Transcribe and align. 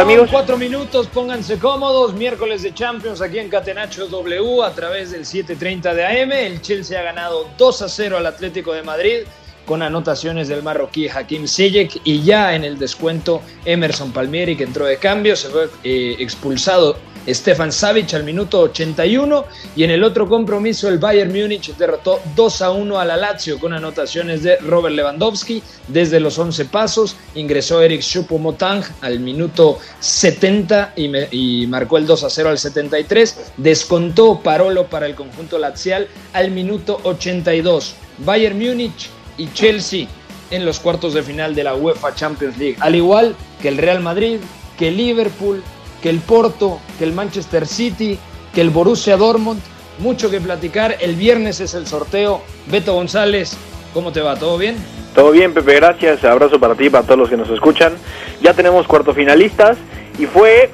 Amigos. 0.00 0.28
Cuatro 0.30 0.56
minutos, 0.56 1.06
pónganse 1.08 1.58
cómodos. 1.58 2.14
Miércoles 2.14 2.62
de 2.62 2.72
Champions 2.72 3.20
aquí 3.20 3.38
en 3.38 3.48
Catenacho 3.50 4.06
W 4.06 4.62
a 4.64 4.72
través 4.72 5.10
del 5.10 5.26
7:30 5.26 5.94
de 5.94 6.04
AM. 6.04 6.32
El 6.32 6.62
Chelsea 6.62 6.98
ha 6.98 7.02
ganado 7.02 7.48
2 7.58 7.82
a 7.82 7.88
0 7.88 8.16
al 8.16 8.26
Atlético 8.26 8.72
de 8.72 8.82
Madrid 8.82 9.18
con 9.66 9.82
anotaciones 9.82 10.48
del 10.48 10.62
marroquí 10.62 11.08
Hakim 11.08 11.46
Ziyech 11.46 12.00
y 12.04 12.22
ya 12.22 12.54
en 12.54 12.64
el 12.64 12.78
descuento 12.78 13.42
Emerson 13.64 14.10
Palmieri 14.10 14.56
que 14.56 14.64
entró 14.64 14.86
de 14.86 14.96
cambio, 14.96 15.36
se 15.36 15.48
fue 15.48 15.68
eh, 15.84 16.16
expulsado 16.18 16.96
Stefan 17.28 17.72
Savic 17.72 18.14
al 18.14 18.24
minuto 18.24 18.60
81 18.60 19.44
y 19.76 19.84
en 19.84 19.90
el 19.90 20.04
otro 20.04 20.28
compromiso 20.28 20.88
el 20.88 20.98
Bayern 20.98 21.30
Múnich 21.30 21.74
derrotó 21.76 22.20
2 22.34 22.62
a 22.62 22.70
1 22.70 22.98
a 22.98 23.04
la 23.04 23.16
Lazio 23.16 23.58
con 23.58 23.72
anotaciones 23.72 24.42
de 24.42 24.56
Robert 24.58 24.94
Lewandowski. 24.94 25.62
Desde 25.88 26.20
los 26.20 26.38
11 26.38 26.64
pasos, 26.66 27.16
ingresó 27.34 27.82
Eric 27.82 28.02
Choupo-Moting 28.02 28.84
al 29.00 29.20
minuto 29.20 29.78
70 30.00 30.94
y, 30.96 31.66
marcó 31.66 31.98
el 31.98 32.06
2 32.06 32.24
a 32.24 32.30
0 32.30 32.50
al 32.50 32.58
73, 32.58 33.52
descontó 33.56 34.40
Parolo 34.40 34.86
para 34.86 35.06
el 35.06 35.14
conjunto 35.14 35.58
lazial 35.58 36.08
al 36.32 36.50
minuto 36.50 37.00
82. 37.04 37.94
Bayern 38.18 38.58
Múnich 38.58 39.08
y 39.38 39.52
Chelsea 39.52 40.06
en 40.50 40.64
los 40.64 40.80
cuartos 40.80 41.14
de 41.14 41.22
final 41.22 41.54
de 41.54 41.64
la 41.64 41.74
UEFA 41.74 42.14
Champions 42.14 42.58
League, 42.58 42.76
al 42.80 42.94
igual 42.94 43.34
que 43.62 43.68
el 43.68 43.78
Real 43.78 44.00
Madrid, 44.00 44.38
que 44.78 44.90
Liverpool, 44.90 45.62
que 46.02 46.10
el 46.10 46.20
Porto, 46.20 46.80
que 46.98 47.04
el 47.04 47.12
Manchester 47.12 47.66
City, 47.66 48.18
que 48.54 48.60
el 48.60 48.70
Borussia 48.70 49.16
Dortmund. 49.16 49.60
Mucho 49.98 50.30
que 50.30 50.40
platicar. 50.40 50.96
El 51.00 51.14
viernes 51.14 51.60
es 51.60 51.74
el 51.74 51.86
sorteo. 51.86 52.40
Beto 52.66 52.94
González, 52.94 53.56
¿cómo 53.92 54.12
te 54.12 54.20
va? 54.20 54.36
¿Todo 54.36 54.56
bien? 54.56 54.76
Todo 55.14 55.30
bien, 55.30 55.52
Pepe, 55.52 55.74
gracias. 55.74 56.24
Abrazo 56.24 56.58
para 56.58 56.74
ti 56.74 56.86
y 56.86 56.90
para 56.90 57.04
todos 57.04 57.18
los 57.18 57.28
que 57.28 57.36
nos 57.36 57.50
escuchan. 57.50 57.94
Ya 58.40 58.54
tenemos 58.54 58.86
cuarto 58.86 59.12
finalistas 59.12 59.76
y 60.18 60.26
fue 60.26 60.70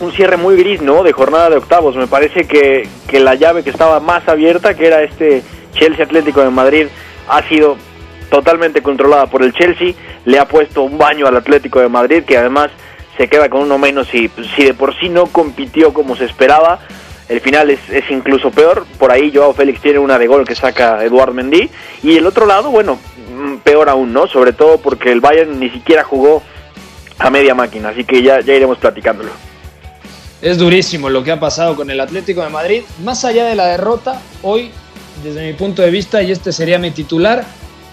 un 0.00 0.12
cierre 0.12 0.36
muy 0.36 0.56
gris, 0.56 0.82
¿no? 0.82 1.02
De 1.02 1.12
jornada 1.12 1.50
de 1.50 1.56
octavos. 1.56 1.96
Me 1.96 2.06
parece 2.06 2.46
que, 2.46 2.88
que 3.08 3.20
la 3.20 3.34
llave 3.34 3.64
que 3.64 3.70
estaba 3.70 3.98
más 4.00 4.28
abierta, 4.28 4.74
que 4.74 4.86
era 4.86 5.02
este 5.02 5.42
Chelsea 5.72 6.04
Atlético 6.04 6.42
de 6.42 6.50
Madrid, 6.50 6.86
ha 7.28 7.42
sido 7.48 7.76
totalmente 8.30 8.82
controlada 8.82 9.26
por 9.26 9.42
el 9.42 9.52
Chelsea. 9.52 9.94
Le 10.24 10.38
ha 10.38 10.46
puesto 10.46 10.82
un 10.82 10.96
baño 10.96 11.26
al 11.26 11.36
Atlético 11.36 11.80
de 11.80 11.88
Madrid, 11.88 12.22
que 12.24 12.36
además 12.36 12.70
se 13.16 13.28
queda 13.28 13.48
con 13.48 13.62
uno 13.62 13.78
menos 13.78 14.12
y 14.14 14.30
si 14.56 14.64
de 14.64 14.74
por 14.74 14.98
sí 14.98 15.08
no 15.08 15.26
compitió 15.26 15.92
como 15.92 16.16
se 16.16 16.24
esperaba. 16.24 16.80
El 17.28 17.40
final 17.40 17.70
es, 17.70 17.80
es 17.90 18.04
incluso 18.10 18.50
peor. 18.50 18.86
Por 18.98 19.10
ahí 19.10 19.32
Joao 19.34 19.54
Félix 19.54 19.80
tiene 19.80 19.98
una 19.98 20.18
de 20.18 20.26
gol 20.26 20.46
que 20.46 20.54
saca 20.54 21.02
Eduard 21.04 21.32
Mendy. 21.32 21.70
Y 22.02 22.16
el 22.16 22.26
otro 22.26 22.44
lado, 22.44 22.70
bueno, 22.70 22.98
mm, 23.34 23.56
peor 23.58 23.88
aún, 23.88 24.12
¿no? 24.12 24.26
Sobre 24.26 24.52
todo 24.52 24.78
porque 24.78 25.10
el 25.10 25.20
Bayern 25.20 25.58
ni 25.58 25.70
siquiera 25.70 26.04
jugó 26.04 26.42
a 27.18 27.30
media 27.30 27.54
máquina. 27.54 27.90
Así 27.90 28.04
que 28.04 28.22
ya, 28.22 28.40
ya 28.40 28.54
iremos 28.54 28.78
platicándolo. 28.78 29.30
Es 30.42 30.58
durísimo 30.58 31.08
lo 31.08 31.24
que 31.24 31.32
ha 31.32 31.40
pasado 31.40 31.74
con 31.74 31.88
el 31.90 32.00
Atlético 32.00 32.42
de 32.42 32.50
Madrid. 32.50 32.82
Más 33.02 33.24
allá 33.24 33.46
de 33.46 33.54
la 33.54 33.68
derrota, 33.68 34.20
hoy, 34.42 34.70
desde 35.22 35.46
mi 35.46 35.54
punto 35.54 35.80
de 35.80 35.90
vista, 35.90 36.22
y 36.22 36.30
este 36.32 36.52
sería 36.52 36.78
mi 36.78 36.90
titular, 36.90 37.46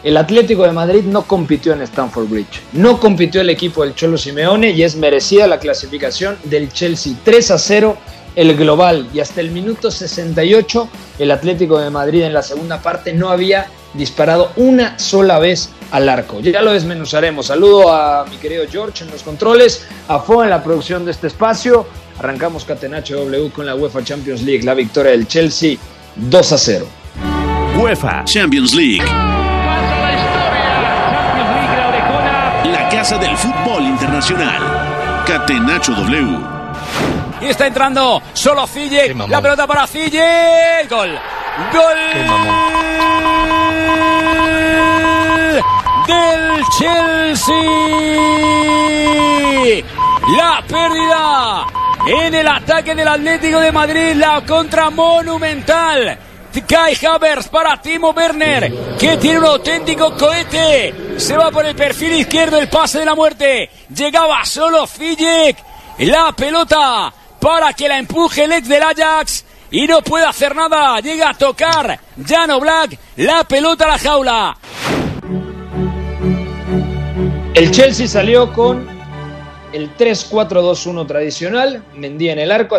el 0.04 0.18
Atlético 0.18 0.64
de 0.64 0.72
Madrid 0.72 1.04
no 1.04 1.24
compitió 1.24 1.74
en 1.74 1.82
Stamford 1.82 2.28
Bridge. 2.28 2.62
No 2.74 3.00
compitió 3.00 3.42
el 3.42 3.50
equipo 3.50 3.84
del 3.84 3.96
Cholo 3.96 4.18
Simeone 4.18 4.72
y 4.72 4.84
es 4.84 4.96
merecida 4.96 5.48
la 5.48 5.60
clasificación 5.60 6.38
del 6.44 6.72
Chelsea 6.72 7.14
3 7.24 7.52
a 7.52 7.58
0 7.58 7.98
el 8.36 8.56
global 8.56 9.10
y 9.14 9.20
hasta 9.20 9.42
el 9.42 9.52
minuto 9.52 9.92
68 9.92 10.90
el 11.20 11.32
Atlético 11.32 11.80
de 11.80 11.90
Madrid 11.90 12.24
en 12.24 12.34
la 12.34 12.42
segunda 12.42 12.82
parte 12.82 13.14
no 13.14 13.30
había 13.30 13.68
disparado 13.94 14.52
una 14.56 14.98
sola 14.98 15.38
vez 15.38 15.70
al 15.92 16.08
arco. 16.08 16.40
Ya 16.40 16.62
lo 16.62 16.72
desmenuzaremos. 16.72 17.48
Saludo 17.48 17.94
a 17.94 18.26
mi 18.26 18.38
querido 18.38 18.64
George 18.70 19.04
en 19.04 19.12
los 19.12 19.24
controles, 19.24 19.86
a 20.08 20.20
Fo 20.20 20.44
en 20.44 20.50
la 20.50 20.64
producción 20.64 21.04
de 21.04 21.12
este 21.12 21.28
espacio. 21.28 21.86
Arrancamos 22.18 22.64
Catenacho 22.64 23.18
W 23.18 23.52
con 23.52 23.66
la 23.66 23.76
UEFA 23.76 24.04
Champions 24.04 24.44
League, 24.44 24.64
la 24.64 24.74
victoria 24.74 25.12
del 25.12 25.28
Chelsea 25.28 25.78
2 26.16 26.52
a 26.54 26.58
0. 26.58 26.88
UEFA 27.82 28.24
Champions 28.26 28.76
League. 28.76 29.04
La 32.66 32.88
casa 32.92 33.18
del 33.18 33.36
fútbol 33.36 33.82
internacional. 33.82 35.24
Catenacho 35.26 35.94
W. 35.94 36.38
Y 37.42 37.46
está 37.48 37.66
entrando 37.66 38.22
solo 38.34 38.68
Fille. 38.68 39.16
La 39.28 39.42
pelota 39.42 39.66
para 39.66 39.88
Fille. 39.88 40.86
Gol. 40.88 41.18
Gol. 41.74 41.98
Del 46.06 46.64
Chelsea. 46.78 47.56
La 50.38 50.64
pérdida 50.68 51.66
en 52.06 52.36
el 52.36 52.48
ataque 52.48 52.94
del 52.94 53.08
Atlético 53.08 53.60
de 53.60 53.72
Madrid. 53.72 54.14
La 54.18 54.46
contra 54.46 54.92
monumental. 54.92 56.20
Kai 56.60 56.98
Havertz 57.06 57.48
para 57.48 57.82
Timo 57.82 58.12
Werner, 58.12 58.98
que 59.00 59.18
tiene 59.18 59.40
un 59.40 59.46
auténtico 59.46 60.16
cohete. 60.18 61.18
Se 61.18 61.38
va 61.38 61.50
por 61.50 61.66
el 61.66 61.76
perfil 61.76 62.14
izquierdo, 62.14 62.58
el 62.60 62.68
pase 62.68 63.00
de 63.00 63.06
la 63.06 63.16
muerte. 63.16 63.70
Llegaba 63.96 64.44
solo 64.44 64.86
Fijek. 64.86 65.58
La 66.00 66.32
pelota 66.34 67.14
para 67.40 67.74
que 67.74 67.88
la 67.88 67.98
empuje 67.98 68.44
el 68.44 68.52
ex 68.52 68.68
del 68.68 68.84
Ajax. 68.84 69.46
Y 69.72 69.88
no 69.88 70.02
puede 70.02 70.26
hacer 70.26 70.54
nada. 70.54 71.00
Llega 71.00 71.30
a 71.30 71.34
tocar 71.34 72.00
Jano 72.26 72.60
Black. 72.60 72.98
La 73.18 73.46
pelota 73.46 73.86
a 73.86 73.88
la 73.88 73.98
jaula. 73.98 74.58
El 77.54 77.72
Chelsea 77.72 78.08
salió 78.08 78.52
con 78.52 79.01
el 79.74 79.96
3-4-2-1 79.98 81.08
tradicional, 81.08 81.84
Mendy 81.96 82.30
en 82.30 82.40
el 82.40 82.52
arco, 82.52 82.78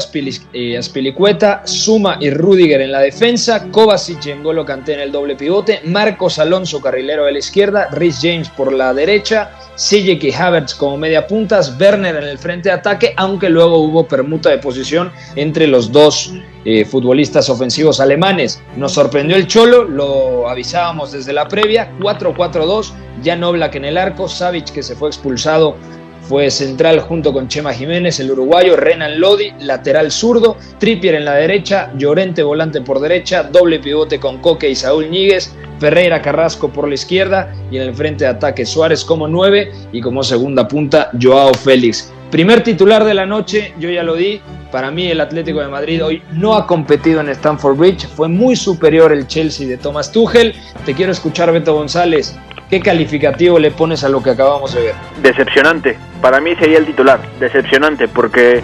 eh, 0.52 0.78
Aspilicueta, 0.78 1.62
Suma 1.64 2.18
y 2.20 2.30
Rudiger 2.30 2.80
en 2.80 2.92
la 2.92 3.00
defensa, 3.00 3.68
Kovacic 3.70 4.26
y 4.26 4.34
N'Golo 4.34 4.64
Kanté 4.64 4.94
en 4.94 5.00
el 5.00 5.12
doble 5.12 5.36
pivote, 5.36 5.80
Marcos 5.84 6.38
Alonso 6.38 6.80
carrilero 6.80 7.24
de 7.24 7.32
la 7.32 7.38
izquierda, 7.38 7.88
Rhys 7.90 8.18
James 8.20 8.48
por 8.50 8.72
la 8.72 8.92
derecha, 8.94 9.50
Sijek 9.74 10.22
y 10.24 10.32
Havertz 10.32 10.74
como 10.74 10.96
media 10.96 11.26
puntas, 11.26 11.74
Werner 11.80 12.16
en 12.16 12.24
el 12.24 12.38
frente 12.38 12.68
de 12.68 12.74
ataque, 12.74 13.14
aunque 13.16 13.48
luego 13.48 13.78
hubo 13.78 14.06
permuta 14.06 14.50
de 14.50 14.58
posición 14.58 15.10
entre 15.36 15.66
los 15.66 15.90
dos 15.90 16.32
eh, 16.64 16.84
futbolistas 16.84 17.48
ofensivos 17.48 18.00
alemanes. 18.00 18.62
Nos 18.76 18.92
sorprendió 18.92 19.36
el 19.36 19.46
Cholo, 19.46 19.84
lo 19.84 20.48
avisábamos 20.48 21.12
desde 21.12 21.32
la 21.32 21.48
previa, 21.48 21.90
4-4-2, 22.00 22.92
Jan 23.24 23.42
Oblak 23.42 23.74
en 23.76 23.84
el 23.84 23.98
arco, 23.98 24.28
Savic 24.28 24.70
que 24.70 24.82
se 24.82 24.94
fue 24.94 25.08
expulsado 25.08 25.76
fue 26.22 26.50
central 26.50 27.00
junto 27.00 27.32
con 27.32 27.48
Chema 27.48 27.72
Jiménez, 27.72 28.20
el 28.20 28.30
uruguayo, 28.30 28.76
Renan 28.76 29.20
Lodi, 29.20 29.52
lateral 29.60 30.10
zurdo, 30.10 30.56
Trippier 30.78 31.16
en 31.16 31.24
la 31.24 31.34
derecha, 31.34 31.92
Llorente 31.96 32.42
volante 32.42 32.80
por 32.80 33.00
derecha, 33.00 33.42
doble 33.42 33.80
pivote 33.80 34.19
con 34.19 34.38
Coque 34.38 34.70
y 34.70 34.74
Saúl 34.74 35.10
Ñíguez, 35.10 35.54
Ferreira 35.78 36.22
Carrasco 36.22 36.69
por 36.69 36.88
la 36.88 36.94
izquierda 36.94 37.52
y 37.70 37.76
en 37.76 37.82
el 37.82 37.94
frente 37.94 38.24
de 38.24 38.30
ataque 38.30 38.64
Suárez 38.64 39.04
como 39.04 39.26
nueve 39.26 39.72
y 39.92 40.00
como 40.00 40.22
segunda 40.22 40.69
punta 40.69 41.10
Joao 41.20 41.52
Félix. 41.54 42.12
Primer 42.30 42.62
titular 42.62 43.04
de 43.04 43.12
la 43.12 43.26
noche, 43.26 43.74
yo 43.78 43.90
ya 43.90 44.02
lo 44.02 44.14
di, 44.14 44.40
para 44.70 44.90
mí 44.90 45.08
el 45.08 45.20
Atlético 45.20 45.60
de 45.60 45.69
Madrid 45.69 46.02
hoy 46.02 46.22
no 46.32 46.54
ha 46.54 46.66
competido 46.66 47.20
en 47.20 47.28
Stamford 47.28 47.76
Bridge, 47.76 48.06
fue 48.06 48.26
muy 48.26 48.56
superior 48.56 49.12
el 49.12 49.26
Chelsea 49.26 49.69
de 49.69 49.76
Thomas 49.76 50.10
Tuchel. 50.10 50.54
Te 50.86 50.94
quiero 50.94 51.12
escuchar 51.12 51.52
Beto 51.52 51.74
González, 51.74 52.34
¿qué 52.72 52.80
calificativo 52.80 53.58
le 53.58 53.70
pones 53.70 54.02
a 54.02 54.08
lo 54.08 54.22
que 54.22 54.30
acabamos 54.30 54.74
de 54.74 54.80
ver? 54.80 54.94
Decepcionante, 55.20 55.98
para 56.22 56.40
mí 56.40 56.54
sería 56.56 56.78
el 56.78 56.86
titular, 56.86 57.20
decepcionante 57.38 58.08
porque 58.08 58.62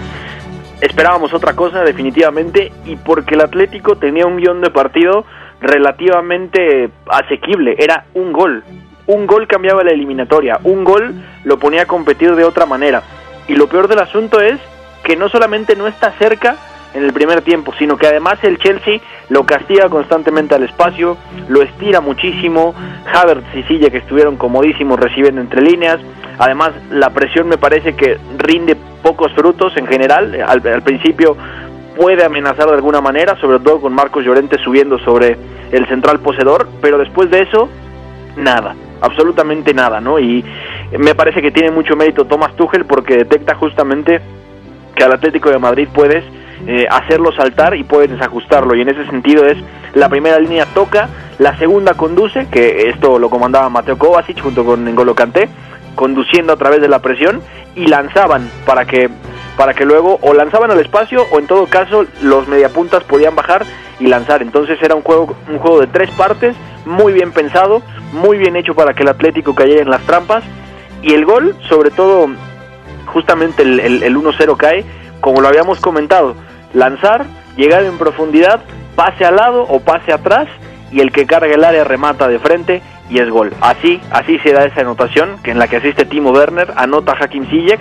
esperábamos 0.81 1.35
otra 1.35 1.55
cosa 1.55 1.85
definitivamente 1.85 2.73
y 2.87 2.97
porque 2.97 3.35
el 3.35 3.43
Atlético 3.43 3.97
tenía 3.97 4.25
un 4.25 4.39
guion 4.39 4.63
de 4.63 4.71
partido 4.71 5.27
relativamente 5.61 6.89
asequible, 7.07 7.77
era 7.79 8.07
un 8.15 8.33
gol. 8.33 8.65
Un 9.05 9.27
gol 9.27 9.47
cambiaba 9.47 9.85
la 9.85 9.91
eliminatoria, 9.91 10.59
un 10.65 10.85
gol 10.85 11.13
lo 11.45 11.59
ponía 11.59 11.83
a 11.83 11.87
competir 11.87 12.35
de 12.35 12.45
otra 12.45 12.65
manera. 12.65 13.03
Y 13.47 13.57
lo 13.57 13.69
peor 13.69 13.89
del 13.89 13.99
asunto 13.99 14.41
es 14.41 14.59
que 15.05 15.17
no 15.17 15.29
solamente 15.29 15.77
no 15.77 15.87
está 15.87 16.13
cerca 16.13 16.57
en 16.95 17.05
el 17.05 17.13
primer 17.13 17.43
tiempo, 17.43 17.73
sino 17.79 17.97
que 17.97 18.07
además 18.07 18.39
el 18.43 18.59
Chelsea 18.59 19.01
lo 19.29 19.45
castiga 19.45 19.89
constantemente 19.89 20.55
al 20.55 20.63
espacio, 20.63 21.17
lo 21.49 21.63
estira 21.63 22.01
muchísimo, 22.01 22.75
Havertz 23.13 23.55
y 23.55 23.63
Silla 23.65 23.91
que 23.91 23.99
estuvieron 23.99 24.37
comodísimos 24.37 24.99
recibiendo 24.99 25.41
entre 25.41 25.63
líneas, 25.63 25.99
además 26.39 26.71
la 26.91 27.11
presión 27.11 27.49
me 27.49 27.59
parece 27.59 27.95
que 27.95 28.19
rinde 28.39 28.77
pocos 29.03 29.33
frutos 29.33 29.77
en 29.77 29.87
general, 29.87 30.35
al, 30.47 30.67
al 30.67 30.83
principio 30.83 31.37
puede 31.97 32.25
amenazar 32.25 32.67
de 32.67 32.75
alguna 32.75 33.01
manera, 33.01 33.37
sobre 33.41 33.59
todo 33.59 33.81
con 33.81 33.93
Marcos 33.93 34.25
Llorente 34.25 34.57
subiendo 34.63 34.99
sobre 35.01 35.37
el 35.73 35.87
central 35.89 36.21
poseedor, 36.21 36.69
pero 36.81 36.97
después 36.97 37.31
de 37.31 37.43
eso, 37.43 37.69
nada, 38.37 38.75
absolutamente 39.01 39.75
nada, 39.75 40.01
¿no? 40.01 40.19
Y 40.19 40.45
me 40.97 41.15
parece 41.15 41.43
que 41.43 41.51
tiene 41.51 41.71
mucho 41.71 41.97
mérito 41.97 42.25
Thomas 42.25 42.55
Tuchel 42.57 42.85
porque 42.85 43.17
detecta 43.17 43.55
justamente 43.55 44.21
que 44.95 45.05
al 45.05 45.13
Atlético 45.13 45.51
de 45.51 45.59
Madrid 45.59 45.89
puedes 45.93 46.25
eh, 46.67 46.87
hacerlo 46.91 47.33
saltar 47.33 47.77
y 47.77 47.85
puedes 47.85 48.11
desajustarlo 48.11 48.75
y 48.75 48.83
en 48.83 48.89
ese 48.89 49.07
sentido 49.07 49.47
es 49.47 49.57
la 49.95 50.09
primera 50.09 50.39
línea 50.39 50.67
toca, 50.75 51.09
la 51.39 51.57
segunda 51.59 51.95
conduce, 51.95 52.47
que 52.51 52.89
esto 52.89 53.19
lo 53.19 53.31
comandaba 53.31 53.69
Mateo 53.69 53.97
Kovacic 53.97 54.41
junto 54.41 54.65
con 54.65 54.85
N'Golo 54.85 55.15
Kanté, 55.15 55.49
conduciendo 55.95 56.53
a 56.53 56.57
través 56.57 56.81
de 56.81 56.89
la 56.89 57.01
presión 57.01 57.41
y 57.75 57.87
lanzaban 57.87 58.51
para 58.67 58.85
que 58.85 59.09
para 59.57 59.75
que 59.75 59.85
luego 59.85 60.19
o 60.23 60.35
lanzaban 60.35 60.71
al 60.71 60.79
espacio 60.79 61.25
o 61.33 61.41
en 61.41 61.49
todo 61.49 61.67
caso 61.67 62.05
los 62.23 62.47
mediapuntas 62.47 63.03
podían 63.03 63.35
bajar 63.35 63.65
y 63.99 64.07
lanzar. 64.07 64.41
Entonces 64.41 64.79
era 64.81 64.95
un 64.95 65.03
juego 65.03 65.35
un 65.49 65.59
juego 65.59 65.81
de 65.81 65.89
tres 65.89 66.11
partes, 66.13 66.55
muy 66.87 67.13
bien 67.13 67.33
pensado, 67.33 67.83
muy 68.13 68.39
bien 68.39 68.55
hecho 68.55 68.75
para 68.75 68.95
que 68.95 69.03
el 69.03 69.09
Atlético 69.09 69.55
cayera 69.55 69.83
en 69.83 69.91
las 69.91 70.03
trampas 70.03 70.45
y 71.03 71.15
el 71.15 71.25
gol, 71.25 71.57
sobre 71.69 71.91
todo 71.91 72.29
justamente 73.07 73.63
el, 73.63 73.81
el, 73.81 74.03
el 74.03 74.17
1-0 74.17 74.57
cae, 74.57 74.85
como 75.21 75.41
lo 75.41 75.49
habíamos 75.49 75.81
comentado, 75.81 76.37
lanzar, 76.73 77.27
llegar 77.57 77.85
en 77.85 77.99
profundidad, 77.99 78.61
pase 78.95 79.25
al 79.25 79.37
lado 79.37 79.63
o 79.63 79.81
pase 79.81 80.13
atrás 80.13 80.49
y 80.91 81.01
el 81.01 81.13
que 81.13 81.27
carga 81.27 81.55
el 81.55 81.65
área 81.65 81.85
remata 81.85 82.29
de 82.29 82.39
frente 82.39 82.83
y 83.11 83.19
es 83.21 83.31
gol. 83.31 83.53
Así, 83.61 84.01
así 84.11 84.39
se 84.41 84.53
da 84.53 84.65
esa 84.65 84.81
anotación 84.81 85.39
que 85.43 85.51
en 85.51 85.59
la 85.59 85.69
que 85.69 85.77
asiste 85.77 86.05
Timo 86.05 86.31
Werner, 86.31 86.73
anota 86.77 87.17
Hakim 87.19 87.47
Ziyech 87.49 87.81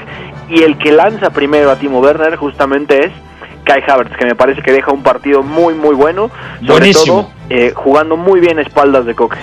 y 0.50 0.63
el 0.63 0.78
que 0.78 0.92
lanza 0.92 1.30
primero 1.31 1.72
a 1.72 1.75
Timo 1.78 2.00
Werner 2.00 2.36
justamente 2.36 3.06
es 3.06 3.12
Kai 3.63 3.84
Havertz, 3.86 4.16
que 4.18 4.25
me 4.25 4.36
parece 4.36 4.62
que 4.62 4.72
deja 4.72 4.92
un 4.92 5.04
partido 5.04 5.44
muy 5.44 5.74
muy 5.74 5.95
bueno, 5.95 6.30
sobre 6.60 6.80
Buenísimo. 6.80 7.24
todo 7.24 7.31
eh, 7.50 7.74
jugando 7.75 8.16
muy 8.16 8.39
bien 8.39 8.60
a 8.60 8.62
espaldas 8.62 9.06
de 9.06 9.16
Coque. 9.16 9.38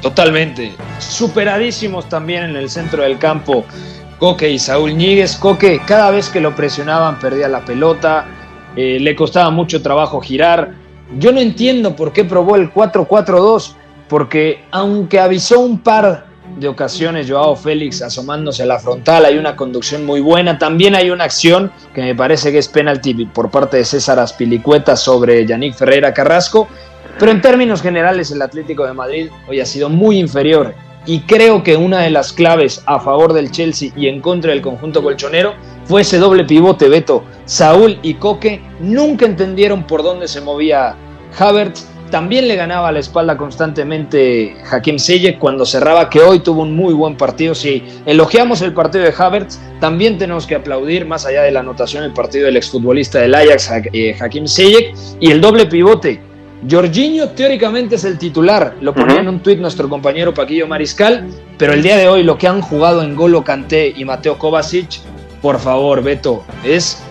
Totalmente. 0.00 0.72
Superadísimos 0.98 2.08
también 2.08 2.44
en 2.44 2.56
el 2.56 2.70
centro 2.70 3.02
del 3.02 3.18
campo 3.18 3.66
Coque 4.20 4.50
y 4.50 4.58
Saúl 4.58 4.94
Ñíguez. 4.98 5.36
Coque, 5.36 5.80
cada 5.86 6.10
vez 6.10 6.28
que 6.28 6.40
lo 6.40 6.54
presionaban, 6.54 7.18
perdía 7.18 7.48
la 7.48 7.64
pelota, 7.64 8.26
eh, 8.76 8.98
le 9.00 9.16
costaba 9.16 9.48
mucho 9.48 9.80
trabajo 9.80 10.20
girar. 10.20 10.74
Yo 11.18 11.32
no 11.32 11.40
entiendo 11.40 11.96
por 11.96 12.12
qué 12.12 12.24
probó 12.24 12.56
el 12.56 12.70
4-4-2, 12.70 13.72
porque 14.08 14.62
aunque 14.70 15.18
avisó 15.18 15.60
un 15.60 15.78
par 15.78 16.26
de 16.58 16.68
ocasiones 16.68 17.30
Joao 17.30 17.56
Félix 17.56 18.02
asomándose 18.02 18.62
a 18.62 18.66
la 18.66 18.78
frontal, 18.78 19.24
hay 19.24 19.38
una 19.38 19.56
conducción 19.56 20.04
muy 20.04 20.20
buena, 20.20 20.58
también 20.58 20.94
hay 20.94 21.10
una 21.10 21.24
acción 21.24 21.72
que 21.94 22.02
me 22.02 22.14
parece 22.14 22.52
que 22.52 22.58
es 22.58 22.68
penalti 22.68 23.14
por 23.24 23.50
parte 23.50 23.78
de 23.78 23.84
César 23.86 24.18
Aspilicueta 24.18 24.96
sobre 24.96 25.46
Yannick 25.46 25.74
Ferreira 25.74 26.12
Carrasco, 26.12 26.68
pero 27.18 27.32
en 27.32 27.40
términos 27.40 27.80
generales 27.80 28.30
el 28.32 28.42
Atlético 28.42 28.84
de 28.84 28.92
Madrid 28.92 29.30
hoy 29.48 29.60
ha 29.60 29.66
sido 29.66 29.88
muy 29.88 30.18
inferior 30.18 30.74
y 31.06 31.20
creo 31.20 31.62
que 31.62 31.76
una 31.76 32.00
de 32.00 32.10
las 32.10 32.32
claves 32.32 32.82
a 32.86 33.00
favor 33.00 33.32
del 33.32 33.50
Chelsea 33.50 33.90
y 33.96 34.08
en 34.08 34.20
contra 34.20 34.50
del 34.50 34.60
conjunto 34.60 35.02
colchonero 35.02 35.54
fue 35.84 36.02
ese 36.02 36.18
doble 36.18 36.44
pivote 36.44 36.88
Beto. 36.88 37.24
Saúl 37.46 37.98
y 38.02 38.14
Coque 38.14 38.60
nunca 38.80 39.26
entendieron 39.26 39.84
por 39.86 40.02
dónde 40.02 40.28
se 40.28 40.40
movía 40.40 40.94
Havertz. 41.38 41.86
También 42.10 42.48
le 42.48 42.56
ganaba 42.56 42.90
la 42.90 42.98
espalda 42.98 43.36
constantemente 43.36 44.56
Hakim 44.68 44.98
Ziyech 44.98 45.38
cuando 45.38 45.64
cerraba, 45.64 46.10
que 46.10 46.20
hoy 46.20 46.40
tuvo 46.40 46.62
un 46.62 46.74
muy 46.74 46.92
buen 46.92 47.16
partido. 47.16 47.54
Si 47.54 47.84
elogiamos 48.04 48.62
el 48.62 48.74
partido 48.74 49.04
de 49.04 49.14
Havertz, 49.16 49.60
también 49.78 50.18
tenemos 50.18 50.44
que 50.44 50.56
aplaudir, 50.56 51.06
más 51.06 51.24
allá 51.24 51.42
de 51.42 51.52
la 51.52 51.60
anotación, 51.60 52.02
el 52.02 52.12
partido 52.12 52.46
del 52.46 52.56
exfutbolista 52.56 53.20
del 53.20 53.34
Ajax, 53.34 53.70
eh, 53.92 54.16
Hakim 54.20 54.48
Ziyech, 54.48 54.92
y 55.20 55.30
el 55.30 55.40
doble 55.40 55.66
pivote. 55.66 56.29
Jorginho 56.68 57.30
teóricamente 57.30 57.94
es 57.94 58.04
el 58.04 58.18
titular, 58.18 58.74
lo 58.80 58.92
ponía 58.92 59.20
en 59.20 59.28
un 59.28 59.40
tuit 59.40 59.58
nuestro 59.58 59.88
compañero 59.88 60.34
Paquillo 60.34 60.66
Mariscal, 60.66 61.26
pero 61.56 61.72
el 61.72 61.82
día 61.82 61.96
de 61.96 62.08
hoy 62.08 62.22
lo 62.22 62.36
que 62.36 62.48
han 62.48 62.60
jugado 62.60 63.02
en 63.02 63.16
Golo 63.16 63.42
Kanté 63.44 63.94
y 63.96 64.04
Mateo 64.04 64.36
Kovacic, 64.36 65.00
por 65.40 65.58
favor, 65.58 66.02
Beto, 66.02 66.44
es 66.62 67.02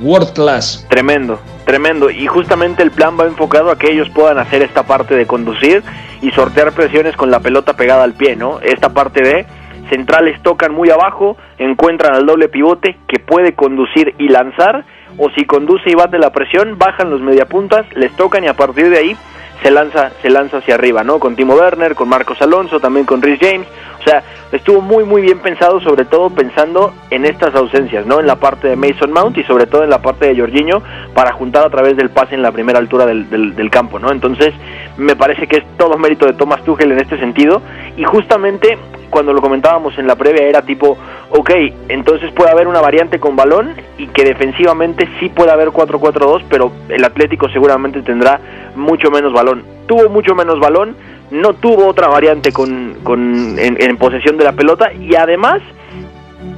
world 0.00 0.32
class. 0.32 0.86
Tremendo, 0.88 1.38
tremendo. 1.66 2.10
Y 2.10 2.26
justamente 2.26 2.82
el 2.82 2.90
plan 2.90 3.18
va 3.20 3.26
enfocado 3.26 3.70
a 3.70 3.78
que 3.78 3.92
ellos 3.92 4.08
puedan 4.14 4.38
hacer 4.38 4.62
esta 4.62 4.84
parte 4.84 5.14
de 5.14 5.26
conducir 5.26 5.82
y 6.22 6.30
sortear 6.30 6.72
presiones 6.72 7.16
con 7.16 7.30
la 7.30 7.40
pelota 7.40 7.74
pegada 7.74 8.02
al 8.02 8.14
pie, 8.14 8.34
¿no? 8.34 8.60
Esta 8.60 8.94
parte 8.94 9.22
de 9.22 9.46
centrales 9.90 10.42
tocan 10.42 10.72
muy 10.72 10.88
abajo, 10.88 11.36
encuentran 11.58 12.14
al 12.14 12.24
doble 12.24 12.48
pivote 12.48 12.96
que 13.06 13.18
puede 13.18 13.54
conducir 13.54 14.14
y 14.18 14.28
lanzar, 14.28 14.86
o 15.18 15.30
si 15.30 15.44
conduce 15.44 15.90
y 15.90 15.94
bate 15.94 16.18
la 16.18 16.30
presión, 16.30 16.78
bajan 16.78 17.10
los 17.10 17.20
mediapuntas, 17.20 17.86
les 17.94 18.14
tocan 18.16 18.44
y 18.44 18.48
a 18.48 18.54
partir 18.54 18.90
de 18.90 18.98
ahí 18.98 19.16
se 19.62 19.70
lanza, 19.70 20.10
se 20.22 20.30
lanza 20.30 20.58
hacia 20.58 20.74
arriba, 20.74 21.02
¿no? 21.04 21.18
Con 21.18 21.36
Timo 21.36 21.54
Werner, 21.54 21.94
con 21.94 22.08
Marcos 22.08 22.40
Alonso, 22.42 22.80
también 22.80 23.06
con 23.06 23.22
Rhys 23.22 23.38
James. 23.40 23.66
O 24.00 24.02
sea, 24.02 24.22
estuvo 24.52 24.80
muy 24.80 25.04
muy 25.04 25.22
bien 25.22 25.38
pensado, 25.38 25.80
sobre 25.80 26.04
todo 26.04 26.30
pensando 26.30 26.92
en 27.10 27.24
estas 27.24 27.54
ausencias, 27.54 28.04
¿no? 28.06 28.20
En 28.20 28.26
la 28.26 28.36
parte 28.36 28.68
de 28.68 28.76
Mason 28.76 29.12
Mount 29.12 29.38
y 29.38 29.44
sobre 29.44 29.66
todo 29.66 29.82
en 29.82 29.90
la 29.90 30.02
parte 30.02 30.26
de 30.26 30.38
Jorginho 30.38 30.82
para 31.14 31.32
juntar 31.32 31.64
a 31.64 31.70
través 31.70 31.96
del 31.96 32.10
pase 32.10 32.34
en 32.34 32.42
la 32.42 32.52
primera 32.52 32.78
altura 32.78 33.06
del, 33.06 33.70
campo, 33.70 33.98
¿no? 33.98 34.12
Entonces, 34.12 34.52
me 34.98 35.16
parece 35.16 35.46
que 35.46 35.56
es 35.56 35.64
todo 35.78 35.96
mérito 35.96 36.26
de 36.26 36.34
Thomas 36.34 36.62
Tuchel 36.62 36.92
en 36.92 37.00
este 37.00 37.18
sentido 37.18 37.62
y 37.96 38.04
justamente 38.04 38.78
cuando 39.10 39.32
lo 39.32 39.40
comentábamos 39.40 39.96
en 39.98 40.06
la 40.06 40.16
previa 40.16 40.42
era 40.42 40.62
tipo, 40.62 40.98
ok, 41.30 41.50
entonces 41.88 42.32
puede 42.32 42.50
haber 42.50 42.66
una 42.66 42.80
variante 42.80 43.20
con 43.20 43.36
balón 43.36 43.74
y 43.96 44.08
que 44.08 44.24
defensivamente 44.24 45.08
sí 45.20 45.28
puede 45.28 45.52
haber 45.52 45.68
4-4-2, 45.68 46.44
pero 46.48 46.72
el 46.88 47.04
Atlético 47.04 47.48
seguramente 47.48 48.02
tendrá 48.02 48.40
mucho 48.74 49.12
menos 49.12 49.32
balón. 49.32 49.53
Tuvo 49.86 50.08
mucho 50.08 50.34
menos 50.34 50.58
balón, 50.60 50.96
no 51.30 51.54
tuvo 51.54 51.86
otra 51.86 52.08
variante 52.08 52.52
con, 52.52 52.96
con 53.02 53.58
en, 53.58 53.96
posesión 53.96 54.36
de 54.36 54.44
la 54.44 54.52
pelota 54.52 54.92
y 54.92 55.14
además 55.14 55.60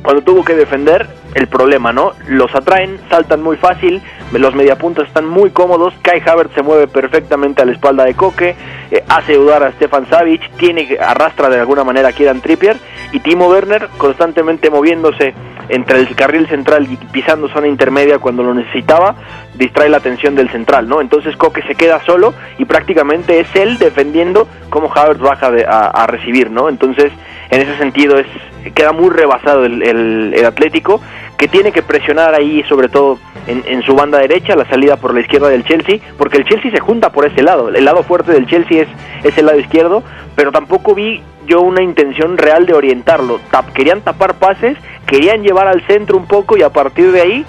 cuando 0.03 0.23
tuvo 0.23 0.45
que 0.45 0.55
defender 0.55 1.07
el 1.35 1.49
problema, 1.49 1.93
¿no? 1.93 2.13
Los 2.29 2.55
atraen, 2.55 2.99
saltan 3.11 3.43
muy 3.43 3.57
fácil, 3.57 4.03
los 4.33 4.55
mediapuntas 4.55 5.07
están 5.07 5.27
muy 5.27 5.51
cómodos, 5.51 5.95
Kai 6.03 6.23
Havertz 6.25 6.55
se 6.55 6.63
mueve 6.63 6.89
perfectamente 6.89 7.63
a 7.63 7.65
la 7.65 7.73
espalda 7.73 8.05
de 8.05 8.15
Coque, 8.15 8.55
eh, 8.91 9.05
hace 9.09 9.35
dudar 9.35 9.63
a 9.63 9.73
Stefan 9.73 10.09
Savic, 10.09 10.51
tiene 10.57 10.97
arrastra 10.99 11.49
de 11.49 11.61
alguna 11.61 11.85
manera 11.85 12.09
a 12.09 12.13
Kieran 12.13 12.41
Trippier 12.41 12.77
y 13.13 13.21
Timo 13.21 13.49
Werner 13.49 13.89
constantemente 13.99 14.71
moviéndose 14.71 15.35
entre 15.69 15.99
el 16.01 16.15
carril 16.15 16.47
central 16.49 16.87
y 16.91 16.97
pisando 16.97 17.49
zona 17.49 17.67
intermedia 17.69 18.19
cuando 18.19 18.43
lo 18.43 18.55
necesitaba, 18.55 19.15
distrae 19.55 19.89
la 19.89 19.97
atención 19.99 20.35
del 20.35 20.51
central, 20.51 20.89
¿no? 20.89 21.01
Entonces 21.01 21.37
Coque 21.37 21.63
se 21.63 21.75
queda 21.75 22.01
solo 22.05 22.35
y 22.59 22.65
prácticamente 22.65 23.41
es 23.41 23.55
él 23.57 23.79
defendiendo 23.79 24.47
cómo 24.71 24.91
Havertz 24.95 25.21
baja 25.21 25.51
de- 25.51 25.65
a, 25.67 26.07
recibir, 26.07 26.51
¿no? 26.51 26.69
Entonces, 26.69 27.13
en 27.51 27.61
ese 27.63 27.77
sentido 27.79 28.19
es 28.19 28.27
queda 28.75 28.93
muy 28.93 29.11
rebasado 29.11 29.65
el, 29.65 29.81
el- 29.83 30.35
Atlético, 30.45 31.01
que 31.39 31.47
tiene 31.49 31.71
que 31.71 31.83
presionar 31.83 32.35
ahí 32.35 32.63
sobre 32.69 32.89
todo 32.89 33.19
en, 33.47 33.63
su 33.83 33.95
banda 33.95 34.19
derecha, 34.19 34.57
la 34.57 34.65
salida 34.69 34.97
por 34.97 35.15
la 35.15 35.21
izquierda 35.21 35.49
del 35.49 35.65
Chelsea, 35.65 35.99
porque 36.19 36.39
el 36.39 36.45
Chelsea 36.45 36.71
se 36.73 36.81
junta 36.81 37.11
por 37.11 37.27
ese 37.27 37.43
lado, 37.43 37.69
el 37.69 37.85
lado 37.85 38.03
fuerte 38.03 38.33
del 38.33 38.47
Chelsea 38.47 38.83
es, 38.83 38.89
es 39.23 39.39
el 39.39 39.47
lado 39.47 39.59
izquierdo, 39.61 40.03
pero 40.35 40.51
tampoco 40.51 40.95
vi 40.95 41.23
yo 41.47 41.61
una 41.61 41.81
intención 41.83 42.37
real 42.39 42.67
de 42.67 42.75
orientarlo. 42.75 43.39
querían 43.75 44.01
tapar 44.01 44.35
pases, 44.35 44.77
querían 45.07 45.43
llevar 45.43 45.69
al 45.69 45.87
centro 45.87 46.17
un 46.17 46.27
poco 46.27 46.57
y 46.57 46.63
a 46.63 46.71
partir 46.71 47.13
de 47.13 47.21
ahí 47.21 47.47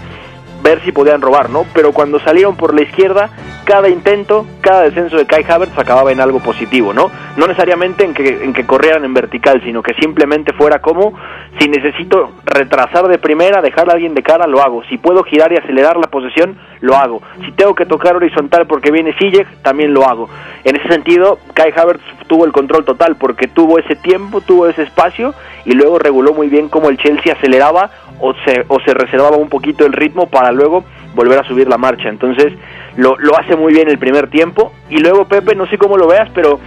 ver 0.61 0.81
si 0.83 0.91
podían 0.91 1.21
robar, 1.21 1.49
¿no? 1.49 1.65
Pero 1.73 1.91
cuando 1.91 2.19
salieron 2.19 2.55
por 2.55 2.73
la 2.73 2.81
izquierda, 2.81 3.29
cada 3.63 3.89
intento, 3.89 4.45
cada 4.61 4.83
descenso 4.83 5.17
de 5.17 5.25
Kai 5.25 5.45
Havertz 5.47 5.77
acababa 5.77 6.11
en 6.11 6.21
algo 6.21 6.39
positivo, 6.39 6.93
¿no? 6.93 7.11
No 7.35 7.47
necesariamente 7.47 8.05
en 8.05 8.13
que, 8.13 8.43
en 8.43 8.53
que 8.53 8.65
corrieran 8.65 9.03
en 9.05 9.13
vertical, 9.13 9.61
sino 9.63 9.83
que 9.83 9.93
simplemente 9.95 10.53
fuera 10.53 10.79
como, 10.79 11.13
si 11.59 11.67
necesito 11.67 12.31
retrasar 12.45 13.07
de 13.07 13.17
primera, 13.17 13.61
dejar 13.61 13.89
a 13.89 13.93
alguien 13.93 14.13
de 14.13 14.23
cara, 14.23 14.47
lo 14.47 14.61
hago. 14.61 14.83
Si 14.85 14.97
puedo 14.97 15.23
girar 15.23 15.51
y 15.51 15.57
acelerar 15.57 15.97
la 15.97 16.07
posesión, 16.07 16.57
lo 16.81 16.95
hago. 16.95 17.21
Si 17.45 17.51
tengo 17.51 17.75
que 17.75 17.85
tocar 17.85 18.15
horizontal 18.15 18.67
porque 18.67 18.91
viene 18.91 19.17
Sijek, 19.17 19.47
también 19.63 19.93
lo 19.93 20.07
hago. 20.07 20.29
En 20.63 20.75
ese 20.75 20.87
sentido, 20.87 21.39
Kai 21.53 21.73
Havertz 21.75 22.03
tuvo 22.27 22.45
el 22.45 22.51
control 22.51 22.85
total 22.85 23.15
porque 23.15 23.47
tuvo 23.47 23.79
ese 23.79 23.95
tiempo, 23.95 24.41
tuvo 24.41 24.67
ese 24.67 24.83
espacio 24.83 25.33
y 25.65 25.73
luego 25.73 25.99
reguló 25.99 26.33
muy 26.33 26.47
bien 26.47 26.69
cómo 26.69 26.89
el 26.89 26.97
Chelsea 26.97 27.33
aceleraba 27.33 27.89
o 28.19 28.33
se, 28.45 28.65
o 28.67 28.79
se 28.81 28.93
reservaba 28.93 29.37
un 29.37 29.49
poquito 29.49 29.85
el 29.85 29.93
ritmo 29.93 30.27
para 30.27 30.51
luego 30.51 30.83
volver 31.15 31.39
a 31.39 31.43
subir 31.43 31.67
la 31.67 31.77
marcha. 31.77 32.09
Entonces, 32.09 32.53
lo, 32.95 33.17
lo 33.17 33.37
hace 33.37 33.55
muy 33.55 33.73
bien 33.73 33.89
el 33.89 33.97
primer 33.97 34.29
tiempo. 34.29 34.71
Y 34.89 34.97
luego, 34.97 35.25
Pepe, 35.25 35.55
no 35.55 35.67
sé 35.67 35.77
cómo 35.77 35.97
lo 35.97 36.07
veas, 36.07 36.29
pero 36.33 36.59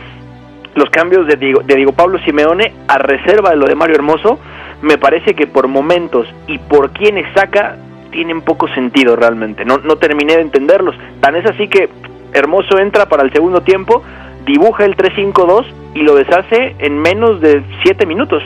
los 0.75 0.91
cambios 0.91 1.27
de 1.27 1.37
Diego, 1.37 1.63
de 1.63 1.75
Diego 1.75 1.93
Pablo 1.93 2.19
Simeone 2.25 2.73
a 2.89 2.99
reserva 2.99 3.51
de 3.51 3.57
lo 3.57 3.67
de 3.67 3.75
Mario 3.75 3.97
Hermoso, 3.97 4.39
me 4.83 4.99
parece 4.99 5.35
que 5.35 5.47
por 5.47 5.69
momentos 5.69 6.27
y 6.47 6.59
por 6.59 6.91
quienes 6.91 7.27
saca, 7.35 7.77
tienen 8.11 8.43
poco 8.43 8.69
sentido 8.69 9.17
realmente. 9.17 9.65
No, 9.65 9.79
no 9.79 9.97
terminé 9.97 10.37
de 10.37 10.43
entenderlos. 10.43 10.97
Tan 11.21 11.37
es 11.37 11.47
así 11.47 11.69
que 11.69 11.89
Hermoso 12.33 12.79
entra 12.79 13.07
para 13.07 13.25
el 13.25 13.33
segundo 13.33 13.61
tiempo, 13.63 14.03
dibuja 14.47 14.85
el 14.85 14.97
3-5-2 14.97 15.67
y 15.95 16.01
lo 16.01 16.15
deshace 16.15 16.75
en 16.79 16.99
menos 16.99 17.41
de 17.41 17.63
7 17.85 18.07
minutos 18.07 18.43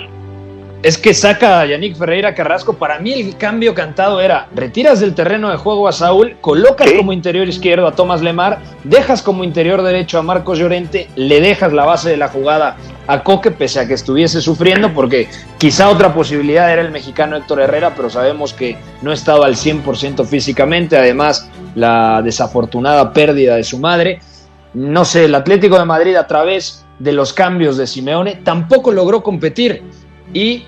es 0.85 0.99
que 0.99 1.15
saca 1.15 1.61
a 1.61 1.67
Yannick 1.67 1.97
Ferreira 1.97 2.35
Carrasco. 2.35 2.75
Para 2.75 2.99
mí 2.99 3.15
el 3.15 3.39
cambio 3.39 3.75
cantado 3.75 4.21
era, 4.21 4.49
retiras 4.55 5.01
del 5.01 5.15
terreno 5.15 5.51
de 5.51 5.57
juego 5.57 5.89
a 5.89 5.93
Saúl, 5.93 6.37
colocas 6.43 6.93
como 6.93 7.15
interior 7.15 7.49
izquierdo 7.49 7.87
a 7.87 7.93
Tomás 7.93 8.21
Lemar, 8.21 8.59
dejas 8.85 9.23
como 9.23 9.45
interior 9.45 9.81
derecho 9.81 10.19
a 10.19 10.23
Marcos 10.23 10.59
Llorente, 10.59 11.09
le 11.17 11.41
dejas 11.41 11.73
la 11.73 11.87
base 11.87 12.11
de 12.11 12.19
la 12.19 12.29
jugada 12.29 12.77
a 13.07 13.23
Coque, 13.23 13.51
pese 13.51 13.81
a 13.81 13.89
que 13.89 13.95
estuviese 13.95 14.43
sufriendo, 14.43 14.93
porque 14.93 15.27
quizá 15.57 15.89
otra 15.89 16.13
posibilidad 16.13 16.71
era 16.71 16.83
el 16.83 16.91
mexicano 16.91 17.37
Héctor 17.37 17.61
Herrera, 17.61 17.95
pero 17.97 18.11
sabemos 18.11 18.53
que 18.53 18.77
no 19.01 19.11
estaba 19.11 19.47
al 19.47 19.55
100% 19.55 20.27
físicamente, 20.27 20.99
además 20.99 21.51
la 21.75 22.21
desafortunada 22.21 23.11
pérdida 23.15 23.57
de 23.57 23.65
su 23.65 23.79
madre. 23.79 24.21
No 24.75 25.05
sé, 25.05 25.27
el 25.27 25.35
Atlético 25.35 25.79
de 25.79 25.85
Madrid 25.85 26.17
a 26.17 26.27
través 26.27 26.85
de 26.99 27.13
los 27.13 27.33
cambios 27.33 27.77
de 27.77 27.87
Simeone 27.87 28.37
tampoco 28.37 28.93
logró 28.93 29.23
competir 29.23 29.83
y 30.33 30.65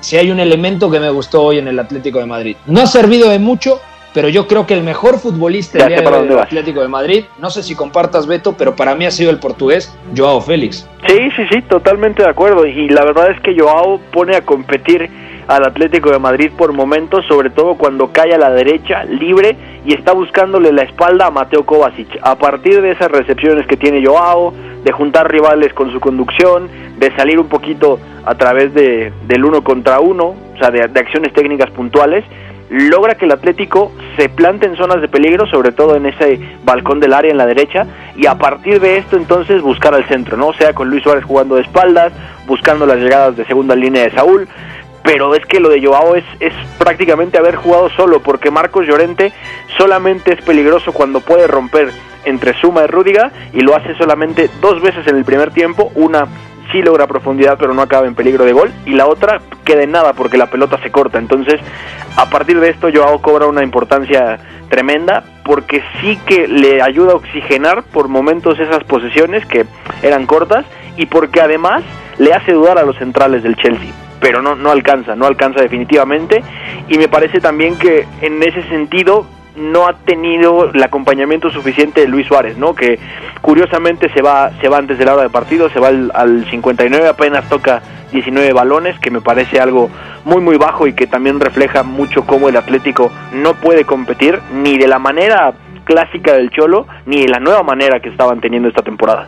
si 0.00 0.16
hay 0.16 0.30
un 0.30 0.40
elemento 0.40 0.90
que 0.90 1.00
me 1.00 1.10
gustó 1.10 1.42
hoy 1.42 1.58
en 1.58 1.68
el 1.68 1.78
Atlético 1.78 2.18
de 2.18 2.26
Madrid. 2.26 2.56
No 2.66 2.82
ha 2.82 2.86
servido 2.86 3.30
de 3.30 3.38
mucho, 3.38 3.80
pero 4.12 4.28
yo 4.28 4.46
creo 4.46 4.66
que 4.66 4.74
el 4.74 4.82
mejor 4.82 5.18
futbolista 5.18 5.88
del 5.88 6.38
Atlético 6.38 6.82
de 6.82 6.88
Madrid, 6.88 7.24
no 7.38 7.50
sé 7.50 7.62
si 7.62 7.74
compartas 7.74 8.26
Beto, 8.26 8.54
pero 8.56 8.76
para 8.76 8.94
mí 8.94 9.06
ha 9.06 9.10
sido 9.10 9.30
el 9.30 9.38
portugués 9.38 9.96
Joao 10.14 10.40
Félix. 10.40 10.86
Sí, 11.06 11.18
sí, 11.36 11.42
sí, 11.50 11.62
totalmente 11.62 12.22
de 12.22 12.28
acuerdo. 12.28 12.66
Y 12.66 12.88
la 12.88 13.04
verdad 13.04 13.30
es 13.30 13.40
que 13.40 13.58
Joao 13.58 13.98
pone 14.12 14.36
a 14.36 14.42
competir 14.42 15.08
al 15.48 15.64
Atlético 15.64 16.10
de 16.10 16.18
Madrid 16.18 16.50
por 16.56 16.72
momentos, 16.72 17.24
sobre 17.26 17.50
todo 17.50 17.74
cuando 17.74 18.12
cae 18.12 18.34
a 18.34 18.38
la 18.38 18.50
derecha, 18.50 19.04
libre, 19.04 19.56
y 19.84 19.94
está 19.94 20.12
buscándole 20.12 20.72
la 20.72 20.82
espalda 20.82 21.26
a 21.26 21.30
Mateo 21.30 21.64
Kovacic. 21.64 22.18
A 22.22 22.36
partir 22.36 22.80
de 22.80 22.92
esas 22.92 23.10
recepciones 23.10 23.66
que 23.66 23.76
tiene 23.76 24.04
Joao, 24.04 24.52
de 24.84 24.92
juntar 24.92 25.30
rivales 25.30 25.72
con 25.74 25.92
su 25.92 26.00
conducción, 26.00 26.68
de 26.98 27.14
salir 27.16 27.38
un 27.38 27.48
poquito 27.48 27.98
a 28.24 28.34
través 28.34 28.72
de, 28.74 29.12
del 29.26 29.44
uno 29.44 29.62
contra 29.62 30.00
uno, 30.00 30.34
o 30.54 30.58
sea, 30.58 30.70
de, 30.70 30.82
acciones 30.82 31.32
técnicas 31.32 31.70
puntuales, 31.70 32.24
logra 32.70 33.16
que 33.16 33.26
el 33.26 33.32
Atlético 33.32 33.92
se 34.16 34.28
plante 34.28 34.66
en 34.66 34.76
zonas 34.76 35.00
de 35.00 35.08
peligro, 35.08 35.46
sobre 35.46 35.72
todo 35.72 35.96
en 35.96 36.06
ese 36.06 36.40
balcón 36.64 37.00
del 37.00 37.12
área 37.12 37.30
en 37.30 37.36
la 37.36 37.46
derecha, 37.46 37.86
y 38.16 38.26
a 38.26 38.36
partir 38.36 38.80
de 38.80 38.98
esto 38.98 39.16
entonces 39.16 39.60
buscar 39.60 39.94
al 39.94 40.06
centro, 40.08 40.36
¿no? 40.36 40.48
O 40.48 40.54
sea, 40.54 40.72
con 40.72 40.88
Luis 40.88 41.02
Suárez 41.02 41.24
jugando 41.24 41.56
de 41.56 41.62
espaldas, 41.62 42.12
buscando 42.46 42.86
las 42.86 42.98
llegadas 42.98 43.36
de 43.36 43.44
segunda 43.44 43.74
línea 43.76 44.04
de 44.04 44.10
Saúl, 44.12 44.48
pero 45.02 45.34
es 45.34 45.44
que 45.46 45.60
lo 45.60 45.68
de 45.68 45.84
Joao 45.84 46.14
es, 46.14 46.24
es 46.40 46.52
prácticamente 46.78 47.38
haber 47.38 47.56
jugado 47.56 47.90
solo, 47.90 48.20
porque 48.20 48.50
Marcos 48.50 48.86
Llorente 48.86 49.32
solamente 49.76 50.32
es 50.34 50.42
peligroso 50.42 50.92
cuando 50.92 51.20
puede 51.20 51.46
romper 51.46 51.90
entre 52.24 52.54
Suma 52.60 52.84
y 52.84 52.86
Rúdiga, 52.86 53.32
y 53.52 53.60
lo 53.60 53.74
hace 53.74 53.94
solamente 53.96 54.48
dos 54.60 54.80
veces 54.80 55.06
en 55.08 55.16
el 55.16 55.24
primer 55.24 55.50
tiempo, 55.50 55.90
una 55.94 56.26
sí 56.70 56.80
logra 56.80 57.06
profundidad 57.06 57.58
pero 57.58 57.74
no 57.74 57.82
acaba 57.82 58.06
en 58.06 58.14
peligro 58.14 58.44
de 58.44 58.52
gol, 58.52 58.70
y 58.86 58.92
la 58.92 59.06
otra 59.06 59.40
queda 59.64 59.82
en 59.82 59.90
nada 59.90 60.12
porque 60.12 60.38
la 60.38 60.46
pelota 60.46 60.78
se 60.82 60.92
corta, 60.92 61.18
entonces 61.18 61.60
a 62.16 62.30
partir 62.30 62.60
de 62.60 62.70
esto 62.70 62.88
Joao 62.92 63.20
cobra 63.20 63.46
una 63.46 63.64
importancia 63.64 64.38
tremenda, 64.70 65.24
porque 65.44 65.82
sí 66.00 66.18
que 66.24 66.46
le 66.46 66.80
ayuda 66.80 67.12
a 67.12 67.16
oxigenar 67.16 67.82
por 67.82 68.08
momentos 68.08 68.58
esas 68.60 68.84
posesiones 68.84 69.44
que 69.46 69.66
eran 70.02 70.26
cortas, 70.26 70.64
y 70.96 71.06
porque 71.06 71.40
además 71.40 71.82
le 72.18 72.32
hace 72.32 72.52
dudar 72.52 72.78
a 72.78 72.84
los 72.84 72.96
centrales 72.98 73.42
del 73.42 73.56
Chelsea 73.56 73.90
pero 74.22 74.40
no, 74.40 74.54
no 74.54 74.70
alcanza, 74.70 75.14
no 75.16 75.26
alcanza 75.26 75.60
definitivamente. 75.60 76.42
Y 76.88 76.96
me 76.96 77.08
parece 77.08 77.40
también 77.40 77.76
que 77.76 78.06
en 78.22 78.42
ese 78.42 78.62
sentido 78.68 79.26
no 79.56 79.86
ha 79.86 79.92
tenido 79.92 80.70
el 80.70 80.82
acompañamiento 80.82 81.50
suficiente 81.50 82.00
de 82.00 82.08
Luis 82.08 82.26
Suárez, 82.26 82.56
¿no? 82.56 82.74
Que 82.74 82.98
curiosamente 83.42 84.10
se 84.14 84.22
va, 84.22 84.50
se 84.60 84.68
va 84.68 84.78
antes 84.78 84.96
de 84.96 85.04
la 85.04 85.14
hora 85.14 85.24
de 85.24 85.28
partido, 85.28 85.68
se 85.68 85.80
va 85.80 85.88
al, 85.88 86.10
al 86.14 86.48
59, 86.48 87.06
apenas 87.06 87.46
toca 87.50 87.82
19 88.12 88.52
balones, 88.52 88.98
que 89.00 89.10
me 89.10 89.20
parece 89.20 89.60
algo 89.60 89.90
muy 90.24 90.40
muy 90.40 90.56
bajo 90.56 90.86
y 90.86 90.94
que 90.94 91.06
también 91.06 91.40
refleja 91.40 91.82
mucho 91.82 92.24
cómo 92.24 92.48
el 92.48 92.56
Atlético 92.56 93.10
no 93.34 93.54
puede 93.54 93.84
competir 93.84 94.38
ni 94.54 94.78
de 94.78 94.86
la 94.86 94.98
manera 94.98 95.52
clásica 95.84 96.34
del 96.34 96.50
Cholo, 96.50 96.86
ni 97.06 97.22
de 97.22 97.28
la 97.28 97.40
nueva 97.40 97.62
manera 97.62 98.00
que 98.00 98.08
estaban 98.08 98.40
teniendo 98.40 98.68
esta 98.68 98.82
temporada. 98.82 99.26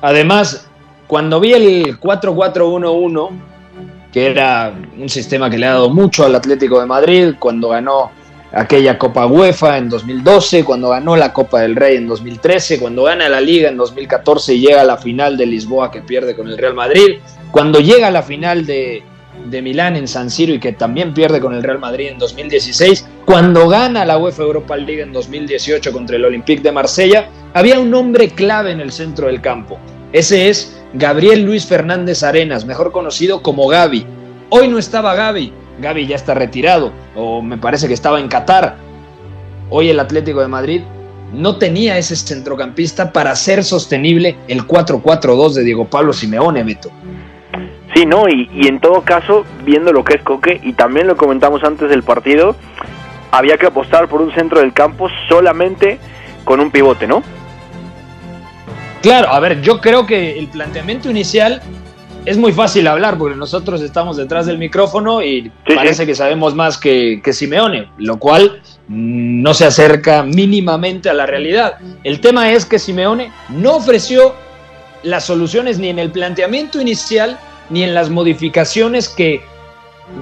Además, 0.00 0.70
cuando 1.06 1.40
vi 1.40 1.52
el 1.52 2.00
4-4-1-1, 2.00 3.30
que 4.12 4.26
era 4.26 4.74
un 4.98 5.08
sistema 5.08 5.48
que 5.48 5.58
le 5.58 5.66
ha 5.66 5.74
dado 5.74 5.90
mucho 5.90 6.24
al 6.24 6.34
Atlético 6.34 6.80
de 6.80 6.86
Madrid 6.86 7.34
cuando 7.38 7.68
ganó 7.68 8.10
aquella 8.52 8.98
Copa 8.98 9.26
UEFA 9.26 9.78
en 9.78 9.88
2012, 9.88 10.64
cuando 10.64 10.90
ganó 10.90 11.16
la 11.16 11.32
Copa 11.32 11.60
del 11.60 11.76
Rey 11.76 11.96
en 11.96 12.08
2013, 12.08 12.80
cuando 12.80 13.04
gana 13.04 13.28
la 13.28 13.40
Liga 13.40 13.68
en 13.68 13.76
2014 13.76 14.54
y 14.54 14.60
llega 14.60 14.80
a 14.80 14.84
la 14.84 14.96
final 14.96 15.36
de 15.36 15.46
Lisboa 15.46 15.90
que 15.90 16.00
pierde 16.00 16.34
con 16.34 16.48
el 16.48 16.58
Real 16.58 16.74
Madrid, 16.74 17.18
cuando 17.50 17.80
llega 17.80 18.08
a 18.08 18.10
la 18.10 18.22
final 18.22 18.66
de, 18.66 19.02
de 19.46 19.62
Milán 19.62 19.96
en 19.96 20.08
San 20.08 20.30
Siro 20.30 20.52
y 20.52 20.58
que 20.58 20.72
también 20.72 21.14
pierde 21.14 21.40
con 21.40 21.54
el 21.54 21.62
Real 21.62 21.78
Madrid 21.78 22.08
en 22.08 22.18
2016, 22.18 23.06
cuando 23.24 23.68
gana 23.68 24.04
la 24.04 24.18
UEFA 24.18 24.42
Europa 24.42 24.76
League 24.76 25.02
en 25.02 25.12
2018 25.12 25.92
contra 25.92 26.16
el 26.16 26.24
Olympique 26.24 26.62
de 26.62 26.72
Marsella, 26.72 27.28
había 27.54 27.78
un 27.78 27.94
hombre 27.94 28.30
clave 28.30 28.72
en 28.72 28.80
el 28.80 28.90
centro 28.90 29.28
del 29.28 29.40
campo. 29.40 29.78
Ese 30.12 30.48
es 30.48 30.79
Gabriel 30.92 31.42
Luis 31.42 31.66
Fernández 31.66 32.22
Arenas, 32.22 32.64
mejor 32.64 32.90
conocido 32.90 33.42
como 33.42 33.68
Gaby. 33.68 34.06
Hoy 34.48 34.68
no 34.68 34.78
estaba 34.78 35.14
Gaby, 35.14 35.52
Gaby 35.80 36.06
ya 36.06 36.16
está 36.16 36.34
retirado, 36.34 36.92
o 37.14 37.40
me 37.42 37.58
parece 37.58 37.86
que 37.86 37.94
estaba 37.94 38.18
en 38.18 38.28
Qatar. 38.28 38.76
Hoy 39.68 39.88
el 39.88 40.00
Atlético 40.00 40.40
de 40.40 40.48
Madrid 40.48 40.82
no 41.32 41.58
tenía 41.58 41.96
ese 41.96 42.16
centrocampista 42.16 43.12
para 43.12 43.30
hacer 43.30 43.62
sostenible 43.62 44.36
el 44.48 44.66
4-4-2 44.66 45.52
de 45.54 45.62
Diego 45.62 45.84
Pablo 45.86 46.12
Simeone, 46.12 46.64
Beto. 46.64 46.90
Sí, 47.94 48.04
no, 48.04 48.28
y, 48.28 48.50
y, 48.52 48.66
en 48.66 48.80
todo 48.80 49.02
caso, 49.02 49.44
viendo 49.64 49.92
lo 49.92 50.04
que 50.04 50.14
es 50.14 50.22
Coque, 50.22 50.60
y 50.62 50.72
también 50.72 51.06
lo 51.06 51.16
comentamos 51.16 51.62
antes 51.62 51.88
del 51.88 52.02
partido, 52.02 52.56
había 53.30 53.56
que 53.58 53.66
apostar 53.66 54.08
por 54.08 54.20
un 54.22 54.32
centro 54.32 54.60
del 54.60 54.72
campo 54.72 55.08
solamente 55.28 55.98
con 56.44 56.60
un 56.60 56.70
pivote, 56.70 57.06
¿no? 57.06 57.22
Claro, 59.02 59.32
a 59.32 59.40
ver, 59.40 59.62
yo 59.62 59.80
creo 59.80 60.06
que 60.06 60.38
el 60.38 60.48
planteamiento 60.48 61.10
inicial 61.10 61.62
es 62.26 62.36
muy 62.36 62.52
fácil 62.52 62.86
hablar 62.86 63.16
porque 63.16 63.36
nosotros 63.36 63.80
estamos 63.80 64.18
detrás 64.18 64.44
del 64.44 64.58
micrófono 64.58 65.22
y 65.22 65.50
parece 65.74 66.04
que 66.04 66.14
sabemos 66.14 66.54
más 66.54 66.76
que, 66.76 67.20
que, 67.24 67.32
Simeone, 67.32 67.88
lo 67.96 68.18
cual 68.18 68.60
no 68.88 69.54
se 69.54 69.64
acerca 69.64 70.22
mínimamente 70.22 71.08
a 71.08 71.14
la 71.14 71.24
realidad. 71.24 71.78
El 72.04 72.20
tema 72.20 72.52
es 72.52 72.66
que 72.66 72.78
Simeone 72.78 73.32
no 73.48 73.76
ofreció 73.76 74.34
las 75.02 75.24
soluciones 75.24 75.78
ni 75.78 75.88
en 75.88 75.98
el 75.98 76.10
planteamiento 76.10 76.78
inicial 76.78 77.38
ni 77.70 77.84
en 77.84 77.94
las 77.94 78.10
modificaciones 78.10 79.08
que 79.08 79.40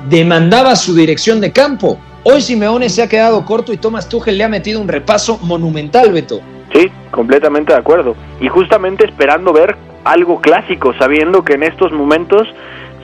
demandaba 0.08 0.76
su 0.76 0.94
dirección 0.94 1.40
de 1.40 1.50
campo. 1.50 1.98
Hoy 2.22 2.42
Simeone 2.42 2.88
se 2.90 3.02
ha 3.02 3.08
quedado 3.08 3.44
corto 3.44 3.72
y 3.72 3.78
Thomas 3.78 4.08
Tuchel 4.08 4.38
le 4.38 4.44
ha 4.44 4.48
metido 4.48 4.80
un 4.80 4.86
repaso 4.86 5.38
monumental, 5.38 6.12
Beto. 6.12 6.40
Sí, 6.72 6.90
completamente 7.10 7.72
de 7.72 7.78
acuerdo. 7.78 8.14
Y 8.40 8.48
justamente 8.48 9.06
esperando 9.06 9.52
ver 9.52 9.76
algo 10.04 10.40
clásico, 10.40 10.92
sabiendo 10.98 11.44
que 11.44 11.54
en 11.54 11.62
estos 11.62 11.92
momentos 11.92 12.46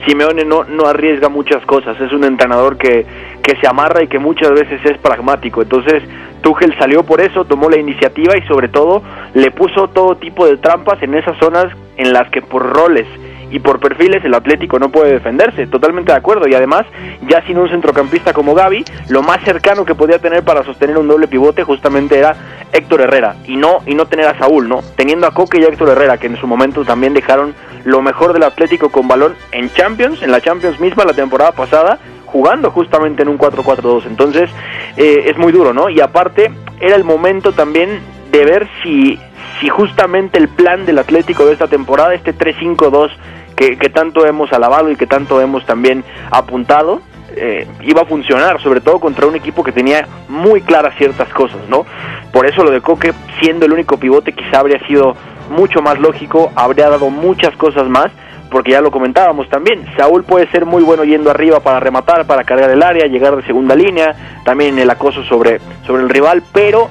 Simeone 0.05 0.45
no, 0.45 0.63
no 0.65 0.85
arriesga 0.87 1.29
muchas 1.29 1.65
cosas. 1.65 1.99
Es 1.99 2.11
un 2.11 2.23
entrenador 2.23 2.77
que, 2.77 3.05
que 3.41 3.55
se 3.59 3.67
amarra 3.67 4.03
y 4.03 4.07
que 4.07 4.19
muchas 4.19 4.51
veces 4.51 4.79
es 4.85 4.97
pragmático. 4.99 5.61
Entonces, 5.61 6.03
Tuchel 6.41 6.77
salió 6.77 7.03
por 7.03 7.21
eso, 7.21 7.45
tomó 7.45 7.69
la 7.69 7.79
iniciativa 7.79 8.37
y 8.37 8.47
sobre 8.47 8.67
todo 8.67 9.01
le 9.33 9.51
puso 9.51 9.87
todo 9.87 10.15
tipo 10.17 10.45
de 10.45 10.57
trampas 10.57 11.01
en 11.01 11.15
esas 11.15 11.37
zonas 11.39 11.65
en 11.97 12.13
las 12.13 12.29
que 12.29 12.41
por 12.41 12.61
roles 12.61 13.07
y 13.51 13.59
por 13.59 13.79
perfiles 13.79 14.23
el 14.23 14.33
Atlético 14.33 14.79
no 14.79 14.89
puede 14.89 15.13
defenderse, 15.13 15.67
totalmente 15.67 16.11
de 16.11 16.17
acuerdo, 16.17 16.47
y 16.47 16.55
además 16.55 16.85
ya 17.27 17.45
sin 17.45 17.57
un 17.57 17.69
centrocampista 17.69 18.33
como 18.33 18.55
Gaby, 18.55 18.83
lo 19.09 19.21
más 19.21 19.43
cercano 19.43 19.85
que 19.85 19.95
podía 19.95 20.19
tener 20.19 20.43
para 20.43 20.63
sostener 20.63 20.97
un 20.97 21.07
doble 21.07 21.27
pivote 21.27 21.63
justamente 21.63 22.17
era 22.17 22.35
Héctor 22.71 23.01
Herrera, 23.01 23.35
y 23.45 23.55
no, 23.55 23.79
y 23.85 23.95
no 23.95 24.05
tener 24.05 24.27
a 24.27 24.37
Saúl, 24.37 24.67
¿no? 24.67 24.81
Teniendo 24.95 25.27
a 25.27 25.31
Coque 25.31 25.59
y 25.59 25.63
a 25.63 25.67
Héctor 25.67 25.89
Herrera, 25.89 26.17
que 26.17 26.27
en 26.27 26.37
su 26.37 26.47
momento 26.47 26.83
también 26.83 27.13
dejaron 27.13 27.53
lo 27.83 28.01
mejor 28.01 28.33
del 28.33 28.43
Atlético 28.43 28.89
con 28.89 29.07
balón 29.07 29.35
en 29.51 29.71
Champions, 29.71 30.21
en 30.21 30.31
la 30.31 30.41
Champions 30.41 30.79
misma 30.79 31.05
la 31.05 31.13
temporada 31.13 31.51
pasada, 31.51 31.99
jugando 32.25 32.71
justamente 32.71 33.21
en 33.21 33.29
un 33.29 33.37
4-4-2. 33.37 34.07
Entonces 34.07 34.49
eh, 34.97 35.25
es 35.27 35.37
muy 35.37 35.53
duro, 35.53 35.73
¿no? 35.73 35.89
Y 35.89 36.01
aparte 36.01 36.51
era 36.81 36.95
el 36.95 37.03
momento 37.03 37.53
también 37.53 38.01
de 38.31 38.43
ver 38.43 38.67
si, 38.83 39.19
si 39.59 39.69
justamente 39.69 40.37
el 40.37 40.49
plan 40.49 40.85
del 40.85 40.99
Atlético 40.99 41.45
de 41.45 41.53
esta 41.53 41.67
temporada, 41.67 42.13
este 42.13 42.35
3-5-2 42.35 43.11
que, 43.55 43.77
que 43.77 43.89
tanto 43.89 44.25
hemos 44.25 44.51
alabado 44.53 44.91
y 44.91 44.95
que 44.95 45.07
tanto 45.07 45.39
hemos 45.41 45.65
también 45.65 46.03
apuntado, 46.31 47.01
eh, 47.37 47.67
iba 47.81 48.01
a 48.01 48.05
funcionar, 48.05 48.61
sobre 48.61 48.81
todo 48.81 48.99
contra 48.99 49.27
un 49.27 49.35
equipo 49.35 49.63
que 49.63 49.71
tenía 49.71 50.07
muy 50.29 50.61
claras 50.61 50.95
ciertas 50.97 51.27
cosas, 51.33 51.59
¿no? 51.69 51.85
Por 52.31 52.45
eso 52.45 52.63
lo 52.63 52.71
de 52.71 52.81
Coque, 52.81 53.13
siendo 53.41 53.65
el 53.65 53.73
único 53.73 53.97
pivote, 53.97 54.33
quizá 54.33 54.59
habría 54.59 54.79
sido 54.87 55.15
mucho 55.49 55.81
más 55.81 55.99
lógico, 55.99 56.51
habría 56.55 56.89
dado 56.89 57.09
muchas 57.09 57.55
cosas 57.57 57.87
más, 57.87 58.07
porque 58.49 58.71
ya 58.71 58.79
lo 58.79 58.91
comentábamos 58.91 59.49
también, 59.49 59.85
Saúl 59.97 60.23
puede 60.23 60.49
ser 60.51 60.65
muy 60.65 60.83
bueno 60.83 61.03
yendo 61.03 61.29
arriba 61.29 61.59
para 61.59 61.79
rematar, 61.79 62.25
para 62.25 62.43
cargar 62.43 62.69
el 62.69 62.83
área, 62.83 63.05
llegar 63.07 63.35
de 63.35 63.43
segunda 63.43 63.75
línea, 63.75 64.15
también 64.45 64.79
el 64.79 64.89
acoso 64.89 65.23
sobre, 65.23 65.59
sobre 65.85 66.03
el 66.03 66.09
rival, 66.09 66.41
pero, 66.53 66.89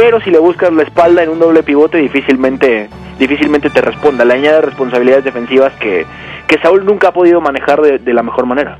pero 0.00 0.18
si 0.22 0.30
le 0.30 0.38
buscas 0.38 0.72
la 0.72 0.84
espalda 0.84 1.22
en 1.22 1.28
un 1.28 1.38
doble 1.38 1.62
pivote 1.62 1.98
difícilmente, 1.98 2.88
difícilmente 3.18 3.68
te 3.68 3.82
responda, 3.82 4.24
le 4.24 4.32
añade 4.32 4.62
responsabilidades 4.62 5.24
defensivas 5.24 5.74
que, 5.74 6.06
que 6.48 6.58
Saúl 6.62 6.86
nunca 6.86 7.08
ha 7.08 7.12
podido 7.12 7.38
manejar 7.42 7.82
de, 7.82 7.98
de 7.98 8.14
la 8.14 8.22
mejor 8.22 8.46
manera. 8.46 8.78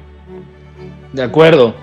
De 1.12 1.22
acuerdo. 1.22 1.74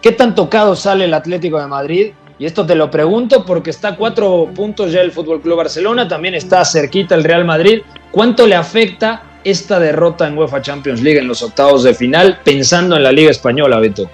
¿Qué 0.00 0.10
tan 0.10 0.34
tocado 0.34 0.74
sale 0.74 1.04
el 1.04 1.12
Atlético 1.12 1.60
de 1.60 1.66
Madrid? 1.66 2.12
Y 2.38 2.46
esto 2.46 2.64
te 2.64 2.74
lo 2.74 2.90
pregunto 2.90 3.44
porque 3.44 3.68
está 3.68 3.88
a 3.88 3.96
cuatro 3.96 4.48
puntos 4.54 4.90
ya 4.90 5.02
el 5.02 5.12
Fútbol 5.12 5.42
Club 5.42 5.58
Barcelona, 5.58 6.08
también 6.08 6.34
está 6.34 6.64
cerquita 6.64 7.14
el 7.14 7.24
Real 7.24 7.44
Madrid. 7.44 7.82
¿Cuánto 8.10 8.46
le 8.46 8.54
afecta 8.54 9.22
esta 9.44 9.78
derrota 9.78 10.26
en 10.26 10.38
UEFA 10.38 10.62
Champions 10.62 11.02
League 11.02 11.18
en 11.18 11.28
los 11.28 11.42
octavos 11.42 11.82
de 11.82 11.92
final, 11.92 12.38
pensando 12.42 12.96
en 12.96 13.02
la 13.02 13.12
Liga 13.12 13.30
Española, 13.30 13.78
Beto? 13.80 14.08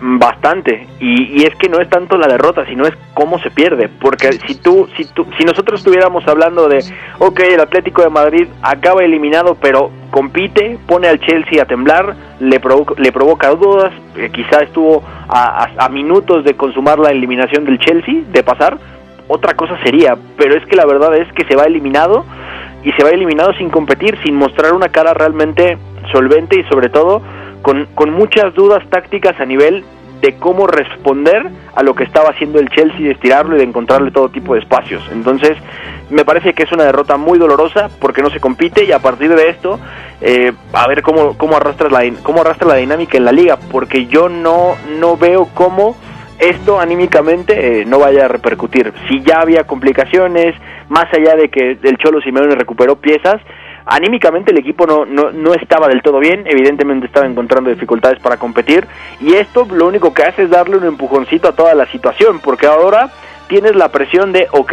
Bastante, 0.00 0.86
y, 1.00 1.40
y, 1.40 1.44
es 1.44 1.54
que 1.54 1.68
no 1.68 1.80
es 1.80 1.88
tanto 1.88 2.18
la 2.18 2.26
derrota, 2.26 2.66
sino 2.66 2.84
es 2.84 2.92
cómo 3.14 3.38
se 3.38 3.50
pierde, 3.50 3.88
porque 3.88 4.32
si 4.32 4.56
tú, 4.56 4.88
si 4.96 5.04
tú, 5.06 5.26
si 5.38 5.44
nosotros 5.44 5.80
estuviéramos 5.80 6.26
hablando 6.26 6.68
de, 6.68 6.84
ok, 7.20 7.40
el 7.40 7.60
Atlético 7.60 8.02
de 8.02 8.10
Madrid 8.10 8.48
acaba 8.60 9.02
eliminado, 9.02 9.56
pero 9.60 9.90
compite, 10.10 10.78
pone 10.86 11.08
al 11.08 11.20
Chelsea 11.20 11.62
a 11.62 11.66
temblar, 11.66 12.14
le, 12.40 12.60
provoca, 12.60 12.94
le 12.98 13.12
provoca 13.12 13.50
dudas, 13.50 13.92
eh, 14.16 14.30
quizá 14.30 14.60
estuvo 14.60 15.02
a, 15.28 15.68
a 15.78 15.88
minutos 15.88 16.44
de 16.44 16.54
consumar 16.54 16.98
la 16.98 17.10
eliminación 17.10 17.64
del 17.64 17.78
Chelsea, 17.78 18.24
de 18.30 18.42
pasar, 18.42 18.78
otra 19.28 19.54
cosa 19.54 19.78
sería, 19.82 20.18
pero 20.36 20.54
es 20.56 20.66
que 20.66 20.76
la 20.76 20.84
verdad 20.86 21.16
es 21.16 21.32
que 21.32 21.46
se 21.46 21.56
va 21.56 21.64
eliminado 21.64 22.26
y 22.82 22.92
se 22.92 23.02
va 23.02 23.10
eliminado 23.10 23.54
sin 23.54 23.70
competir, 23.70 24.18
sin 24.22 24.34
mostrar 24.34 24.74
una 24.74 24.90
cara 24.90 25.14
realmente 25.14 25.78
solvente 26.12 26.60
y 26.60 26.64
sobre 26.64 26.90
todo 26.90 27.22
con, 27.64 27.86
con 27.94 28.12
muchas 28.12 28.52
dudas 28.52 28.84
tácticas 28.90 29.40
a 29.40 29.46
nivel 29.46 29.84
de 30.20 30.36
cómo 30.36 30.66
responder 30.66 31.50
a 31.74 31.82
lo 31.82 31.94
que 31.94 32.04
estaba 32.04 32.28
haciendo 32.28 32.58
el 32.58 32.68
Chelsea, 32.68 33.00
de 33.00 33.12
estirarlo 33.12 33.56
y 33.56 33.60
de 33.60 33.64
encontrarle 33.64 34.10
todo 34.10 34.28
tipo 34.28 34.52
de 34.52 34.60
espacios. 34.60 35.02
Entonces, 35.10 35.56
me 36.10 36.26
parece 36.26 36.52
que 36.52 36.64
es 36.64 36.72
una 36.72 36.84
derrota 36.84 37.16
muy 37.16 37.38
dolorosa 37.38 37.88
porque 37.98 38.20
no 38.20 38.28
se 38.28 38.38
compite 38.38 38.84
y 38.84 38.92
a 38.92 38.98
partir 38.98 39.34
de 39.34 39.48
esto, 39.48 39.80
eh, 40.20 40.52
a 40.74 40.86
ver 40.88 41.00
cómo, 41.00 41.38
cómo, 41.38 41.56
arrastra 41.56 41.88
la, 41.88 42.02
cómo 42.22 42.42
arrastra 42.42 42.68
la 42.68 42.74
dinámica 42.76 43.16
en 43.16 43.24
la 43.24 43.32
liga, 43.32 43.58
porque 43.72 44.04
yo 44.06 44.28
no, 44.28 44.74
no 45.00 45.16
veo 45.16 45.48
cómo 45.54 45.96
esto 46.38 46.78
anímicamente 46.78 47.80
eh, 47.80 47.84
no 47.86 47.98
vaya 47.98 48.26
a 48.26 48.28
repercutir. 48.28 48.92
Si 49.08 49.22
ya 49.22 49.40
había 49.40 49.64
complicaciones, 49.64 50.54
más 50.90 51.06
allá 51.14 51.34
de 51.34 51.48
que 51.48 51.78
el 51.82 51.96
Cholo 51.96 52.20
Simeone 52.20 52.54
recuperó 52.54 52.96
piezas, 52.96 53.40
anímicamente 53.86 54.52
el 54.52 54.58
equipo 54.58 54.86
no, 54.86 55.04
no, 55.04 55.30
no, 55.30 55.54
estaba 55.54 55.88
del 55.88 56.02
todo 56.02 56.18
bien, 56.18 56.44
evidentemente 56.46 57.06
estaba 57.06 57.26
encontrando 57.26 57.70
dificultades 57.70 58.18
para 58.20 58.36
competir 58.36 58.86
y 59.20 59.34
esto 59.34 59.66
lo 59.70 59.86
único 59.86 60.14
que 60.14 60.22
hace 60.22 60.44
es 60.44 60.50
darle 60.50 60.76
un 60.76 60.84
empujoncito 60.84 61.48
a 61.48 61.52
toda 61.52 61.74
la 61.74 61.86
situación, 61.86 62.40
porque 62.40 62.66
ahora 62.66 63.10
tienes 63.48 63.76
la 63.76 63.90
presión 63.90 64.32
de, 64.32 64.48
ok, 64.52 64.72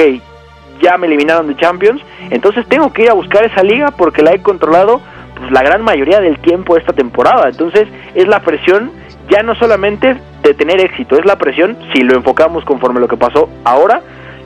ya 0.82 0.98
me 0.98 1.08
eliminaron 1.08 1.48
de 1.48 1.58
Champions, 1.58 2.02
entonces 2.30 2.66
tengo 2.68 2.92
que 2.94 3.04
ir 3.04 3.10
a 3.10 3.14
buscar 3.14 3.44
esa 3.44 3.64
liga 3.64 3.92
porque 3.92 4.24
la 4.24 4.34
he 4.34 4.42
controlado 4.42 5.02
pues, 5.38 5.52
la 5.52 5.62
gran 5.62 5.84
mayoría 5.84 6.20
del 6.22 6.40
tiempo 6.40 6.78
esta 6.78 6.94
temporada, 6.94 7.50
entonces 7.50 7.88
es 8.16 8.28
la 8.28 8.40
presión 8.40 8.92
ya 9.30 9.44
no 9.44 9.56
solamente 9.56 10.18
de 10.44 10.54
tener 10.54 10.82
éxito, 10.82 11.18
es 11.18 11.26
la 11.26 11.38
presión, 11.38 11.78
si 11.94 12.02
lo 12.02 12.16
enfocamos 12.16 12.66
conforme 12.66 13.00
lo 13.00 13.08
que 13.08 13.18
pasó 13.18 13.50
ahora, 13.64 14.02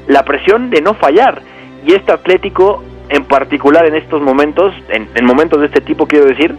la 0.07 0.23
presión 0.23 0.69
de 0.69 0.81
no 0.81 0.93
fallar. 0.93 1.41
Y 1.85 1.93
este 1.93 2.11
Atlético 2.11 2.83
en 3.09 3.25
particular 3.25 3.85
en 3.85 3.95
estos 3.95 4.21
momentos, 4.21 4.73
en, 4.89 5.07
en, 5.15 5.25
momentos 5.25 5.59
de 5.59 5.67
este 5.67 5.81
tipo 5.81 6.07
quiero 6.07 6.25
decir, 6.25 6.55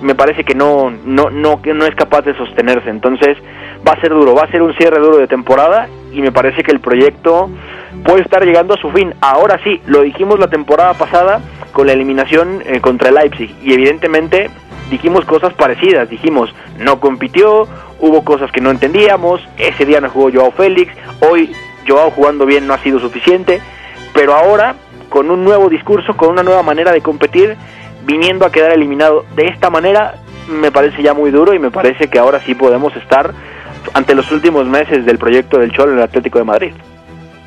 me 0.00 0.14
parece 0.14 0.44
que 0.44 0.54
no, 0.54 0.90
no, 1.04 1.30
no, 1.30 1.60
que 1.60 1.74
no 1.74 1.84
es 1.84 1.94
capaz 1.94 2.22
de 2.22 2.36
sostenerse. 2.36 2.90
Entonces 2.90 3.36
va 3.86 3.92
a 3.92 4.00
ser 4.00 4.10
duro, 4.10 4.34
va 4.34 4.42
a 4.42 4.50
ser 4.50 4.62
un 4.62 4.74
cierre 4.74 5.00
duro 5.00 5.18
de 5.18 5.26
temporada 5.26 5.88
y 6.12 6.20
me 6.20 6.32
parece 6.32 6.62
que 6.62 6.70
el 6.70 6.80
proyecto 6.80 7.50
puede 8.04 8.22
estar 8.22 8.44
llegando 8.44 8.74
a 8.74 8.78
su 8.78 8.90
fin. 8.90 9.14
Ahora 9.20 9.60
sí, 9.64 9.80
lo 9.86 10.02
dijimos 10.02 10.38
la 10.38 10.48
temporada 10.48 10.94
pasada 10.94 11.40
con 11.72 11.86
la 11.86 11.92
eliminación 11.92 12.62
eh, 12.66 12.80
contra 12.80 13.08
el 13.08 13.16
Leipzig 13.16 13.54
y 13.62 13.72
evidentemente 13.72 14.50
dijimos 14.90 15.24
cosas 15.24 15.52
parecidas, 15.54 16.08
dijimos 16.08 16.54
no 16.78 16.98
compitió, 16.98 17.68
hubo 18.00 18.24
cosas 18.24 18.50
que 18.52 18.60
no 18.60 18.70
entendíamos, 18.70 19.40
ese 19.58 19.84
día 19.84 20.00
no 20.00 20.08
jugó 20.08 20.30
Joao 20.32 20.50
Félix, 20.52 20.92
hoy 21.20 21.52
Joao 21.86 22.10
jugando 22.10 22.46
bien 22.46 22.66
no 22.66 22.74
ha 22.74 22.78
sido 22.78 22.98
suficiente, 22.98 23.60
pero 24.14 24.34
ahora 24.34 24.76
con 25.08 25.30
un 25.30 25.44
nuevo 25.44 25.68
discurso, 25.68 26.16
con 26.16 26.30
una 26.30 26.42
nueva 26.42 26.62
manera 26.62 26.92
de 26.92 27.00
competir, 27.00 27.56
viniendo 28.04 28.44
a 28.44 28.52
quedar 28.52 28.72
eliminado 28.72 29.24
de 29.36 29.46
esta 29.46 29.70
manera, 29.70 30.16
me 30.48 30.72
parece 30.72 31.02
ya 31.02 31.14
muy 31.14 31.30
duro 31.30 31.54
y 31.54 31.58
me 31.58 31.70
parece 31.70 32.08
que 32.08 32.18
ahora 32.18 32.40
sí 32.44 32.54
podemos 32.54 32.94
estar 32.96 33.32
ante 33.92 34.14
los 34.14 34.30
últimos 34.32 34.66
meses 34.66 35.04
del 35.04 35.18
proyecto 35.18 35.58
del 35.58 35.72
Cholo 35.72 35.92
en 35.92 35.98
el 35.98 36.04
Atlético 36.04 36.38
de 36.38 36.44
Madrid. 36.44 36.72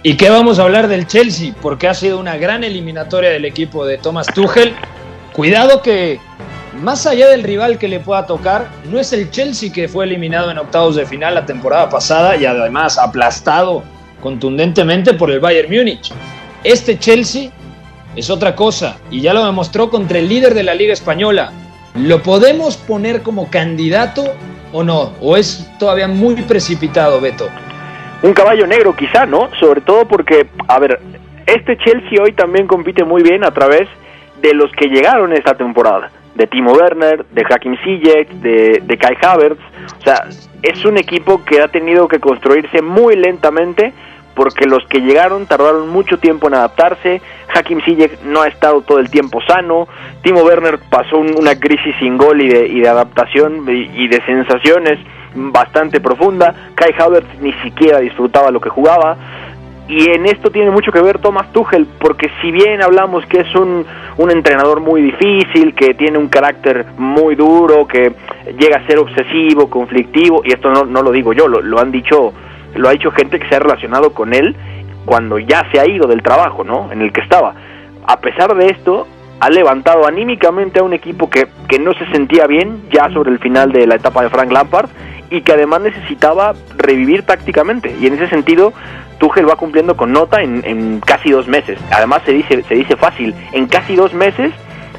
¿Y 0.03 0.17
qué 0.17 0.29
vamos 0.29 0.57
a 0.57 0.63
hablar 0.63 0.87
del 0.87 1.05
Chelsea? 1.05 1.53
Porque 1.61 1.87
ha 1.87 1.93
sido 1.93 2.19
una 2.19 2.37
gran 2.37 2.63
eliminatoria 2.63 3.29
del 3.29 3.45
equipo 3.45 3.85
de 3.85 3.97
Thomas 3.97 4.27
Tuchel. 4.27 4.73
Cuidado 5.33 5.81
que 5.81 6.19
más 6.81 7.05
allá 7.05 7.27
del 7.29 7.43
rival 7.43 7.77
que 7.77 7.87
le 7.87 7.99
pueda 7.99 8.25
tocar, 8.25 8.67
no 8.89 8.99
es 8.99 9.13
el 9.13 9.29
Chelsea 9.29 9.71
que 9.71 9.87
fue 9.87 10.05
eliminado 10.05 10.49
en 10.49 10.57
octavos 10.57 10.95
de 10.95 11.05
final 11.05 11.35
la 11.35 11.45
temporada 11.45 11.89
pasada 11.89 12.35
y 12.35 12.45
además 12.45 12.97
aplastado 12.97 13.83
contundentemente 14.21 15.13
por 15.13 15.29
el 15.31 15.39
Bayern 15.39 15.69
Múnich. 15.71 16.11
Este 16.63 16.99
Chelsea 16.99 17.49
es 18.15 18.29
otra 18.29 18.55
cosa 18.55 18.99
y 19.09 19.21
ya 19.21 19.33
lo 19.33 19.43
demostró 19.43 19.89
contra 19.89 20.19
el 20.19 20.29
líder 20.29 20.53
de 20.53 20.61
la 20.61 20.75
Liga 20.75 20.93
Española. 20.93 21.51
¿Lo 21.95 22.21
podemos 22.21 22.77
poner 22.77 23.23
como 23.23 23.49
candidato 23.49 24.23
o 24.71 24.83
no? 24.83 25.13
¿O 25.21 25.37
es 25.37 25.67
todavía 25.79 26.07
muy 26.07 26.35
precipitado, 26.35 27.19
Beto? 27.19 27.49
Un 28.21 28.33
caballo 28.33 28.67
negro 28.67 28.95
quizá, 28.95 29.25
¿no? 29.25 29.49
Sobre 29.59 29.81
todo 29.81 30.07
porque, 30.07 30.45
a 30.67 30.77
ver, 30.79 30.99
este 31.47 31.77
Chelsea 31.77 32.21
hoy 32.21 32.33
también 32.33 32.67
compite 32.67 33.03
muy 33.03 33.23
bien 33.23 33.43
a 33.43 33.51
través 33.51 33.89
de 34.39 34.53
los 34.53 34.71
que 34.73 34.87
llegaron 34.87 35.33
esta 35.33 35.55
temporada. 35.55 36.11
De 36.35 36.45
Timo 36.45 36.73
Werner, 36.73 37.25
de 37.25 37.43
Hakim 37.49 37.75
Ziyech, 37.83 38.29
de, 38.35 38.83
de 38.85 38.97
Kai 38.97 39.17
Havertz. 39.19 39.59
O 39.99 40.03
sea, 40.03 40.27
es 40.61 40.85
un 40.85 40.97
equipo 40.97 41.43
que 41.43 41.59
ha 41.59 41.67
tenido 41.69 42.07
que 42.07 42.19
construirse 42.19 42.83
muy 42.83 43.15
lentamente 43.15 43.93
porque 44.35 44.65
los 44.65 44.85
que 44.87 44.99
llegaron 44.99 45.45
tardaron 45.45 45.89
mucho 45.89 46.17
tiempo 46.17 46.47
en 46.47 46.55
adaptarse, 46.55 47.21
Hakim 47.53 47.81
Ziyech 47.81 48.21
no 48.23 48.41
ha 48.41 48.47
estado 48.47 48.81
todo 48.81 48.99
el 48.99 49.09
tiempo 49.09 49.41
sano, 49.41 49.87
Timo 50.21 50.41
Werner 50.41 50.79
pasó 50.89 51.17
una 51.17 51.59
crisis 51.59 51.95
sin 51.99 52.17
gol 52.17 52.41
y 52.41 52.49
de, 52.49 52.67
y 52.67 52.79
de 52.81 52.89
adaptación 52.89 53.65
y, 53.67 54.03
y, 54.03 54.07
de 54.07 54.21
sensaciones 54.25 54.99
bastante 55.33 55.99
profunda, 55.99 56.53
Kai 56.75 56.93
Havertz 56.97 57.39
ni 57.41 57.53
siquiera 57.63 57.99
disfrutaba 57.99 58.51
lo 58.51 58.59
que 58.59 58.69
jugaba, 58.69 59.17
y 59.91 60.09
en 60.09 60.25
esto 60.25 60.51
tiene 60.51 60.71
mucho 60.71 60.89
que 60.91 61.01
ver 61.01 61.19
Thomas 61.19 61.51
Tuchel, 61.51 61.85
porque 61.99 62.29
si 62.41 62.49
bien 62.49 62.81
hablamos 62.81 63.25
que 63.25 63.41
es 63.41 63.55
un, 63.55 63.85
un 64.17 64.31
entrenador 64.31 64.79
muy 64.79 65.01
difícil, 65.01 65.75
que 65.75 65.93
tiene 65.95 66.17
un 66.17 66.29
carácter 66.29 66.85
muy 66.97 67.35
duro, 67.35 67.85
que 67.85 68.13
llega 68.57 68.77
a 68.77 68.87
ser 68.87 68.99
obsesivo, 68.99 69.69
conflictivo, 69.69 70.43
y 70.45 70.53
esto 70.53 70.71
no, 70.71 70.85
no 70.85 71.01
lo 71.01 71.11
digo 71.11 71.33
yo, 71.33 71.49
lo, 71.49 71.61
lo 71.61 71.77
han 71.77 71.91
dicho 71.91 72.33
lo 72.75 72.89
ha 72.89 72.91
dicho 72.91 73.11
gente 73.11 73.39
que 73.39 73.47
se 73.47 73.55
ha 73.55 73.59
relacionado 73.59 74.13
con 74.13 74.33
él 74.33 74.55
cuando 75.05 75.39
ya 75.39 75.65
se 75.71 75.79
ha 75.79 75.87
ido 75.87 76.07
del 76.07 76.21
trabajo, 76.21 76.63
¿no? 76.63 76.91
En 76.91 77.01
el 77.01 77.11
que 77.11 77.21
estaba. 77.21 77.55
A 78.05 78.19
pesar 78.19 78.55
de 78.55 78.67
esto, 78.67 79.07
ha 79.39 79.49
levantado 79.49 80.05
anímicamente 80.05 80.79
a 80.79 80.83
un 80.83 80.93
equipo 80.93 81.29
que, 81.29 81.47
que 81.67 81.79
no 81.79 81.93
se 81.93 82.05
sentía 82.11 82.45
bien 82.45 82.83
ya 82.91 83.09
sobre 83.09 83.31
el 83.31 83.39
final 83.39 83.71
de 83.71 83.87
la 83.87 83.95
etapa 83.95 84.21
de 84.21 84.29
Frank 84.29 84.51
Lampard 84.51 84.89
y 85.31 85.41
que 85.41 85.53
además 85.53 85.81
necesitaba 85.81 86.53
revivir 86.77 87.23
tácticamente. 87.23 87.95
Y 87.99 88.07
en 88.07 88.13
ese 88.13 88.27
sentido, 88.27 88.73
Tuchel 89.17 89.49
va 89.49 89.55
cumpliendo 89.55 89.95
con 89.97 90.11
nota 90.11 90.41
en, 90.41 90.61
en 90.65 90.99
casi 90.99 91.31
dos 91.31 91.47
meses. 91.47 91.79
Además 91.91 92.21
se 92.25 92.33
dice, 92.33 92.61
se 92.63 92.75
dice 92.75 92.95
fácil, 92.95 93.33
en 93.53 93.65
casi 93.67 93.95
dos 93.95 94.13
meses 94.13 94.51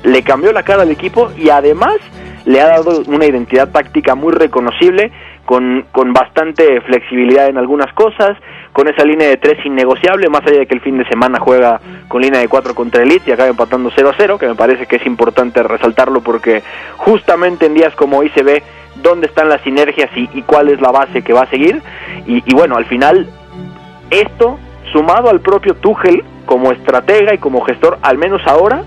le 0.03 0.23
cambió 0.23 0.53
la 0.53 0.65
cara 0.65 0.83
al 0.83 0.91
equipo 0.91 1.31
y 1.37 1.51
además 1.51 1.97
le 2.45 2.61
ha 2.61 2.69
dado 2.69 3.03
una 3.07 3.27
identidad 3.27 3.71
táctica 3.71 4.15
muy 4.15 4.33
reconocible, 4.33 5.13
con, 5.45 5.87
con 5.93 6.13
bastante 6.13 6.81
flexibilidad 6.83 7.49
en 7.49 7.59
algunas 7.59 7.93
cosas, 7.95 8.37
con 8.73 8.89
esa 8.89 9.05
línea 9.05 9.29
de 9.29 9.37
tres 9.37 9.65
innegociable, 9.67 10.29
más 10.29 10.43
allá 10.47 10.61
de 10.61 10.67
que 10.67 10.75
el 10.75 10.81
fin 10.81 10.99
de 10.99 11.05
semana 11.09 11.39
juega 11.41 11.81
con 12.09 12.23
línea 12.23 12.41
de 12.41 12.49
cuatro 12.49 12.75
contra 12.75 13.03
Elite 13.03 13.31
y 13.31 13.33
acaba 13.33 13.49
empatando 13.49 13.91
0 13.95 14.11
a 14.11 14.15
0, 14.17 14.39
que 14.39 14.47
me 14.47 14.55
parece 14.55 14.87
que 14.87 14.97
es 14.97 15.07
importante 15.07 15.63
resaltarlo 15.63 16.21
porque 16.23 16.63
justamente 16.97 17.67
en 17.67 17.75
días 17.75 17.95
como 17.95 18.19
hoy 18.19 18.31
se 18.31 18.43
ve 18.43 18.63
dónde 18.97 19.27
están 19.27 19.49
las 19.49 19.61
sinergias 19.63 20.11
y, 20.15 20.43
cuál 20.43 20.69
es 20.69 20.81
la 20.81 20.91
base 20.91 21.23
que 21.23 21.33
va 21.33 21.43
a 21.43 21.51
seguir. 21.51 21.83
Y, 22.27 22.55
bueno, 22.55 22.77
al 22.77 22.85
final, 22.87 23.27
esto 24.11 24.59
sumado 24.93 25.31
al 25.31 25.41
propio 25.41 25.75
Tuchel 25.75 26.23
como 26.47 26.73
estratega 26.73 27.35
y 27.35 27.39
como 27.39 27.63
gestor, 27.63 27.99
al 28.03 28.19
menos 28.19 28.43
ahora, 28.47 28.85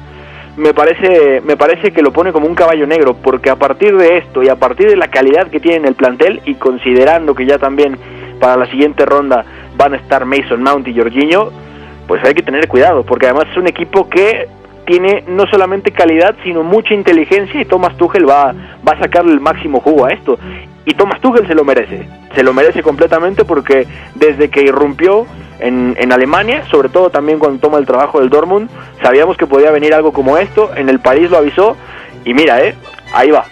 me 0.57 0.73
parece, 0.73 1.41
me 1.41 1.57
parece 1.57 1.91
que 1.91 2.01
lo 2.01 2.13
pone 2.13 2.31
como 2.31 2.47
un 2.47 2.55
caballo 2.55 2.87
negro, 2.87 3.15
porque 3.15 3.49
a 3.49 3.55
partir 3.55 3.95
de 3.97 4.17
esto 4.17 4.41
y 4.41 4.49
a 4.49 4.55
partir 4.55 4.89
de 4.89 4.95
la 4.95 5.09
calidad 5.09 5.47
que 5.49 5.59
tiene 5.59 5.77
en 5.77 5.85
el 5.85 5.95
plantel 5.95 6.41
y 6.45 6.55
considerando 6.55 7.35
que 7.35 7.45
ya 7.45 7.57
también 7.57 7.97
para 8.39 8.57
la 8.57 8.65
siguiente 8.67 9.05
ronda 9.05 9.43
van 9.77 9.93
a 9.93 9.97
estar 9.97 10.25
Mason 10.25 10.63
Mount 10.63 10.87
y 10.87 10.95
Jorginho, 10.95 11.51
pues 12.07 12.23
hay 12.23 12.33
que 12.33 12.43
tener 12.43 12.67
cuidado, 12.67 13.03
porque 13.03 13.25
además 13.25 13.47
es 13.51 13.57
un 13.57 13.67
equipo 13.67 14.07
que 14.09 14.47
tiene 14.85 15.23
no 15.27 15.45
solamente 15.47 15.91
calidad, 15.91 16.35
sino 16.43 16.63
mucha 16.63 16.93
inteligencia 16.93 17.59
y 17.59 17.65
Thomas 17.65 17.97
Tuchel 17.97 18.29
va, 18.29 18.53
va 18.87 18.93
a 18.93 18.99
sacarle 18.99 19.33
el 19.33 19.39
máximo 19.39 19.79
jugo 19.81 20.05
a 20.05 20.11
esto. 20.11 20.37
Y 20.85 20.93
Thomas 20.93 21.19
Tuchel 21.19 21.47
se 21.47 21.55
lo 21.55 21.65
merece, 21.65 22.07
se 22.35 22.43
lo 22.43 22.53
merece 22.53 22.83
completamente 22.83 23.43
porque 23.43 23.87
desde 24.13 24.49
que 24.49 24.61
irrumpió 24.61 25.25
en, 25.59 25.95
en, 25.97 26.11
Alemania, 26.11 26.63
sobre 26.69 26.89
todo 26.89 27.09
también 27.09 27.39
cuando 27.39 27.59
toma 27.59 27.79
el 27.79 27.87
trabajo 27.87 28.19
del 28.19 28.29
Dortmund, 28.29 28.69
sabíamos 29.01 29.35
que 29.35 29.47
podía 29.47 29.71
venir 29.71 29.95
algo 29.95 30.13
como 30.13 30.37
esto, 30.37 30.69
en 30.75 30.89
el 30.89 30.99
París 30.99 31.31
lo 31.31 31.37
avisó. 31.37 31.75
Y 32.23 32.33
mira, 32.33 32.63
eh, 32.63 32.75
ahí 33.13 33.31
va. 33.31 33.45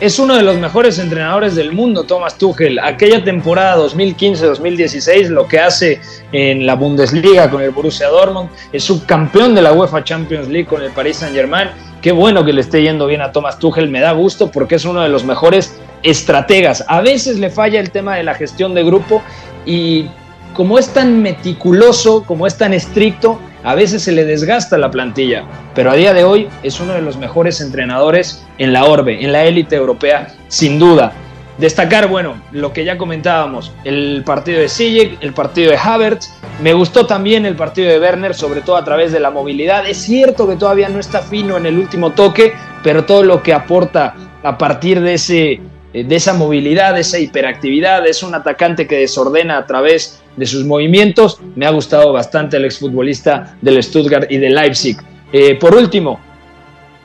Es 0.00 0.18
uno 0.18 0.34
de 0.34 0.42
los 0.42 0.56
mejores 0.56 0.98
entrenadores 0.98 1.54
del 1.54 1.72
mundo, 1.72 2.02
Thomas 2.04 2.36
Tuchel. 2.36 2.78
Aquella 2.80 3.22
temporada 3.22 3.76
2015-2016, 3.86 5.28
lo 5.28 5.46
que 5.46 5.60
hace 5.60 6.00
en 6.32 6.66
la 6.66 6.74
Bundesliga 6.74 7.48
con 7.48 7.62
el 7.62 7.70
Borussia 7.70 8.08
Dortmund, 8.08 8.50
es 8.72 8.82
subcampeón 8.82 9.54
de 9.54 9.62
la 9.62 9.72
UEFA 9.72 10.02
Champions 10.02 10.48
League 10.48 10.66
con 10.66 10.82
el 10.82 10.90
Paris 10.90 11.18
Saint-Germain. 11.18 11.68
Qué 12.00 12.10
bueno 12.10 12.44
que 12.44 12.52
le 12.52 12.62
esté 12.62 12.82
yendo 12.82 13.06
bien 13.06 13.20
a 13.20 13.30
Thomas 13.30 13.60
Tuchel, 13.60 13.88
me 13.88 14.00
da 14.00 14.10
gusto 14.10 14.50
porque 14.50 14.74
es 14.74 14.84
uno 14.84 15.02
de 15.02 15.08
los 15.08 15.24
mejores 15.24 15.78
estrategas. 16.02 16.84
A 16.88 17.00
veces 17.00 17.38
le 17.38 17.50
falla 17.50 17.78
el 17.78 17.92
tema 17.92 18.16
de 18.16 18.24
la 18.24 18.34
gestión 18.34 18.74
de 18.74 18.82
grupo 18.82 19.22
y 19.64 20.06
como 20.52 20.78
es 20.80 20.88
tan 20.88 21.22
meticuloso, 21.22 22.24
como 22.24 22.48
es 22.48 22.58
tan 22.58 22.74
estricto, 22.74 23.38
a 23.64 23.74
veces 23.74 24.02
se 24.02 24.12
le 24.12 24.24
desgasta 24.24 24.78
la 24.78 24.90
plantilla, 24.90 25.44
pero 25.74 25.90
a 25.90 25.94
día 25.94 26.12
de 26.12 26.24
hoy 26.24 26.48
es 26.62 26.80
uno 26.80 26.94
de 26.94 27.02
los 27.02 27.16
mejores 27.16 27.60
entrenadores 27.60 28.44
en 28.58 28.72
la 28.72 28.84
orbe, 28.84 29.24
en 29.24 29.32
la 29.32 29.44
élite 29.44 29.76
europea, 29.76 30.28
sin 30.48 30.78
duda. 30.78 31.12
Destacar, 31.58 32.08
bueno, 32.08 32.42
lo 32.50 32.72
que 32.72 32.84
ya 32.84 32.98
comentábamos, 32.98 33.72
el 33.84 34.22
partido 34.24 34.60
de 34.60 34.68
Sijek, 34.68 35.22
el 35.22 35.32
partido 35.32 35.70
de 35.70 35.76
Havertz, 35.76 36.32
me 36.62 36.72
gustó 36.72 37.06
también 37.06 37.44
el 37.44 37.56
partido 37.56 37.90
de 37.90 38.00
Werner, 38.00 38.34
sobre 38.34 38.62
todo 38.62 38.76
a 38.76 38.84
través 38.84 39.12
de 39.12 39.20
la 39.20 39.30
movilidad. 39.30 39.88
Es 39.88 39.98
cierto 39.98 40.48
que 40.48 40.56
todavía 40.56 40.88
no 40.88 40.98
está 40.98 41.20
fino 41.20 41.56
en 41.56 41.66
el 41.66 41.78
último 41.78 42.12
toque, 42.12 42.54
pero 42.82 43.04
todo 43.04 43.22
lo 43.22 43.42
que 43.42 43.52
aporta 43.52 44.14
a 44.42 44.58
partir 44.58 45.00
de 45.00 45.14
ese 45.14 45.60
de 45.92 46.16
esa 46.16 46.32
movilidad, 46.32 46.94
de 46.94 47.00
esa 47.00 47.18
hiperactividad, 47.18 48.06
es 48.06 48.22
un 48.22 48.34
atacante 48.34 48.86
que 48.86 48.96
desordena 48.96 49.58
a 49.58 49.66
través 49.66 50.22
de 50.36 50.46
sus 50.46 50.64
movimientos. 50.64 51.38
Me 51.54 51.66
ha 51.66 51.70
gustado 51.70 52.12
bastante 52.12 52.56
el 52.56 52.64
exfutbolista 52.64 53.56
del 53.60 53.82
Stuttgart 53.82 54.30
y 54.30 54.38
del 54.38 54.54
Leipzig. 54.54 54.96
Eh, 55.32 55.54
por 55.56 55.74
último, 55.74 56.18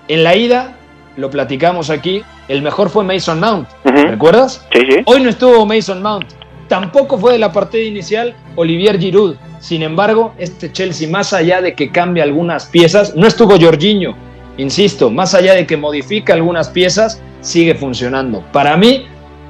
en 0.08 0.24
la 0.24 0.36
ida, 0.36 0.78
lo 1.18 1.30
platicamos 1.30 1.90
aquí, 1.90 2.24
el 2.48 2.62
mejor 2.62 2.90
fue 2.90 3.04
Mason 3.04 3.40
Mount. 3.40 3.68
¿Recuerdas? 3.84 4.66
Sí, 4.72 4.80
sí. 4.90 4.98
Hoy 5.06 5.22
no 5.22 5.30
estuvo 5.30 5.66
Mason 5.66 6.02
Mount. 6.02 6.28
Tampoco 6.68 7.18
fue 7.18 7.34
de 7.34 7.40
la 7.40 7.52
partida 7.52 7.84
inicial 7.84 8.36
Olivier 8.56 9.00
Giroud. 9.00 9.36
Sin 9.60 9.84
embargo, 9.84 10.34
este 10.38 10.72
Chelsea, 10.72 11.10
más 11.10 11.34
allá 11.34 11.62
de 11.62 11.74
que 11.74 11.92
cambie 11.92 12.22
algunas 12.22 12.68
piezas, 12.68 13.16
no 13.16 13.28
estuvo 13.28 13.60
Jorginho. 13.60 14.16
Insisto, 14.58 15.10
más 15.10 15.34
allá 15.34 15.54
de 15.54 15.66
que 15.66 15.78
modifica 15.78 16.34
algunas 16.34 16.70
piezas, 16.70 17.22
sigue 17.42 17.76
funcionando. 17.76 18.44
Para 18.52 18.78
mí, 18.78 19.06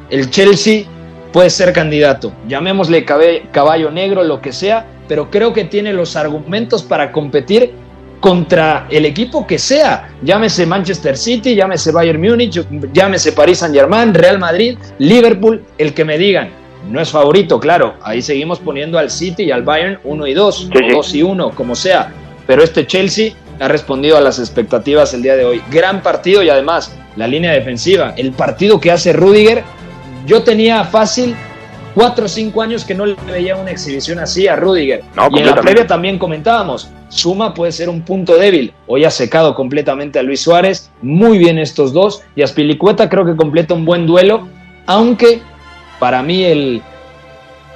el 0.10 0.30
Chelsea 0.30 0.86
puede 1.32 1.50
ser 1.50 1.73
candidato, 1.73 2.34
llamémosle 2.47 3.06
caballo 3.06 3.91
negro, 3.91 4.23
lo 4.23 4.41
que 4.41 4.52
sea, 4.52 4.86
pero 5.08 5.30
creo 5.30 5.54
que 5.54 5.65
tiene 5.65 5.93
los 5.93 6.15
argumentos 6.15 6.84
para 6.84 7.12
competir 7.12 7.71
contra 8.19 8.88
el 8.89 9.06
equipo 9.06 9.45
que 9.45 9.60
sea, 9.60 10.10
llámese 10.23 10.65
Manchester 10.65 11.15
City, 11.15 11.56
llámese 11.56 11.91
Bayern 11.91 12.19
Múnich, 12.19 12.65
llámese 12.91 13.32
Paris 13.32 13.60
Saint 13.60 13.76
Germain, 13.76 14.13
Real 14.13 14.39
Madrid, 14.39 14.78
Liverpool, 14.97 15.63
el 15.78 15.93
que 15.93 16.04
me 16.04 16.17
digan. 16.17 16.50
No 16.89 17.02
es 17.02 17.10
favorito, 17.10 17.60
claro, 17.60 17.95
ahí 18.02 18.21
seguimos 18.21 18.60
poniendo 18.60 18.97
al 18.97 19.12
City 19.12 19.43
y 19.43 19.52
al 19.52 19.63
Bayern 19.63 20.00
1 20.04 20.28
y 20.28 20.34
2, 20.34 20.69
2 20.93 21.15
y 21.15 21.23
1, 21.23 21.52
como 21.52 21.76
sea, 21.76 22.12
pero 22.45 22.63
este 22.63 22.88
Chelsea 22.88 23.34
ha 23.60 23.67
respondido 23.67 24.17
a 24.17 24.21
las 24.21 24.39
expectativas 24.39 25.13
el 25.13 25.21
día 25.21 25.36
de 25.36 25.45
hoy. 25.45 25.62
Gran 25.71 26.02
partido 26.02 26.41
y 26.43 26.50
además 26.50 26.95
la 27.17 27.27
línea 27.27 27.51
defensiva, 27.51 28.13
el 28.15 28.32
partido 28.32 28.80
que 28.80 28.91
hace 28.91 29.12
Rudiger, 29.12 29.63
yo 30.25 30.43
tenía 30.43 30.84
fácil 30.86 31.36
cuatro 31.93 32.25
o 32.25 32.27
cinco 32.27 32.62
años 32.62 32.86
que 32.86 32.93
no 32.93 33.08
le 33.08 33.15
veía 33.25 33.56
una 33.56 33.71
exhibición 33.71 34.19
así 34.19 34.47
a 34.47 34.56
Rudiger. 34.56 35.03
y 35.32 35.39
en 35.39 35.45
la 35.47 35.56
previa 35.56 35.88
también 35.88 36.19
comentábamos, 36.19 36.89
Suma 37.10 37.53
puede 37.53 37.71
ser 37.71 37.89
un 37.89 38.03
punto 38.03 38.38
débil. 38.38 38.73
Hoy 38.86 39.03
ha 39.03 39.10
secado 39.10 39.56
completamente 39.56 40.19
a 40.19 40.23
Luis 40.23 40.41
Suárez, 40.41 40.91
muy 41.01 41.39
bien 41.39 41.58
estos 41.58 41.93
dos, 41.93 42.21
y 42.36 42.43
Aspilicueta 42.43 43.10
creo 43.10 43.25
que 43.25 43.36
completa 43.36 43.73
un 43.73 43.86
buen 43.86 44.06
duelo, 44.06 44.47
aunque 44.86 45.41
para 45.99 46.21
mí 46.21 46.43
el, 46.43 46.84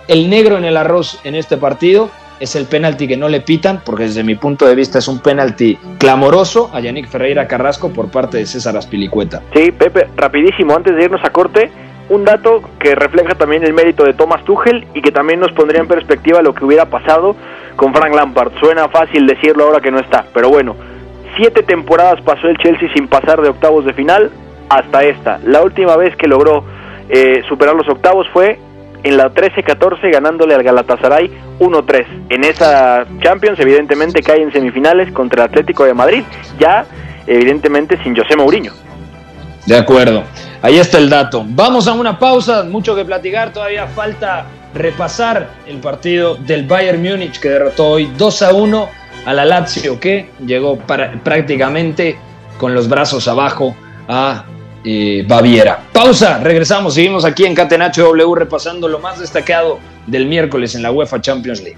el 0.08 0.30
negro 0.30 0.58
en 0.58 0.66
el 0.66 0.78
arroz 0.78 1.18
en 1.24 1.34
este 1.34 1.58
partido 1.58 2.12
es 2.42 2.56
el 2.56 2.66
penalti 2.66 3.08
que 3.08 3.16
no 3.16 3.30
le 3.30 3.40
pitan, 3.42 3.82
porque 3.86 4.04
desde 4.04 4.24
mi 4.24 4.36
punto 4.36 4.66
de 4.66 4.76
vista 4.76 4.98
es 4.98 5.08
un 5.08 5.20
penalti 5.20 5.78
clamoroso 6.00 6.72
a 6.74 6.80
Yannick 6.80 7.08
Ferreira 7.08 7.48
Carrasco 7.48 7.94
por 7.94 8.10
parte 8.10 8.38
de 8.38 8.48
César 8.48 8.76
Aspilicueta. 8.76 9.44
Sí, 9.54 9.72
Pepe, 9.72 10.08
rapidísimo, 10.18 10.76
antes 10.76 10.96
de 10.96 11.04
irnos 11.04 11.24
a 11.24 11.30
corte, 11.30 11.72
un 12.10 12.26
dato 12.26 12.62
que 12.80 12.96
refleja 12.96 13.36
también 13.36 13.64
el 13.64 13.74
mérito 13.74 14.04
de 14.04 14.14
Thomas 14.14 14.44
Tuchel 14.44 14.88
y 14.96 15.02
que 15.02 15.12
también 15.12 15.40
nos 15.40 15.52
pondría 15.52 15.82
en 15.82 15.88
perspectiva 15.88 16.42
lo 16.42 16.54
que 16.54 16.66
hubiera 16.66 16.88
pasado 16.88 17.36
con 17.76 17.94
Frank 17.94 18.14
Lampard. 18.16 18.52
Suena 18.60 18.90
fácil 18.90 19.28
decirlo 19.28 19.66
ahora 19.66 19.80
que 19.80 19.92
no 19.92 20.00
está, 20.00 20.26
pero 20.34 20.50
bueno, 20.50 20.76
siete 21.38 21.62
temporadas 21.62 22.20
pasó 22.22 22.48
el 22.48 22.58
Chelsea 22.58 22.92
sin 22.94 23.08
pasar 23.08 23.40
de 23.42 23.50
octavos 23.50 23.86
de 23.86 23.94
final 23.94 24.32
hasta 24.68 25.04
esta. 25.04 25.40
La 25.46 25.62
última 25.62 25.96
vez 25.96 26.16
que 26.16 26.28
logró 26.28 26.64
eh, 27.08 27.44
superar 27.48 27.76
los 27.76 27.88
octavos 27.88 28.28
fue 28.34 28.60
en 29.04 29.18
la 29.18 29.32
13-14 29.32 30.12
ganándole 30.12 30.56
al 30.56 30.64
Galatasaray 30.64 31.32
1-3. 31.60 32.06
En 32.30 32.44
esa 32.44 33.06
Champions 33.22 33.60
evidentemente 33.60 34.22
cae 34.22 34.42
en 34.42 34.52
semifinales 34.52 35.12
contra 35.12 35.44
el 35.44 35.50
Atlético 35.50 35.86
de 35.86 35.94
Madrid, 35.94 36.24
ya 36.60 36.86
evidentemente 37.28 38.02
sin 38.04 38.16
José 38.16 38.36
Mourinho. 38.36 38.74
De 39.66 39.78
acuerdo, 39.78 40.24
ahí 40.62 40.78
está 40.78 40.98
el 40.98 41.10
dato. 41.10 41.44
Vamos 41.48 41.88
a 41.88 41.94
una 41.94 42.18
pausa, 42.18 42.64
mucho 42.64 42.96
que 42.96 43.06
platicar, 43.06 43.54
todavía 43.54 43.88
falta 43.88 44.46
repasar 44.74 45.50
el 45.68 45.78
partido 45.78 46.36
del 46.36 46.66
Bayern 46.66 47.02
Múnich 47.02 47.40
que 47.40 47.50
derrotó 47.50 47.90
hoy 47.90 48.12
2 48.18 48.42
a 48.42 48.54
1 48.54 48.90
a 49.26 49.34
la 49.34 49.46
Lazio 49.46 50.00
que 50.00 50.30
llegó 50.46 50.78
prácticamente 50.78 52.18
con 52.58 52.74
los 52.74 52.88
brazos 52.88 53.28
abajo 53.28 53.76
a 54.08 54.46
eh, 54.84 55.24
Baviera. 55.28 55.80
Pausa, 55.92 56.38
regresamos, 56.40 56.94
seguimos 56.94 57.26
aquí 57.26 57.46
en 57.46 57.56
Catenacho 57.56 58.04
W 58.04 58.36
repasando 58.36 58.88
lo 58.88 59.00
más 59.00 59.20
destacado 59.20 59.80
del 60.08 60.26
miércoles 60.26 60.76
en 60.76 60.84
la 60.84 60.92
UEFA 60.92 61.22
Champions 61.22 61.62
League. 61.62 61.78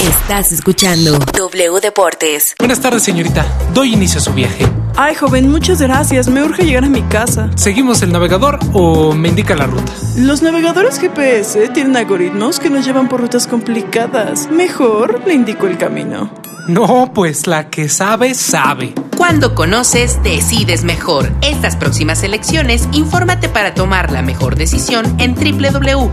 Estás 0.00 0.52
escuchando 0.52 1.18
W 1.18 1.80
Deportes. 1.80 2.54
Buenas 2.58 2.80
tardes, 2.80 3.02
señorita. 3.02 3.44
Doy 3.74 3.94
inicio 3.94 4.20
a 4.20 4.22
su 4.22 4.32
viaje. 4.32 4.64
Ay, 4.96 5.16
joven, 5.16 5.50
muchas 5.50 5.80
gracias. 5.82 6.28
Me 6.28 6.42
urge 6.42 6.64
llegar 6.64 6.84
a 6.84 6.88
mi 6.88 7.02
casa. 7.02 7.50
¿Seguimos 7.56 8.00
el 8.02 8.12
navegador 8.12 8.60
o 8.72 9.12
me 9.12 9.28
indica 9.28 9.56
la 9.56 9.66
ruta? 9.66 9.92
Los 10.16 10.40
navegadores 10.40 11.00
GPS 11.00 11.68
tienen 11.70 11.96
algoritmos 11.96 12.60
que 12.60 12.70
nos 12.70 12.84
llevan 12.84 13.08
por 13.08 13.20
rutas 13.20 13.48
complicadas. 13.48 14.48
Mejor 14.50 15.20
le 15.26 15.34
indico 15.34 15.66
el 15.66 15.76
camino. 15.78 16.30
No, 16.68 17.10
pues 17.14 17.46
la 17.46 17.70
que 17.70 17.88
sabe, 17.88 18.34
sabe. 18.34 18.92
Cuando 19.16 19.54
conoces, 19.54 20.22
decides 20.22 20.84
mejor. 20.84 21.32
Estas 21.40 21.76
próximas 21.76 22.22
elecciones, 22.22 22.86
infórmate 22.92 23.48
para 23.48 23.72
tomar 23.72 24.12
la 24.12 24.20
mejor 24.20 24.54
decisión 24.54 25.18
en 25.18 25.34
www.ism.mx, 25.34 26.06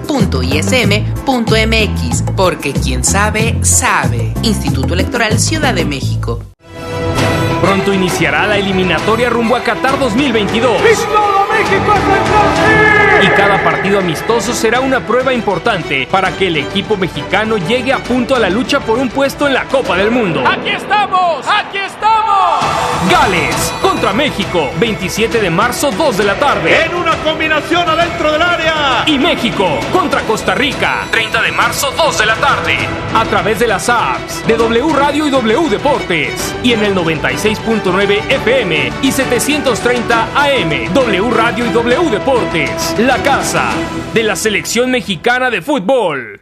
porque 2.38 2.72
quien 2.74 3.04
sabe, 3.04 3.60
sabe. 3.64 3.75
Instituto 4.42 4.94
Electoral 4.94 5.38
Ciudad 5.38 5.74
de 5.74 5.84
México. 5.84 6.40
Pronto 7.62 7.92
iniciará 7.92 8.48
la 8.48 8.58
eliminatoria 8.58 9.30
rumbo 9.30 9.58
a 9.58 9.64
Qatar 9.64 10.00
2022. 10.00 10.82
Y 13.22 13.28
cada 13.36 13.62
partido 13.66 14.00
amistoso 14.00 14.54
será 14.54 14.80
una 14.80 15.06
prueba 15.06 15.34
importante 15.34 16.08
para 16.10 16.32
que 16.32 16.48
el 16.48 16.56
equipo 16.56 16.96
mexicano 16.96 17.58
llegue 17.58 17.92
a 17.92 18.00
punto 18.02 18.34
a 18.34 18.40
la 18.40 18.50
lucha 18.50 18.80
por 18.80 18.98
un 18.98 19.10
puesto 19.10 19.46
en 19.46 19.54
la 19.54 19.66
Copa 19.66 19.98
del 19.98 20.10
Mundo. 20.10 20.42
¡Aquí 20.48 20.70
estamos! 20.70 21.46
¡Aquí 21.46 21.78
estamos! 21.80 22.25
Gales 23.10 23.74
contra 23.82 24.14
México, 24.14 24.72
27 24.80 25.40
de 25.40 25.50
marzo, 25.50 25.92
2 25.92 26.18
de 26.18 26.24
la 26.24 26.36
tarde. 26.36 26.86
En 26.86 26.96
una 26.96 27.16
combinación 27.18 27.88
adentro 27.88 28.32
del 28.32 28.42
área. 28.42 29.04
Y 29.06 29.20
México 29.20 29.80
contra 29.92 30.22
Costa 30.22 30.56
Rica, 30.56 31.06
30 31.12 31.42
de 31.42 31.52
marzo, 31.52 31.92
2 31.96 32.18
de 32.18 32.26
la 32.26 32.36
tarde. 32.36 32.78
A 33.14 33.26
través 33.26 33.60
de 33.60 33.68
las 33.68 33.90
apps 33.90 34.46
de 34.48 34.58
W 34.58 34.94
Radio 34.94 35.28
y 35.28 35.30
W 35.30 35.70
Deportes. 35.70 36.56
Y 36.64 36.74
en 36.74 36.84
el 36.84 36.96
96.9 36.96 38.22
FM 38.30 38.92
y 39.02 39.12
730 39.12 40.28
AM. 40.36 40.94
W 40.94 41.30
Radio 41.32 41.66
y 41.66 41.70
W 41.70 42.10
Deportes. 42.10 42.96
La 43.00 43.18
casa 43.18 43.70
de 44.14 44.24
la 44.24 44.36
selección 44.36 44.92
mexicana 44.92 45.50
de 45.50 45.62
fútbol. 45.62 46.42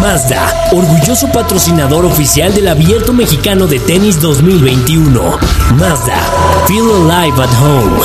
Mazda, 0.00 0.70
orgulloso 0.72 1.28
patrocinador 1.30 2.06
oficial 2.06 2.54
del 2.54 2.68
Abierto 2.68 3.12
Mexicano 3.12 3.66
de 3.66 3.78
Tenis 3.78 4.18
2021. 4.20 5.38
Mazda, 5.76 6.16
feel 6.66 6.88
alive 6.90 7.42
at 7.42 7.50
home. 7.60 8.00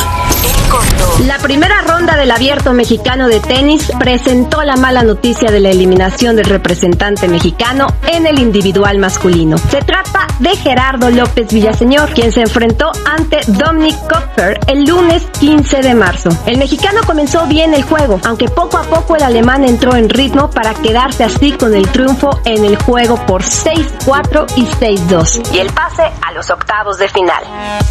La 1.24 1.38
primera 1.38 1.82
ronda 1.82 2.18
del 2.18 2.30
abierto 2.30 2.74
mexicano 2.74 3.30
de 3.30 3.40
tenis 3.40 3.90
presentó 3.98 4.64
la 4.64 4.76
mala 4.76 5.02
noticia 5.02 5.50
de 5.50 5.62
la 5.62 5.70
eliminación 5.70 6.36
del 6.36 6.46
representante 6.46 7.30
mexicano 7.30 7.88
en 8.06 8.28
el 8.28 8.38
individual 8.38 8.98
masculino. 9.00 9.58
Se 9.58 9.80
trata 9.80 10.28
de 10.40 10.50
Gerardo 10.58 11.10
López 11.10 11.48
Villaseñor, 11.54 12.12
quien 12.12 12.34
se 12.34 12.42
enfrentó 12.42 12.92
ante 13.06 13.40
Dominic 13.48 13.96
Kopfer 14.10 14.60
el 14.68 14.84
lunes 14.84 15.24
15 15.40 15.82
de 15.82 15.96
marzo. 15.96 16.30
El 16.46 16.58
mexicano 16.58 17.00
comenzó 17.06 17.48
bien 17.48 17.74
el 17.74 17.84
juego, 17.84 18.20
aunque 18.26 18.50
poco 18.50 18.78
a 18.78 18.84
poco 18.84 19.16
el 19.16 19.24
alemán 19.24 19.64
entró 19.64 19.96
en 19.96 20.10
ritmo 20.10 20.50
para 20.52 20.74
quedarse 20.74 21.24
así 21.24 21.54
con 21.54 21.74
el 21.74 21.88
triunfo 21.88 22.42
en 22.44 22.66
el 22.66 22.76
juego 22.76 23.16
por 23.26 23.42
6-4 23.42 24.46
y 24.58 24.66
6-2 24.66 25.54
y 25.54 25.60
el 25.60 25.68
pase 25.72 26.04
a 26.22 26.34
los 26.34 26.50
octavos 26.50 26.98
de 26.98 27.08
final. 27.08 27.42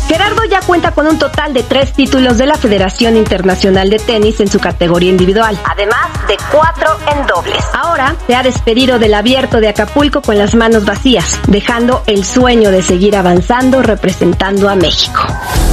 Gerardo 0.09 0.45
ya 0.45 0.61
cuenta 0.61 0.91
con 0.91 1.07
un 1.07 1.19
total 1.19 1.55
de 1.55 1.63
tres 1.63 1.95
títulos 1.95 2.37
de 2.37 2.45
la 2.45 2.57
Federación 2.57 3.13
Internacional 3.16 3.90
de 3.90 3.98
Tenis 3.98 4.40
en 4.40 4.48
su 4.48 4.59
categoría 4.59 5.11
individual, 5.11 5.59
además 5.64 6.09
de 6.29 6.37
cuatro 6.50 6.96
en 7.12 7.27
dobles. 7.27 7.64
Ahora 7.72 8.16
se 8.27 8.35
ha 8.35 8.42
despedido 8.42 8.98
del 8.98 9.14
abierto 9.14 9.61
de 9.61 9.68
Acapulco 9.68 10.22
con 10.22 10.38
las 10.38 10.55
manos 10.55 10.85
vacías, 10.85 11.38
dejando 11.48 12.03
el 12.07 12.24
sueño 12.24 12.70
de 12.70 12.83
seguir 12.83 13.16
avanzando 13.16 13.83
representando 13.83 14.68
a 14.68 14.74
México. 14.74 15.20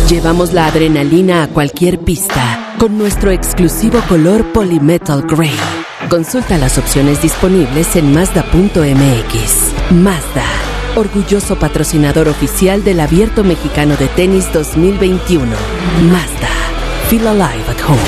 Llevamos 0.09 0.51
la 0.53 0.67
adrenalina 0.67 1.43
a 1.43 1.47
cualquier 1.47 1.99
pista 1.99 2.75
con 2.77 2.97
nuestro 2.97 3.31
exclusivo 3.31 4.01
color 4.09 4.51
Polymetal 4.51 5.21
Gray. 5.21 5.55
Consulta 6.09 6.57
las 6.57 6.77
opciones 6.77 7.21
disponibles 7.21 7.95
en 7.95 8.13
Mazda.mx. 8.13 9.91
Mazda, 9.91 10.43
orgulloso 10.95 11.57
patrocinador 11.57 12.27
oficial 12.27 12.83
del 12.83 12.99
Abierto 12.99 13.43
Mexicano 13.43 13.95
de 13.95 14.07
Tenis 14.07 14.51
2021. 14.51 15.45
Mazda, 16.11 16.49
feel 17.11 17.27
alive 17.27 17.69
at 17.69 17.81
home. 17.81 17.99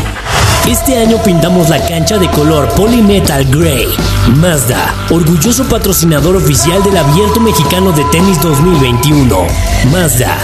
Este 0.65 0.97
año 0.97 1.21
pintamos 1.21 1.67
la 1.67 1.85
cancha 1.85 2.17
de 2.17 2.29
color 2.29 2.69
Polymetal 2.69 3.43
Gray. 3.51 3.89
Mazda, 4.37 4.95
orgulloso 5.09 5.65
patrocinador 5.65 6.37
oficial 6.37 6.81
del 6.83 6.95
Abierto 6.95 7.41
Mexicano 7.41 7.91
de 7.91 8.05
Tenis 8.05 8.41
2021. 8.41 9.45
Mazda, 9.91 10.37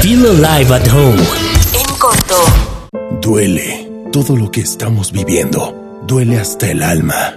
feel 0.00 0.24
alive 0.24 0.74
at 0.74 0.88
home. 0.88 1.22
En 1.74 1.98
corto. 1.98 2.36
Duele 3.20 3.86
todo 4.10 4.34
lo 4.34 4.50
que 4.50 4.62
estamos 4.62 5.12
viviendo. 5.12 6.00
Duele 6.06 6.40
hasta 6.40 6.70
el 6.70 6.82
alma. 6.82 7.36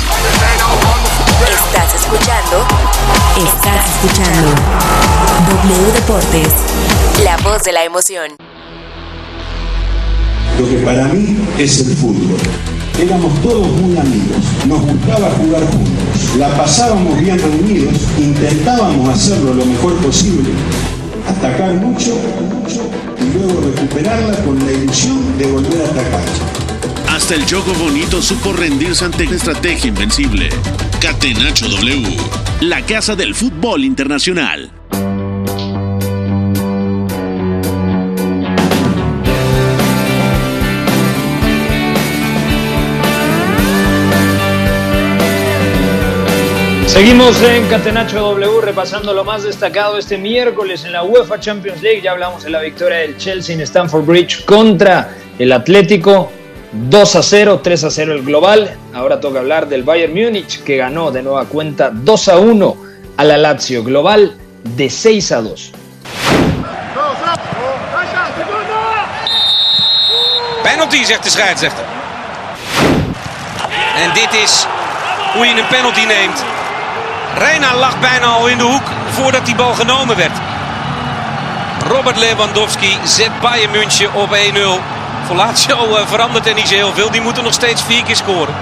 Estás 1.49 1.95
escuchando. 1.95 2.65
Estás 3.35 3.85
escuchando. 3.95 4.49
W 5.49 5.91
Deportes. 5.93 6.53
La 7.23 7.37
voz 7.37 7.63
de 7.63 7.71
la 7.71 7.83
emoción. 7.83 8.31
Lo 10.59 10.69
que 10.69 10.77
para 10.85 11.05
mí 11.05 11.37
es 11.57 11.79
el 11.79 11.95
fútbol. 11.95 12.37
Éramos 12.99 13.33
todos 13.41 13.67
muy 13.67 13.97
amigos, 13.97 14.37
nos 14.67 14.81
gustaba 14.81 15.31
jugar 15.31 15.61
juntos, 15.71 16.37
la 16.37 16.55
pasábamos 16.55 17.19
bien 17.19 17.39
reunidos, 17.39 17.95
intentábamos 18.19 19.09
hacerlo 19.09 19.55
lo 19.55 19.65
mejor 19.65 19.95
posible, 19.95 20.49
atacar 21.27 21.73
mucho, 21.75 22.15
mucho 22.51 22.81
y 23.19 23.37
luego 23.37 23.61
recuperarla 23.61 24.37
con 24.43 24.59
la 24.63 24.71
ilusión 24.71 25.35
de 25.39 25.47
volver 25.47 25.81
a 25.81 25.85
atacar. 25.85 26.60
Hasta 27.21 27.35
el 27.35 27.45
Choco 27.45 27.71
Bonito 27.75 28.19
supo 28.19 28.51
rendirse 28.51 29.05
ante 29.05 29.27
la 29.27 29.35
estrategia 29.35 29.89
invencible. 29.89 30.49
Catenacho 30.99 31.69
W, 31.69 32.17
la 32.61 32.83
casa 32.83 33.15
del 33.15 33.35
fútbol 33.35 33.85
internacional. 33.85 34.71
Seguimos 46.87 47.39
en 47.43 47.67
Catenacho 47.67 48.19
W 48.19 48.61
repasando 48.61 49.13
lo 49.13 49.23
más 49.23 49.43
destacado 49.43 49.99
este 49.99 50.17
miércoles 50.17 50.85
en 50.85 50.93
la 50.93 51.03
UEFA 51.03 51.39
Champions 51.39 51.83
League. 51.83 52.01
Ya 52.01 52.13
hablamos 52.13 52.43
de 52.43 52.49
la 52.49 52.61
victoria 52.61 52.97
del 52.97 53.15
Chelsea 53.17 53.53
en 53.53 53.61
Stamford 53.61 54.05
Bridge 54.05 54.43
contra 54.43 55.15
el 55.37 55.51
Atlético. 55.51 56.40
2 56.71 57.15
a 57.15 57.21
0, 57.21 57.59
3 57.61 57.83
a 57.83 57.89
0 57.89 58.13
el 58.13 58.23
global. 58.23 58.77
Ahora 58.93 59.19
toca 59.19 59.39
hablar 59.39 59.67
del 59.67 59.83
Bayern 59.83 60.13
Múnich 60.13 60.63
que 60.63 60.77
ganó 60.77 61.11
de 61.11 61.21
nueva 61.21 61.45
cuenta 61.45 61.89
2 61.91 62.27
a 62.29 62.37
1 62.37 62.77
a 63.17 63.23
la 63.23 63.37
Lazio. 63.37 63.83
Global 63.83 64.35
de 64.63 64.89
6 64.89 65.31
a 65.31 65.41
2. 65.41 65.71
Penalty, 70.63 71.03
zegt 71.03 71.23
de 71.23 71.29
scheidsrechter. 71.29 71.83
En 73.95 74.13
dit 74.13 74.33
is 74.43 74.65
hoe 75.33 75.45
je 75.45 75.59
een 75.59 75.67
penalty 75.67 76.05
neemt. 76.05 76.43
Reina 77.37 77.75
lag 77.75 77.99
bijna 77.99 78.25
al 78.25 78.47
in 78.47 78.57
de 78.57 78.63
hoek 78.63 78.83
voordat 79.09 79.45
die 79.45 79.55
bal 79.55 79.73
genomen 79.73 80.17
werd. 80.17 80.37
Robert 81.87 82.17
Lewandowski 82.17 82.97
zet 83.05 83.39
Bayern 83.41 83.71
München 83.71 84.13
op 84.13 84.29
1-0. 84.29 84.90
Voor 85.31 85.39
Lazio 85.39 85.75
eh, 85.75 86.07
verandert 86.07 86.47
er 86.47 86.53
niet 86.53 86.67
zo 86.67 86.75
heel 86.75 86.91
veel. 86.91 87.11
Die 87.11 87.21
moeten 87.21 87.43
nog 87.43 87.53
steeds 87.53 87.81
vier 87.81 88.03
keer 88.03 88.15
scoren. 88.15 88.55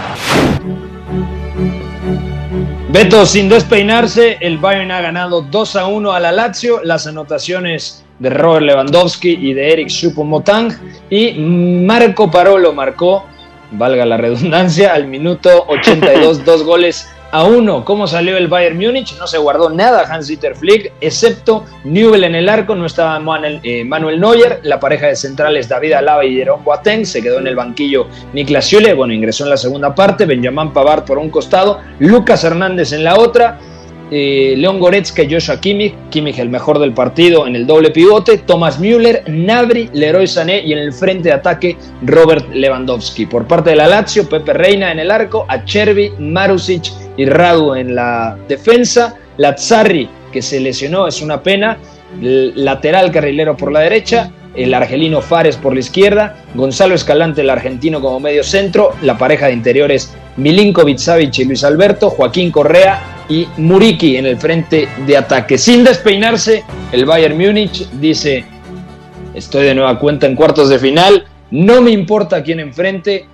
Beto, 2.92 3.26
sin 3.26 3.50
despeinarse, 3.50 4.38
el 4.40 4.60
Bayern 4.60 4.92
ha 4.92 5.02
ganado 5.02 5.46
2 5.50 5.76
a 5.76 5.88
1 5.88 6.12
a 6.12 6.20
la 6.20 6.32
Lazio. 6.32 6.80
Las 6.84 7.08
anotaciones 7.08 8.04
de 8.18 8.30
Robert 8.30 8.66
Lewandowski 8.66 9.38
y 9.42 9.54
de 9.54 9.72
Eric 9.72 9.90
Choupo-Motang. 9.90 10.72
Y 11.10 11.40
Marco 11.88 12.30
Parolo 12.30 12.72
marcó, 12.74 13.26
valga 13.72 14.06
la 14.06 14.18
redundancia, 14.18 14.94
al 14.94 15.08
minuto 15.08 15.50
82, 15.68 16.46
dos 16.46 16.64
goles 16.64 17.10
a 17.32 17.44
uno. 17.44 17.86
¿Cómo 17.86 18.08
salió 18.08 18.38
el 18.38 18.48
Bayern 18.48 18.78
Múnich? 18.78 19.18
No 19.18 19.28
se 19.28 19.38
guardó 19.38 19.70
nada 19.70 20.06
Hans-Dieter 20.10 20.56
Flick, 20.56 20.92
excepto 21.02 21.66
Newell 21.84 22.24
en 22.24 22.36
el 22.36 22.50
arco, 22.50 22.76
no 22.76 22.86
estaba 22.86 23.20
Manuel, 23.20 23.60
eh, 23.64 23.84
Neuer, 23.84 24.60
la 24.64 24.80
pareja 24.80 25.08
de 25.08 25.16
centrales 25.16 25.70
David 25.70 25.94
Alaba 25.94 26.26
y 26.26 26.36
Jerome 26.36 26.64
Boateng, 26.64 27.06
se 27.06 27.22
quedó 27.22 27.40
en 27.40 27.48
el 27.48 27.56
banquillo 27.56 28.08
Niklas 28.34 28.66
Süle, 28.66 28.94
bueno, 28.94 29.14
ingresó 29.14 29.44
en 29.44 29.52
la 29.52 29.58
segunda 29.58 29.94
parte, 29.94 30.26
Benjamin 30.26 30.72
Pavard 30.72 31.06
por 31.06 31.18
un 31.18 31.30
costado, 31.30 31.80
Lucas 32.00 32.44
Hernández 32.44 32.94
en 32.94 33.04
la 33.04 33.18
otra, 33.18 33.60
eh, 34.12 34.56
León 34.58 34.80
Goretzka 34.80 35.22
y 35.22 35.32
Joshua 35.32 35.62
Kimmich, 35.62 35.94
Kimmich 36.10 36.40
el 36.40 36.50
mejor 36.50 36.80
del 36.80 36.94
partido 36.94 37.46
en 37.46 37.56
el 37.56 37.68
doble 37.68 37.92
pivote, 37.92 38.40
Thomas 38.40 38.80
Müller, 38.80 39.24
Nabri, 39.28 39.88
Leroy 39.94 40.26
Sané 40.26 40.62
y 40.62 40.74
en 40.74 40.80
el 40.80 40.94
frente 40.94 41.30
de 41.30 41.34
ataque 41.34 41.78
Robert 42.02 42.50
Lewandowski. 42.52 43.28
Por 43.28 43.46
parte 43.46 43.70
de 43.72 43.76
la 43.76 43.88
Lazio, 43.88 44.28
Pepe 44.28 44.54
Reina 44.54 44.92
en 44.92 44.98
el 44.98 45.12
arco, 45.12 45.46
Acerbi, 45.48 46.12
Marusic 46.18 46.92
y 47.20 47.26
Radu 47.26 47.76
en 47.76 47.96
la 47.96 48.38
defensa, 48.48 49.18
Lazzarri 49.36 50.10
que 50.32 50.42
se 50.42 50.58
lesionó, 50.62 51.06
es 51.06 51.22
una 51.22 51.44
pena, 51.44 51.78
lateral 52.22 53.12
carrilero 53.12 53.58
por 53.58 53.74
la 53.74 53.82
derecha, 53.82 54.32
el 54.56 54.74
argelino 54.74 55.22
Fares 55.22 55.58
por 55.58 55.74
la 55.74 55.82
izquierda, 55.82 56.38
Gonzalo 56.56 56.96
Escalante, 56.96 57.42
el 57.42 57.50
argentino 57.50 58.00
como 58.00 58.22
medio 58.22 58.42
centro, 58.42 58.92
la 59.02 59.18
pareja 59.18 59.48
de 59.48 59.54
interiores 59.54 60.16
Milinkovic 60.38 60.98
Savic 60.98 61.40
y 61.40 61.44
Luis 61.44 61.66
Alberto, 61.66 62.10
Joaquín 62.10 62.52
Correa 62.52 63.02
y 63.28 63.46
Muriki 63.58 64.16
en 64.16 64.26
el 64.26 64.38
frente 64.38 64.88
de 65.06 65.18
ataque. 65.18 65.58
Sin 65.58 65.84
despeinarse, 65.84 66.64
el 66.94 67.04
Bayern 67.04 67.38
Múnich 67.38 67.90
dice, 68.00 68.46
estoy 69.34 69.66
de 69.66 69.76
nueva 69.76 70.00
cuenta 70.00 70.26
en 70.26 70.38
cuartos 70.38 70.70
de 70.70 70.80
final, 70.80 71.26
no 71.52 71.82
me 71.82 71.92
importa 71.92 72.42
quién 72.44 72.62
enfrente, 72.62 73.28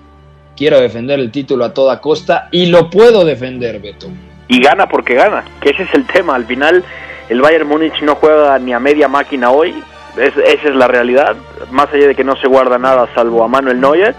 quiero 0.56 0.80
defender 0.80 1.20
el 1.20 1.32
título 1.32 1.65
a 1.65 1.74
toda 1.74 2.02
costa 2.02 2.48
y 2.52 2.68
lo 2.68 2.89
puedo 2.89 3.26
defender, 3.26 3.80
Beto. 3.80 4.08
Y 4.48 4.62
gana 4.62 4.88
porque 4.88 5.15
gana, 5.15 5.44
que 5.62 5.70
ese 5.70 5.84
es 5.84 5.94
el 5.94 6.06
tema, 6.06 6.36
al 6.36 6.46
final 6.46 6.84
el 7.30 7.41
Bayern 7.41 7.68
Múnich 7.68 8.02
no 8.02 8.15
juega 8.15 8.58
ni 8.60 8.74
a 8.74 8.80
media 8.80 9.08
máquina 9.08 9.50
hoy, 9.50 9.74
esa 10.18 10.41
es 10.70 10.76
la 10.76 10.88
realidad, 10.88 11.36
más 11.72 11.91
allá 11.94 12.08
de 12.08 12.15
que 12.15 12.24
no 12.24 12.36
se 12.38 12.48
guarda 12.48 12.78
nada 12.78 13.10
salvo 13.15 13.44
a 13.44 13.48
Manuel 13.48 13.82
Neuer, 13.82 14.15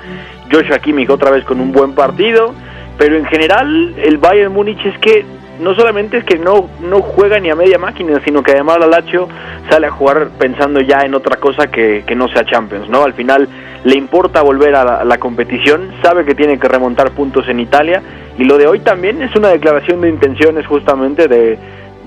Joshua 0.51 0.79
Kimmich 0.79 1.11
otra 1.11 1.31
vez 1.31 1.45
con 1.45 1.61
un 1.61 1.73
buen 1.73 1.95
partido, 1.95 2.55
pero 2.99 3.17
en 3.17 3.25
general 3.27 3.95
el 3.97 4.19
Bayern 4.19 4.53
Múnich 4.53 4.85
es 4.85 4.99
que 4.99 5.25
no 5.61 5.75
solamente 5.75 6.19
es 6.19 6.25
que 6.25 6.39
no, 6.39 6.69
no 6.81 7.01
juega 7.01 7.39
ni 7.39 7.51
a 7.51 7.55
media 7.55 7.79
máquina, 7.79 8.21
sino 8.25 8.43
que 8.43 8.53
además 8.53 8.79
la 8.79 8.87
Lazio 8.87 9.29
sale 9.71 9.87
a 9.87 9.91
jugar 9.91 10.29
pensando 10.39 10.81
ya 10.81 11.01
en 11.01 11.15
otra 11.15 11.37
cosa 11.37 11.69
que, 11.69 12.05
que 12.07 12.15
no 12.15 12.29
sea 12.29 12.45
Champions, 12.45 12.89
¿no? 12.89 13.05
Al 13.05 13.15
final 13.15 13.49
le 13.85 13.97
importa 13.97 14.43
volver 14.43 14.75
a 14.75 15.05
la, 15.05 15.19
competición, 15.19 15.93
sabe 16.03 16.25
que 16.25 16.35
tiene 16.35 16.59
que 16.59 16.67
remontar 16.67 17.13
puntos 17.13 17.49
en 17.49 17.61
Italia 17.61 18.03
y 18.37 18.45
lo 18.45 18.59
de 18.59 18.67
hoy 18.67 18.81
también 18.81 19.23
es 19.23 19.35
una 19.37 19.49
declaración 19.49 20.01
de 20.01 20.09
intenciones 20.09 20.67
justamente 20.67 21.29
de, 21.29 21.57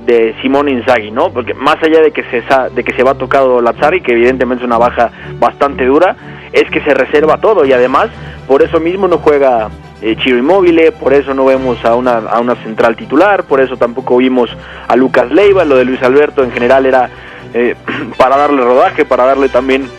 de 0.05 0.35
Simón 0.41 0.67
Inzaghi, 0.67 1.11
¿no? 1.11 1.31
Porque 1.31 1.53
más 1.53 1.77
allá 1.81 2.01
de 2.01 2.11
que 2.11 2.23
se 2.23 2.43
de 2.75 2.83
que 2.83 2.93
se 2.93 3.03
va 3.03 3.13
tocado 3.15 3.61
Lazzari, 3.61 4.01
que 4.01 4.11
evidentemente 4.11 4.63
es 4.63 4.67
una 4.67 4.77
baja 4.77 5.11
bastante 5.39 5.85
dura, 5.85 6.15
es 6.51 6.69
que 6.69 6.81
se 6.81 6.93
reserva 6.93 7.37
todo 7.37 7.65
y 7.65 7.71
además 7.71 8.09
por 8.47 8.61
eso 8.61 8.79
mismo 8.79 9.07
no 9.07 9.19
juega 9.19 9.69
eh, 10.01 10.15
Chiro 10.17 10.37
Inmóvil, 10.37 10.93
por 10.99 11.13
eso 11.13 11.33
no 11.33 11.45
vemos 11.45 11.83
a 11.85 11.95
una, 11.95 12.17
a 12.17 12.39
una 12.39 12.55
central 12.55 12.95
titular, 12.95 13.43
por 13.43 13.61
eso 13.61 13.77
tampoco 13.77 14.17
vimos 14.17 14.49
a 14.87 14.95
Lucas 14.95 15.31
Leiva, 15.31 15.65
lo 15.65 15.75
de 15.77 15.85
Luis 15.85 16.01
Alberto 16.03 16.43
en 16.43 16.51
general 16.51 16.85
era 16.85 17.09
eh, 17.53 17.75
para 18.17 18.37
darle 18.37 18.61
rodaje, 18.61 19.05
para 19.05 19.25
darle 19.25 19.49
también 19.49 19.89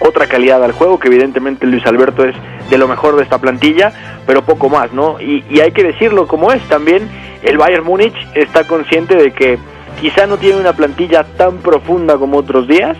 otra 0.00 0.26
calidad 0.26 0.62
al 0.62 0.72
juego, 0.72 0.98
que 0.98 1.08
evidentemente 1.08 1.66
Luis 1.66 1.84
Alberto 1.86 2.24
es 2.24 2.34
de 2.70 2.78
lo 2.78 2.86
mejor 2.86 3.16
de 3.16 3.22
esta 3.22 3.38
plantilla, 3.38 3.92
pero 4.26 4.42
poco 4.42 4.68
más, 4.68 4.92
¿no? 4.92 5.20
Y, 5.20 5.44
y 5.50 5.60
hay 5.60 5.72
que 5.72 5.82
decirlo 5.82 6.26
como 6.26 6.52
es 6.52 6.62
también, 6.68 7.08
el 7.42 7.58
Bayern 7.58 7.84
Múnich 7.84 8.14
está 8.34 8.64
consciente 8.64 9.16
de 9.16 9.32
que 9.32 9.58
quizá 10.00 10.26
no 10.26 10.36
tiene 10.36 10.60
una 10.60 10.72
plantilla 10.72 11.24
tan 11.24 11.58
profunda 11.58 12.16
como 12.16 12.38
otros 12.38 12.68
días 12.68 12.96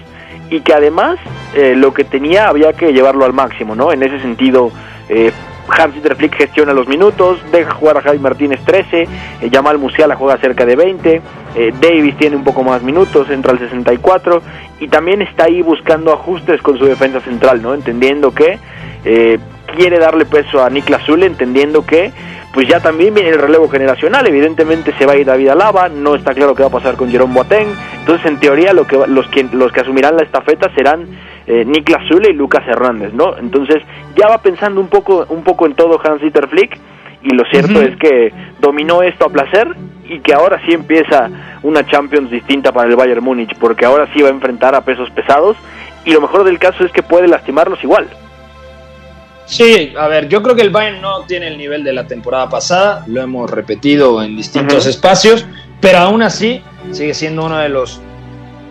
y 0.51 0.61
que 0.61 0.72
además 0.72 1.18
eh, 1.55 1.74
lo 1.77 1.92
que 1.92 2.05
tenía 2.05 2.48
había 2.48 2.72
que 2.72 2.92
llevarlo 2.92 3.24
al 3.24 3.33
máximo, 3.33 3.74
¿no? 3.74 3.92
En 3.92 4.03
ese 4.03 4.20
sentido, 4.20 4.70
eh, 5.09 5.33
Hans-Dieter 5.68 6.16
Flick 6.16 6.37
gestiona 6.37 6.72
los 6.72 6.88
minutos, 6.88 7.38
deja 7.52 7.70
jugar 7.72 7.98
a 7.98 8.02
Javi 8.02 8.18
Martínez 8.18 8.61
13, 8.64 9.02
eh, 9.02 9.09
Jamal 9.52 9.78
Musiala 9.78 10.16
juega 10.16 10.38
cerca 10.38 10.64
de 10.64 10.76
20, 10.76 11.22
eh, 11.54 11.72
Davis 11.81 12.16
tiene 12.16 12.37
un 12.37 12.44
poco 12.44 12.62
más 12.62 12.83
minutos, 12.83 13.31
entra 13.31 13.52
al 13.52 13.59
64 13.59 14.42
y 14.81 14.88
también 14.88 15.22
está 15.22 15.44
ahí 15.44 15.62
buscando 15.62 16.12
ajustes 16.12 16.62
con 16.62 16.78
su 16.78 16.85
defensa 16.85 17.20
central, 17.20 17.62
¿no? 17.62 17.74
Entendiendo 17.74 18.33
que 18.33 18.59
quiere 19.76 19.98
darle 19.98 20.26
peso 20.26 20.62
a 20.62 20.70
Niklas 20.70 21.04
Zule, 21.04 21.26
entendiendo 21.26 21.85
que 21.87 22.12
pues 22.52 22.66
ya 22.66 22.81
también 22.81 23.14
viene 23.14 23.31
el 23.31 23.38
relevo 23.38 23.68
generacional, 23.68 24.26
evidentemente 24.26 24.92
se 24.98 25.07
va 25.07 25.12
a 25.12 25.16
ir 25.16 25.26
David 25.26 25.50
Alaba, 25.50 25.88
no 25.88 26.14
está 26.14 26.35
claro 26.35 26.54
qué 26.54 26.62
va 26.62 26.68
a 26.68 26.72
pasar 26.72 26.96
con 26.96 27.11
Jerome 27.11 27.35
Boateng, 27.35 27.68
entonces 28.00 28.26
en 28.26 28.40
teoría 28.40 28.72
lo 28.72 28.87
que, 28.87 28.96
los, 29.07 29.28
que, 29.28 29.44
los 29.52 29.70
que 29.70 29.81
asumirán 29.81 30.16
la 30.16 30.22
estafeta 30.22 30.72
serán 30.74 31.07
eh, 31.48 31.64
Niklas 31.64 32.06
Zule 32.08 32.30
y 32.30 32.34
Lucas 32.34 32.62
Hernández, 32.68 33.14
¿no? 33.14 33.37
Entonces 33.38 33.82
ya 34.14 34.28
va 34.28 34.42
pensando 34.42 34.80
un 34.82 34.88
poco, 34.88 35.24
un 35.30 35.42
poco 35.42 35.64
en 35.64 35.74
todo 35.74 35.98
Hans-Dieter 35.98 36.46
Flick 36.46 36.78
y 37.22 37.34
lo 37.34 37.44
cierto 37.46 37.80
es 37.80 37.96
que 37.96 38.32
dominó 38.61 39.02
esto 39.02 39.24
a 39.24 39.30
placer 39.30 39.74
y 40.04 40.20
que 40.20 40.34
ahora 40.34 40.61
sí 40.66 40.72
empieza 40.72 41.30
una 41.62 41.87
Champions 41.87 42.30
distinta 42.30 42.70
para 42.70 42.90
el 42.90 42.96
Bayern 42.96 43.24
Múnich, 43.24 43.56
porque 43.58 43.87
ahora 43.87 44.06
sí 44.12 44.20
va 44.20 44.28
a 44.28 44.32
enfrentar 44.32 44.74
a 44.74 44.82
pesos 44.82 45.11
pesados 45.11 45.56
y 46.04 46.12
lo 46.12 46.20
mejor 46.20 46.44
del 46.44 46.58
caso 46.58 46.84
es 46.84 46.92
que 46.92 47.02
puede 47.02 47.26
lastimarlos 47.28 47.82
igual. 47.82 48.08
Sí, 49.46 49.94
a 49.98 50.06
ver, 50.06 50.28
yo 50.28 50.42
creo 50.42 50.54
que 50.54 50.61
el 50.61 50.70
Bayern 50.70 51.00
no 51.00 51.22
tiene 51.22 51.48
el 51.48 51.56
nivel 51.56 51.82
de 51.82 51.94
la 51.94 52.06
temporada 52.06 52.50
pasada, 52.50 53.04
lo 53.06 53.22
hemos 53.22 53.50
repetido 53.50 54.22
en 54.22 54.37
distintos 54.37 54.84
espacios, 54.84 55.46
pero 55.80 55.98
aún 55.98 56.20
así 56.20 56.62
sigue 56.92 57.14
siendo 57.14 57.46
uno 57.46 57.56
de 57.56 57.70
los 57.70 58.02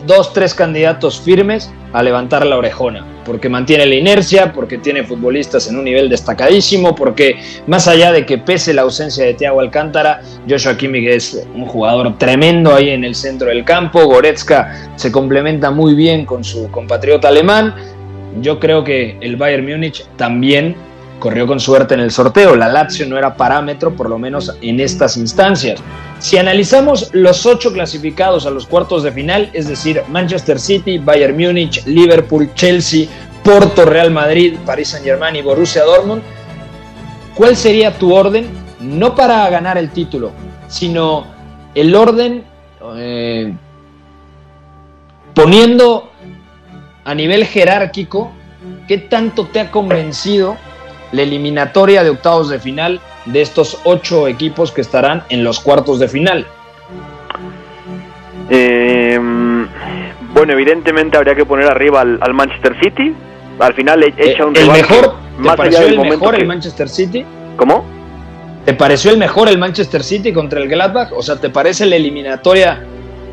dos, 0.05 0.33
tres 0.33 0.53
candidatos 0.53 1.19
firmes 1.19 1.71
a 1.93 2.03
levantar 2.03 2.45
la 2.45 2.57
orejona, 2.57 3.05
porque 3.25 3.49
mantiene 3.49 3.85
la 3.85 3.95
inercia, 3.95 4.53
porque 4.53 4.77
tiene 4.77 5.03
futbolistas 5.03 5.67
en 5.67 5.77
un 5.77 5.85
nivel 5.85 6.09
destacadísimo, 6.09 6.95
porque 6.95 7.39
más 7.65 7.87
allá 7.87 8.11
de 8.11 8.25
que 8.25 8.37
pese 8.37 8.73
la 8.73 8.83
ausencia 8.83 9.25
de 9.25 9.33
Thiago 9.33 9.59
Alcántara, 9.59 10.21
Joshua 10.47 10.77
Kimmich 10.77 11.07
es 11.07 11.47
un 11.55 11.65
jugador 11.65 12.17
tremendo 12.17 12.75
ahí 12.75 12.89
en 12.89 13.03
el 13.03 13.15
centro 13.15 13.47
del 13.49 13.63
campo, 13.63 14.05
Goretzka 14.05 14.91
se 14.95 15.11
complementa 15.11 15.71
muy 15.71 15.95
bien 15.95 16.25
con 16.25 16.43
su 16.43 16.69
compatriota 16.71 17.29
alemán, 17.29 17.73
yo 18.41 18.59
creo 18.59 18.83
que 18.83 19.17
el 19.21 19.35
Bayern 19.35 19.65
Múnich 19.65 20.05
también 20.17 20.75
corrió 21.19 21.47
con 21.47 21.59
suerte 21.59 21.93
en 21.93 21.99
el 21.99 22.11
sorteo. 22.11 22.55
La 22.55 22.67
Lazio 22.67 23.05
no 23.07 23.17
era 23.17 23.35
parámetro, 23.35 23.95
por 23.95 24.09
lo 24.09 24.17
menos 24.17 24.55
en 24.61 24.79
estas 24.79 25.17
instancias. 25.17 25.81
Si 26.19 26.37
analizamos 26.37 27.09
los 27.13 27.45
ocho 27.45 27.71
clasificados 27.71 28.45
a 28.45 28.49
los 28.49 28.65
cuartos 28.65 29.03
de 29.03 29.11
final, 29.11 29.49
es 29.53 29.67
decir, 29.67 30.01
Manchester 30.09 30.59
City, 30.59 30.97
Bayern 30.97 31.37
Múnich, 31.37 31.85
Liverpool, 31.85 32.49
Chelsea, 32.55 33.07
Porto, 33.43 33.85
Real 33.85 34.11
Madrid, 34.11 34.57
Paris 34.65 34.89
Saint-Germain 34.89 35.35
y 35.35 35.41
Borussia 35.41 35.83
Dortmund, 35.83 36.21
¿cuál 37.35 37.55
sería 37.55 37.97
tu 37.97 38.13
orden? 38.13 38.47
No 38.79 39.15
para 39.15 39.49
ganar 39.49 39.77
el 39.77 39.91
título, 39.91 40.31
sino 40.67 41.25
el 41.75 41.93
orden 41.95 42.43
eh, 42.95 43.53
poniendo 45.33 46.09
a 47.05 47.13
nivel 47.13 47.45
jerárquico, 47.45 48.31
¿qué 48.87 48.97
tanto 48.97 49.45
te 49.45 49.59
ha 49.59 49.71
convencido 49.71 50.57
la 51.11 51.21
eliminatoria 51.21 52.03
de 52.03 52.09
octavos 52.09 52.49
de 52.49 52.59
final 52.59 52.99
de 53.25 53.41
estos 53.41 53.79
ocho 53.83 54.27
equipos 54.27 54.71
que 54.71 54.81
estarán 54.81 55.23
en 55.29 55.43
los 55.43 55.59
cuartos 55.59 55.99
de 55.99 56.07
final? 56.07 56.45
Eh, 58.49 59.19
bueno, 60.33 60.53
evidentemente 60.53 61.17
habría 61.17 61.35
que 61.35 61.45
poner 61.45 61.67
arriba 61.67 62.01
al, 62.01 62.33
Manchester 62.33 62.75
City. 62.81 63.13
Al 63.59 63.73
final 63.73 64.03
e-, 64.03 64.13
echa 64.17 64.45
un 64.45 64.55
eh, 64.55 64.61
¿El 64.61 64.71
mejor? 64.71 65.15
¿Te 65.41 65.49
pareció 65.55 65.87
el 65.87 65.99
mejor 65.99 66.35
el 66.35 66.47
Manchester 66.47 66.89
City? 66.89 67.25
¿Cómo? 67.55 67.85
¿Te 68.65 68.73
pareció 68.73 69.11
el 69.11 69.17
mejor 69.17 69.47
el 69.47 69.57
Manchester 69.57 70.03
City 70.03 70.33
contra 70.33 70.59
el 70.59 70.67
Gladbach? 70.67 71.11
O 71.13 71.21
sea, 71.21 71.37
¿te 71.37 71.49
parece 71.49 71.85
la 71.85 71.95
eliminatoria 71.95 72.83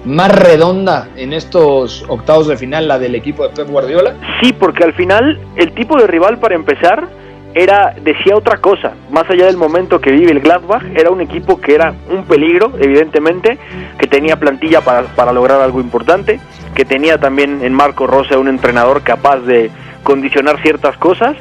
más 0.05 0.31
redonda 0.31 1.09
en 1.16 1.33
estos 1.33 2.05
octavos 2.09 2.47
de 2.47 2.57
final, 2.57 2.87
la 2.87 2.99
del 2.99 3.14
equipo 3.14 3.43
de 3.43 3.55
Pep 3.55 3.68
Guardiola? 3.68 4.14
Sí, 4.41 4.53
porque 4.53 4.85
al 4.85 4.95
final 4.95 5.41
el 5.57 5.72
tipo 5.72 5.99
de 5.99 6.07
rival 6.07 6.39
para 6.39 6.55
empezar 6.55 7.09
era 7.55 7.95
decía 8.03 8.37
otra 8.37 8.59
cosa, 8.59 8.95
más 9.11 9.31
allá 9.31 9.47
del 9.47 9.57
momento 9.57 10.01
que 10.01 10.11
vive 10.11 10.33
el 10.33 10.41
Gladbach, 10.41 10.83
era 10.95 11.11
un 11.11 11.21
equipo 11.21 11.61
que 11.61 11.75
era 11.75 11.95
un 12.11 12.25
peligro, 12.25 12.73
evidentemente, 12.81 13.59
que 13.97 14.07
tenía 14.09 14.37
plantilla 14.37 14.81
para, 14.81 15.03
para 15.03 15.33
lograr 15.33 15.61
algo 15.61 15.81
importante, 15.81 16.41
que 16.75 16.85
tenía 16.85 17.19
también 17.19 17.63
en 17.63 17.73
Marco 17.73 18.07
Rosa 18.07 18.39
un 18.39 18.49
entrenador 18.49 19.03
capaz 19.03 19.39
de 19.41 19.71
condicionar 20.03 20.61
ciertas 20.63 20.97
cosas, 20.97 21.37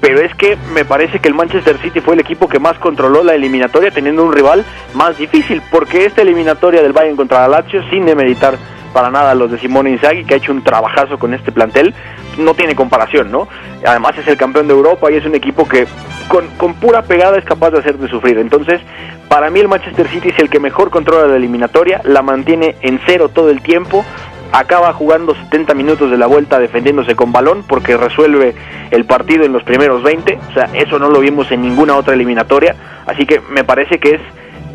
pero 0.00 0.20
es 0.20 0.32
que 0.36 0.56
me 0.72 0.84
parece 0.84 1.18
que 1.18 1.28
el 1.28 1.34
Manchester 1.34 1.76
City 1.78 2.00
fue 2.00 2.14
el 2.14 2.20
equipo 2.20 2.48
que 2.48 2.60
más 2.60 2.78
controló 2.78 3.24
la 3.24 3.34
eliminatoria 3.34 3.90
teniendo 3.90 4.24
un 4.24 4.32
rival 4.32 4.64
más 4.94 5.18
difícil, 5.18 5.60
porque 5.72 6.04
esta 6.04 6.22
eliminatoria 6.22 6.82
del 6.82 6.92
Bayern 6.92 7.16
contra 7.16 7.40
la 7.40 7.60
Lazio, 7.60 7.82
sin 7.90 8.06
demeritar 8.06 8.56
para 8.92 9.10
nada 9.10 9.34
los 9.34 9.50
de 9.50 9.58
Simone 9.58 9.90
Inzaghi, 9.90 10.24
que 10.24 10.34
ha 10.34 10.36
hecho 10.36 10.52
un 10.52 10.62
trabajazo 10.62 11.18
con 11.18 11.34
este 11.34 11.52
plantel, 11.52 11.94
no 12.38 12.54
tiene 12.54 12.74
comparación, 12.74 13.30
¿no? 13.30 13.48
Además 13.86 14.16
es 14.18 14.26
el 14.28 14.36
campeón 14.36 14.68
de 14.68 14.74
Europa 14.74 15.10
y 15.10 15.16
es 15.16 15.26
un 15.26 15.34
equipo 15.34 15.68
que 15.68 15.86
con, 16.28 16.46
con 16.56 16.74
pura 16.74 17.02
pegada 17.02 17.38
es 17.38 17.44
capaz 17.44 17.70
de 17.70 17.78
hacerte 17.78 18.08
sufrir. 18.08 18.38
Entonces, 18.38 18.80
para 19.28 19.50
mí 19.50 19.60
el 19.60 19.68
Manchester 19.68 20.08
City 20.08 20.28
es 20.28 20.38
el 20.38 20.48
que 20.48 20.60
mejor 20.60 20.90
controla 20.90 21.26
la 21.26 21.36
eliminatoria, 21.36 22.00
la 22.04 22.22
mantiene 22.22 22.76
en 22.80 23.00
cero 23.06 23.28
todo 23.28 23.50
el 23.50 23.60
tiempo, 23.62 24.04
acaba 24.52 24.92
jugando 24.92 25.34
70 25.34 25.74
minutos 25.74 26.10
de 26.10 26.16
la 26.16 26.26
vuelta 26.26 26.58
defendiéndose 26.58 27.14
con 27.14 27.32
balón 27.32 27.64
porque 27.68 27.96
resuelve 27.96 28.54
el 28.90 29.04
partido 29.04 29.44
en 29.44 29.52
los 29.52 29.62
primeros 29.62 30.02
20, 30.02 30.38
o 30.50 30.52
sea, 30.54 30.70
eso 30.72 30.98
no 30.98 31.10
lo 31.10 31.20
vimos 31.20 31.50
en 31.52 31.62
ninguna 31.62 31.96
otra 31.96 32.14
eliminatoria, 32.14 32.74
así 33.06 33.26
que 33.26 33.40
me 33.50 33.64
parece 33.64 33.98
que 33.98 34.14
es 34.14 34.20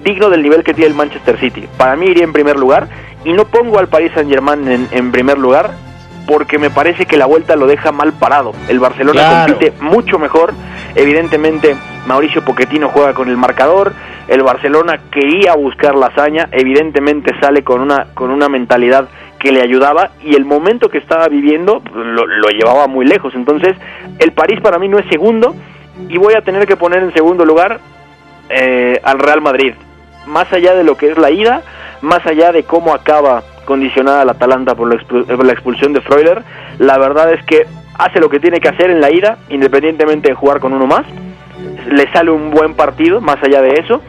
digno 0.04 0.30
del 0.30 0.44
nivel 0.44 0.64
que 0.64 0.74
tiene 0.74 0.90
el 0.90 0.96
Manchester 0.96 1.40
City. 1.40 1.68
Para 1.78 1.96
mí 1.96 2.08
iría 2.08 2.24
en 2.24 2.34
primer 2.34 2.58
lugar 2.58 2.88
y 3.26 3.34
no 3.34 3.46
pongo 3.46 3.80
al 3.80 3.88
Paris 3.88 4.12
Saint 4.14 4.30
Germain 4.30 4.68
en, 4.68 4.88
en 4.92 5.12
primer 5.12 5.38
lugar 5.38 5.72
porque 6.28 6.58
me 6.58 6.70
parece 6.70 7.06
que 7.06 7.18
la 7.18 7.26
vuelta 7.26 7.56
lo 7.58 7.68
deja 7.68 7.92
mal 7.92 8.14
parado. 8.14 8.54
El 8.70 8.80
Barcelona 8.80 9.20
Claro. 9.22 9.54
compite 9.56 9.74
mucho 9.82 10.18
mejor. 10.20 10.54
Evidentemente, 10.96 11.76
Mauricio 12.08 12.46
Pochettino 12.46 12.88
juega 12.90 13.14
con 13.14 13.28
el 13.28 13.36
marcador. 13.36 13.94
El 14.30 14.42
Barcelona 14.42 15.00
quería 15.12 15.54
buscar 15.56 15.96
la 15.96 16.08
hazaña. 16.08 16.48
Evidentemente 16.54 17.32
sale 17.42 17.64
con 17.64 17.82
una, 17.82 18.08
con 18.14 18.30
una 18.32 18.48
mentalidad 18.48 19.10
que 19.38 19.52
le 19.52 19.62
ayudaba 19.62 20.12
y 20.22 20.36
el 20.36 20.46
momento 20.46 20.88
que 20.88 20.98
estaba 21.00 21.28
viviendo 21.28 21.82
lo, 21.94 22.26
lo 22.26 22.48
llevaba 22.50 22.88
muy 22.88 23.06
lejos. 23.06 23.34
Entonces, 23.36 23.76
el 24.20 24.32
París 24.32 24.62
para 24.62 24.80
mí 24.80 24.88
no 24.88 25.00
es 25.00 25.06
segundo 25.10 25.54
y 26.08 26.18
voy 26.18 26.36
a 26.36 26.42
tener 26.42 26.66
que 26.66 26.78
poner 26.78 27.04
en 27.04 27.12
segundo 27.14 27.44
lugar 27.44 27.82
eh, 28.50 29.00
al 29.04 29.20
Real 29.20 29.42
Madrid. 29.42 29.74
Más 30.26 30.52
allá 30.54 30.74
de 30.74 30.86
lo 30.86 30.96
que 30.96 31.12
es 31.12 31.18
la 31.18 31.32
ida, 31.32 31.62
más 32.04 32.26
allá 32.26 32.52
de 32.52 32.64
cómo 32.64 32.94
acaba 32.94 33.44
condicionada 33.66 34.26
la 34.26 34.34
Atalanta 34.34 34.76
por 34.76 34.90
la, 34.90 35.54
expulsión 35.54 35.94
de 35.94 36.02
Freuler, 36.02 36.44
la 36.78 36.98
verdad 36.98 37.32
es 37.34 37.44
que 37.46 37.66
hace 37.98 38.20
lo 38.20 38.30
que 38.30 38.42
tiene 38.42 38.60
que 38.60 38.68
hacer 38.68 38.90
en 38.90 39.00
la 39.00 39.10
ida, 39.10 39.38
independientemente 39.50 40.30
de 40.30 40.36
jugar 40.36 40.60
con 40.60 40.74
uno 40.74 40.86
más. 40.86 41.06
Le 41.88 42.12
sale 42.12 42.30
un 42.30 42.52
buen 42.52 42.76
partido, 42.76 43.22
más 43.22 43.42
allá 43.42 43.62
de 43.62 43.80
eso. 43.80 44.02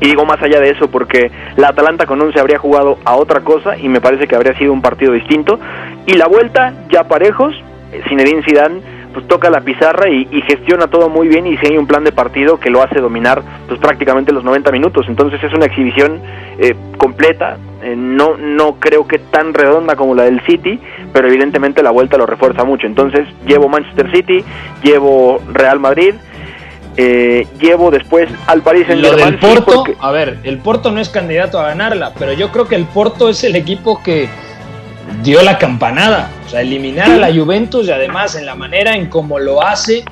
Y 0.00 0.06
digo 0.06 0.24
más 0.24 0.40
allá 0.40 0.60
de 0.60 0.70
eso 0.70 0.88
porque 0.88 1.32
la 1.56 1.70
Atalanta 1.70 2.06
con 2.06 2.22
11 2.22 2.38
habría 2.38 2.58
jugado 2.58 2.98
a 3.04 3.16
otra 3.16 3.40
cosa 3.40 3.76
y 3.76 3.88
me 3.88 4.00
parece 4.00 4.28
que 4.28 4.36
habría 4.36 4.56
sido 4.56 4.72
un 4.72 4.80
partido 4.80 5.12
distinto. 5.12 5.58
Y 6.06 6.12
la 6.12 6.28
vuelta, 6.28 6.72
ya 6.88 7.08
parejos, 7.08 7.52
eh, 7.92 8.00
Zinedine 8.08 8.44
Zidane 8.44 8.80
pues 9.18 9.26
toca 9.26 9.50
la 9.50 9.62
pizarra 9.62 10.08
y, 10.08 10.28
y 10.30 10.42
gestiona 10.42 10.86
todo 10.86 11.08
muy 11.08 11.26
bien 11.26 11.44
y 11.44 11.56
diseña 11.56 11.80
un 11.80 11.88
plan 11.88 12.04
de 12.04 12.12
partido 12.12 12.60
que 12.60 12.70
lo 12.70 12.84
hace 12.84 13.00
dominar 13.00 13.42
pues 13.66 13.80
prácticamente 13.80 14.32
los 14.32 14.44
90 14.44 14.70
minutos. 14.70 15.06
Entonces 15.08 15.42
es 15.42 15.52
una 15.52 15.66
exhibición 15.66 16.20
eh, 16.56 16.76
completa, 16.96 17.58
eh, 17.82 17.96
no, 17.96 18.36
no 18.36 18.76
creo 18.78 19.08
que 19.08 19.18
tan 19.18 19.54
redonda 19.54 19.96
como 19.96 20.14
la 20.14 20.22
del 20.22 20.40
City, 20.46 20.78
pero 21.12 21.26
evidentemente 21.26 21.82
la 21.82 21.90
vuelta 21.90 22.16
lo 22.16 22.26
refuerza 22.26 22.62
mucho. 22.62 22.86
Entonces 22.86 23.26
llevo 23.44 23.68
Manchester 23.68 24.08
City, 24.12 24.44
llevo 24.84 25.42
Real 25.52 25.80
Madrid, 25.80 26.14
eh, 26.96 27.44
llevo 27.58 27.90
después 27.90 28.30
al 28.46 28.62
Paris 28.62 28.86
Saint 28.86 29.02
Lo 29.02 29.16
del 29.16 29.36
Porto, 29.38 29.84
a 29.98 30.12
ver, 30.12 30.38
el 30.44 30.58
Porto 30.58 30.92
no 30.92 31.00
es 31.00 31.08
candidato 31.08 31.58
a 31.58 31.66
ganarla, 31.66 32.12
pero 32.16 32.34
yo 32.34 32.52
creo 32.52 32.68
que 32.68 32.76
el 32.76 32.84
Porto 32.84 33.28
es 33.28 33.42
el 33.42 33.56
equipo 33.56 34.00
que 34.00 34.28
dio 35.22 35.42
la 35.42 35.58
campanada. 35.58 36.30
O 36.46 36.48
sea, 36.48 36.60
eliminar 36.60 37.10
a 37.10 37.16
la 37.16 37.32
Juventus 37.32 37.86
y 37.86 37.92
además 37.92 38.34
en 38.34 38.46
la 38.46 38.54
manera 38.54 38.94
en 38.94 39.06
cómo 39.06 39.38
lo 39.38 39.62
hace, 39.62 40.04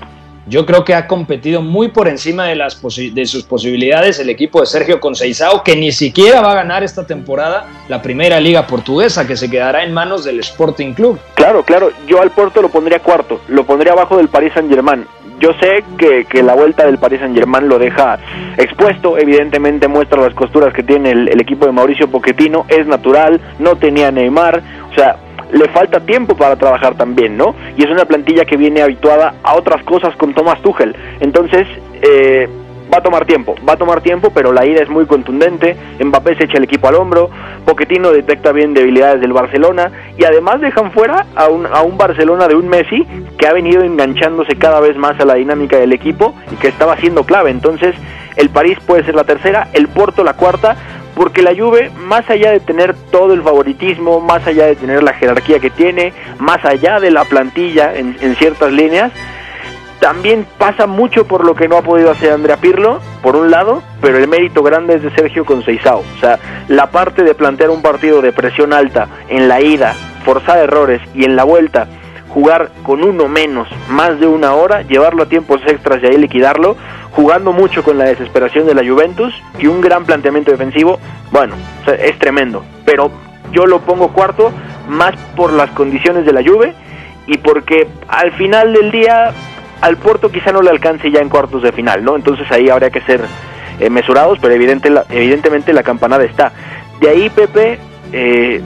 yo 0.48 0.64
creo 0.64 0.84
que 0.84 0.94
ha 0.94 1.08
competido 1.08 1.60
muy 1.60 1.88
por 1.88 2.06
encima 2.06 2.44
de, 2.46 2.54
las 2.54 2.80
de 2.80 3.26
sus 3.26 3.42
posibilidades 3.42 4.20
el 4.20 4.30
equipo 4.30 4.60
de 4.60 4.66
Sergio 4.66 5.00
Conceição, 5.00 5.62
que 5.64 5.74
ni 5.74 5.90
siquiera 5.90 6.40
va 6.40 6.52
a 6.52 6.54
ganar 6.54 6.84
esta 6.84 7.04
temporada 7.04 7.66
la 7.88 8.00
primera 8.00 8.38
liga 8.38 8.66
portuguesa, 8.66 9.26
que 9.26 9.36
se 9.36 9.50
quedará 9.50 9.82
en 9.82 9.92
manos 9.92 10.24
del 10.24 10.38
Sporting 10.38 10.94
Club. 10.94 11.18
Claro, 11.34 11.64
claro, 11.64 11.90
yo 12.06 12.22
al 12.22 12.30
Porto 12.30 12.62
lo 12.62 12.68
pondría 12.68 13.00
cuarto, 13.00 13.40
lo 13.48 13.64
pondría 13.64 13.92
abajo 13.92 14.16
del 14.16 14.28
Paris 14.28 14.52
Saint 14.54 14.70
Germain. 14.70 15.04
Yo 15.38 15.50
sé 15.60 15.84
que, 15.98 16.24
que 16.24 16.42
la 16.42 16.54
vuelta 16.54 16.86
del 16.86 16.96
Paris 16.96 17.20
Saint 17.20 17.34
Germain 17.34 17.68
lo 17.68 17.78
deja 17.78 18.18
expuesto, 18.56 19.18
evidentemente 19.18 19.86
muestra 19.86 20.22
las 20.22 20.32
costuras 20.32 20.72
que 20.72 20.82
tiene 20.82 21.10
el, 21.10 21.28
el 21.28 21.40
equipo 21.40 21.66
de 21.66 21.72
Mauricio 21.72 22.08
Pochettino, 22.08 22.64
es 22.68 22.86
natural, 22.86 23.38
no 23.58 23.76
tenía 23.76 24.10
Neymar, 24.10 24.62
o 24.96 24.98
sea, 24.98 25.16
le 25.52 25.68
falta 25.68 26.00
tiempo 26.00 26.34
para 26.34 26.56
trabajar 26.56 26.94
también, 26.96 27.36
¿no? 27.36 27.54
Y 27.76 27.84
es 27.84 27.90
una 27.90 28.06
plantilla 28.06 28.44
que 28.44 28.56
viene 28.56 28.82
habituada 28.82 29.34
a 29.42 29.54
otras 29.54 29.82
cosas 29.84 30.16
con 30.16 30.32
Thomas 30.34 30.60
Tuchel. 30.62 30.96
Entonces, 31.20 31.66
eh, 32.00 32.48
va 32.92 32.98
a 32.98 33.02
tomar 33.02 33.26
tiempo, 33.26 33.54
va 33.68 33.74
a 33.74 33.76
tomar 33.76 34.00
tiempo, 34.00 34.30
pero 34.30 34.52
la 34.52 34.64
ida 34.64 34.82
es 34.82 34.88
muy 34.88 35.06
contundente. 35.06 35.76
Mbappé 36.02 36.36
se 36.36 36.44
echa 36.44 36.56
el 36.56 36.64
equipo 36.64 36.88
al 36.88 36.94
hombro, 36.94 37.30
Pochettino 37.66 38.10
detecta 38.10 38.52
bien 38.52 38.72
debilidades 38.74 39.20
del 39.20 39.32
Barcelona 39.32 39.90
y 40.16 40.24
además 40.24 40.60
dejan 40.60 40.92
fuera 40.92 41.26
a 41.34 41.48
un, 41.48 41.66
a 41.66 41.82
un 41.82 41.98
Barcelona 41.98 42.48
de 42.48 42.54
un 42.54 42.68
Messi 42.68 43.06
que 43.38 43.46
ha 43.46 43.52
venido 43.52 43.82
enganchándose 43.82 44.56
cada 44.56 44.80
vez 44.80 44.96
más 44.96 45.20
a 45.20 45.24
la 45.24 45.34
dinámica 45.34 45.76
del 45.76 45.92
equipo 45.92 46.34
y 46.50 46.56
que 46.56 46.68
estaba 46.68 46.96
siendo 46.96 47.24
clave. 47.24 47.50
Entonces, 47.50 47.94
el 48.36 48.50
París 48.50 48.78
puede 48.86 49.04
ser 49.04 49.14
la 49.14 49.24
tercera, 49.24 49.68
el 49.72 49.88
Porto 49.88 50.22
la 50.22 50.34
cuarta, 50.34 50.76
porque 51.16 51.40
la 51.40 51.56
Juve, 51.56 51.90
más 51.96 52.28
allá 52.28 52.52
de 52.52 52.60
tener 52.60 52.94
todo 53.10 53.32
el 53.32 53.42
favoritismo, 53.42 54.20
más 54.20 54.46
allá 54.46 54.66
de 54.66 54.76
tener 54.76 55.02
la 55.02 55.14
jerarquía 55.14 55.58
que 55.58 55.70
tiene, 55.70 56.12
más 56.38 56.62
allá 56.64 57.00
de 57.00 57.10
la 57.10 57.24
plantilla 57.24 57.94
en, 57.96 58.36
ciertas 58.36 58.70
líneas, 58.70 59.10
también 59.98 60.46
pasa 60.58 60.86
mucho 60.86 61.26
por 61.26 61.46
lo 61.46 61.54
que 61.54 61.68
no 61.68 61.78
ha 61.78 61.82
podido 61.82 62.10
hacer 62.10 62.32
Andrea 62.32 62.58
Pirlo, 62.58 63.00
por 63.22 63.34
un 63.34 63.50
lado, 63.50 63.82
pero 64.02 64.18
el 64.18 64.28
mérito 64.28 64.62
grande 64.62 64.96
es 64.96 65.02
de 65.02 65.10
Sergio 65.12 65.46
Conceição. 65.46 66.00
O 66.00 66.20
sea, 66.20 66.38
la 66.68 66.90
parte 66.90 67.24
de 67.24 67.34
plantear 67.34 67.70
un 67.70 67.80
partido 67.80 68.20
de 68.20 68.32
presión 68.32 68.74
alta 68.74 69.08
en 69.30 69.48
la 69.48 69.62
ida, 69.62 69.94
forzar 70.22 70.58
errores 70.58 71.00
y 71.14 71.24
en 71.24 71.34
la 71.34 71.44
vuelta 71.44 71.88
jugar 72.36 72.70
con 72.82 73.02
uno 73.02 73.28
menos, 73.28 73.66
más 73.88 74.20
de 74.20 74.26
una 74.26 74.52
hora, 74.52 74.82
llevarlo 74.82 75.22
a 75.22 75.26
tiempos 75.26 75.62
extras 75.66 76.02
y 76.02 76.06
ahí 76.06 76.18
liquidarlo, 76.18 76.76
jugando 77.16 77.52
mucho 77.52 77.82
con 77.82 77.96
la 77.98 78.04
desesperación 78.04 78.66
de 78.66 78.74
la 78.74 78.86
Juventus 78.86 79.34
y 79.58 79.66
un 79.66 79.80
gran 79.80 80.04
planteamiento 80.04 80.50
defensivo, 80.52 81.00
bueno, 81.32 81.54
es 81.98 82.18
tremendo. 82.18 82.62
Pero 82.84 83.10
yo 83.52 83.66
lo 83.66 83.80
pongo 83.80 84.12
cuarto 84.12 84.52
más 84.88 85.16
por 85.34 85.52
las 85.52 85.70
condiciones 85.70 86.26
de 86.26 86.32
la 86.32 86.42
Juve 86.44 86.74
y 87.26 87.38
porque 87.38 87.88
al 88.06 88.32
final 88.32 88.72
del 88.74 88.90
día 88.90 89.32
al 89.80 89.96
Porto 89.96 90.30
quizá 90.30 90.52
no 90.52 90.60
le 90.62 90.70
alcance 90.70 91.10
ya 91.10 91.20
en 91.20 91.28
cuartos 91.30 91.62
de 91.62 91.72
final, 91.72 92.04
¿no? 92.04 92.16
Entonces 92.16 92.46
ahí 92.52 92.68
habría 92.68 92.90
que 92.90 93.00
ser 93.00 93.20
eh, 93.80 93.90
mesurados, 93.90 94.38
pero 94.40 94.54
evidente, 94.54 94.90
la- 94.90 95.04
evidentemente 95.10 95.72
la 95.72 95.82
campanada 95.82 96.24
está. 96.24 96.52
De 97.00 97.08
ahí, 97.08 97.28
Pepe, 97.30 97.78
eh, 98.12 98.60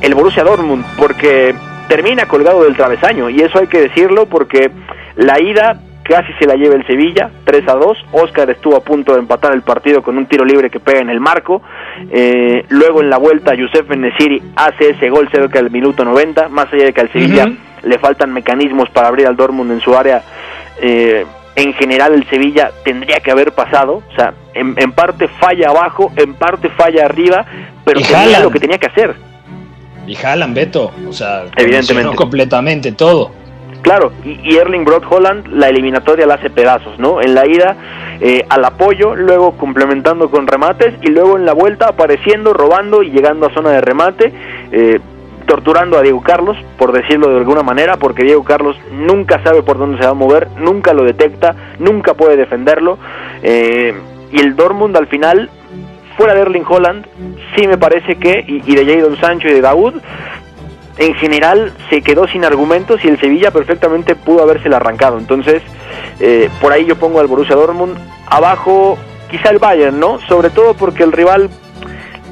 el 0.00 0.14
Borussia 0.14 0.42
Dortmund, 0.44 0.84
porque 0.96 1.54
termina 1.88 2.26
colgado 2.26 2.62
del 2.64 2.76
travesaño, 2.76 3.28
y 3.30 3.40
eso 3.40 3.58
hay 3.58 3.66
que 3.66 3.80
decirlo 3.80 4.26
porque 4.26 4.70
la 5.16 5.40
ida 5.40 5.78
casi 6.02 6.32
se 6.40 6.46
la 6.46 6.54
lleva 6.54 6.74
el 6.74 6.86
Sevilla, 6.86 7.30
3 7.50 7.66
a 7.66 7.74
2, 7.74 7.98
Oscar 8.12 8.48
estuvo 8.48 8.76
a 8.76 8.80
punto 8.80 9.14
de 9.14 9.18
empatar 9.18 9.52
el 9.52 9.62
partido 9.62 10.02
con 10.04 10.16
un 10.16 10.26
tiro 10.26 10.44
libre 10.44 10.70
que 10.70 10.78
pega 10.78 11.00
en 11.00 11.10
el 11.10 11.18
marco, 11.18 11.62
eh, 12.08 12.64
luego 12.68 13.00
en 13.02 13.10
la 13.10 13.18
vuelta 13.18 13.56
Youssef 13.56 13.88
Nesiri 13.88 14.40
hace 14.54 14.90
ese 14.90 15.10
gol 15.10 15.28
cerca 15.32 15.60
del 15.60 15.68
minuto 15.68 16.04
90, 16.04 16.48
más 16.48 16.72
allá 16.72 16.84
de 16.84 16.92
que 16.92 17.00
al 17.00 17.12
Sevilla 17.12 17.50
le 17.82 17.98
faltan 17.98 18.32
mecanismos 18.32 18.88
para 18.90 19.08
abrir 19.08 19.26
al 19.26 19.34
Dortmund 19.34 19.72
en 19.72 19.80
su 19.80 19.96
área, 19.96 20.22
eh, 20.80 21.26
en 21.56 21.72
general 21.74 22.14
el 22.14 22.24
Sevilla 22.30 22.70
tendría 22.84 23.18
que 23.18 23.32
haber 23.32 23.50
pasado, 23.50 23.94
o 24.08 24.14
sea, 24.14 24.32
en, 24.54 24.76
en 24.76 24.92
parte 24.92 25.26
falla 25.26 25.70
abajo, 25.70 26.12
en 26.14 26.34
parte 26.34 26.68
falla 26.68 27.04
arriba, 27.04 27.44
pero 27.84 28.00
tenía 28.00 28.38
lo 28.38 28.52
que 28.52 28.60
tenía 28.60 28.78
que 28.78 28.86
hacer. 28.86 29.16
Y 30.06 30.16
Haaland, 30.16 30.54
Beto, 30.54 30.92
o 31.08 31.12
sea, 31.12 31.46
Evidentemente. 31.56 32.14
completamente 32.14 32.92
todo. 32.92 33.32
Claro, 33.82 34.12
y, 34.24 34.56
Erling 34.56 34.84
Broad 34.84 35.02
Holland 35.08 35.48
la 35.48 35.68
eliminatoria 35.68 36.26
la 36.26 36.34
hace 36.34 36.50
pedazos, 36.50 36.98
¿no? 36.98 37.20
En 37.22 37.34
la 37.34 37.46
ida 37.46 37.76
eh, 38.20 38.44
al 38.48 38.64
apoyo, 38.64 39.14
luego 39.16 39.56
complementando 39.56 40.30
con 40.30 40.46
remates 40.46 40.94
y 41.02 41.10
luego 41.10 41.38
en 41.38 41.46
la 41.46 41.54
vuelta 41.54 41.88
apareciendo, 41.88 42.52
robando 42.52 43.02
y 43.02 43.10
llegando 43.10 43.46
a 43.46 43.54
zona 43.54 43.70
de 43.70 43.80
remate, 43.80 44.32
eh, 44.72 45.00
torturando 45.46 45.98
a 45.98 46.02
Diego 46.02 46.22
Carlos, 46.22 46.56
por 46.76 46.92
decirlo 46.92 47.30
de 47.30 47.38
alguna 47.38 47.62
manera, 47.62 47.96
porque 47.96 48.22
Diego 48.22 48.44
Carlos 48.44 48.76
nunca 48.92 49.42
sabe 49.42 49.62
por 49.62 49.78
dónde 49.78 49.98
se 49.98 50.04
va 50.04 50.10
a 50.10 50.14
mover, 50.14 50.48
nunca 50.58 50.92
lo 50.92 51.04
detecta, 51.04 51.54
nunca 51.78 52.14
puede 52.14 52.36
defenderlo. 52.36 52.98
eh, 53.42 53.94
y 54.32 54.38
el 54.38 54.54
Dortmund 54.54 54.96
al 54.96 55.08
final 55.08 55.50
fuera 56.16 56.34
de 56.34 56.42
Erling 56.42 56.64
Holland, 56.68 57.06
sí 57.56 57.66
me 57.66 57.78
parece 57.78 58.16
que, 58.16 58.44
y, 58.46 58.62
y 58.70 58.76
de 58.76 58.84
Jadon 58.84 59.16
Sancho 59.16 59.48
y 59.48 59.54
de 59.54 59.60
Daud, 59.60 59.94
en 60.98 61.14
general 61.14 61.72
se 61.88 62.02
quedó 62.02 62.26
sin 62.28 62.44
argumentos 62.44 63.04
y 63.04 63.08
el 63.08 63.18
Sevilla 63.20 63.50
perfectamente 63.50 64.14
pudo 64.14 64.42
habérsela 64.42 64.76
arrancado. 64.76 65.18
Entonces, 65.18 65.62
eh, 66.20 66.48
por 66.60 66.72
ahí 66.72 66.84
yo 66.84 66.96
pongo 66.96 67.20
al 67.20 67.26
Borussia 67.26 67.56
Dortmund 67.56 67.96
abajo, 68.26 68.98
quizá 69.30 69.50
el 69.50 69.58
Bayern, 69.58 69.98
¿no? 69.98 70.18
Sobre 70.28 70.50
todo 70.50 70.74
porque 70.74 71.02
el 71.02 71.12
rival, 71.12 71.48